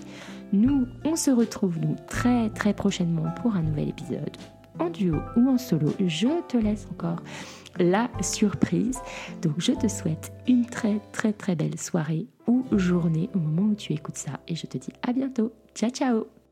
Nous, 0.52 0.86
on 1.04 1.16
se 1.16 1.30
retrouve 1.30 1.78
nous 1.80 1.96
très 2.08 2.50
très 2.50 2.74
prochainement 2.74 3.30
pour 3.42 3.56
un 3.56 3.62
nouvel 3.62 3.88
épisode 3.88 4.36
en 4.78 4.90
duo 4.90 5.16
ou 5.36 5.48
en 5.48 5.58
solo. 5.58 5.92
Je 6.06 6.42
te 6.48 6.56
laisse 6.56 6.86
encore 6.90 7.22
la 7.78 8.08
surprise. 8.20 8.98
Donc 9.42 9.54
je 9.58 9.72
te 9.72 9.88
souhaite 9.88 10.32
une 10.46 10.66
très 10.66 11.00
très 11.12 11.32
très 11.32 11.56
belle 11.56 11.78
soirée 11.78 12.26
ou 12.46 12.64
journée 12.72 13.30
au 13.34 13.38
moment 13.38 13.72
où 13.72 13.74
tu 13.74 13.92
écoutes 13.92 14.16
ça 14.16 14.40
et 14.48 14.54
je 14.54 14.66
te 14.66 14.78
dis 14.78 14.92
à 15.02 15.12
bientôt. 15.12 15.52
Ciao 15.74 15.90
ciao 15.90 16.43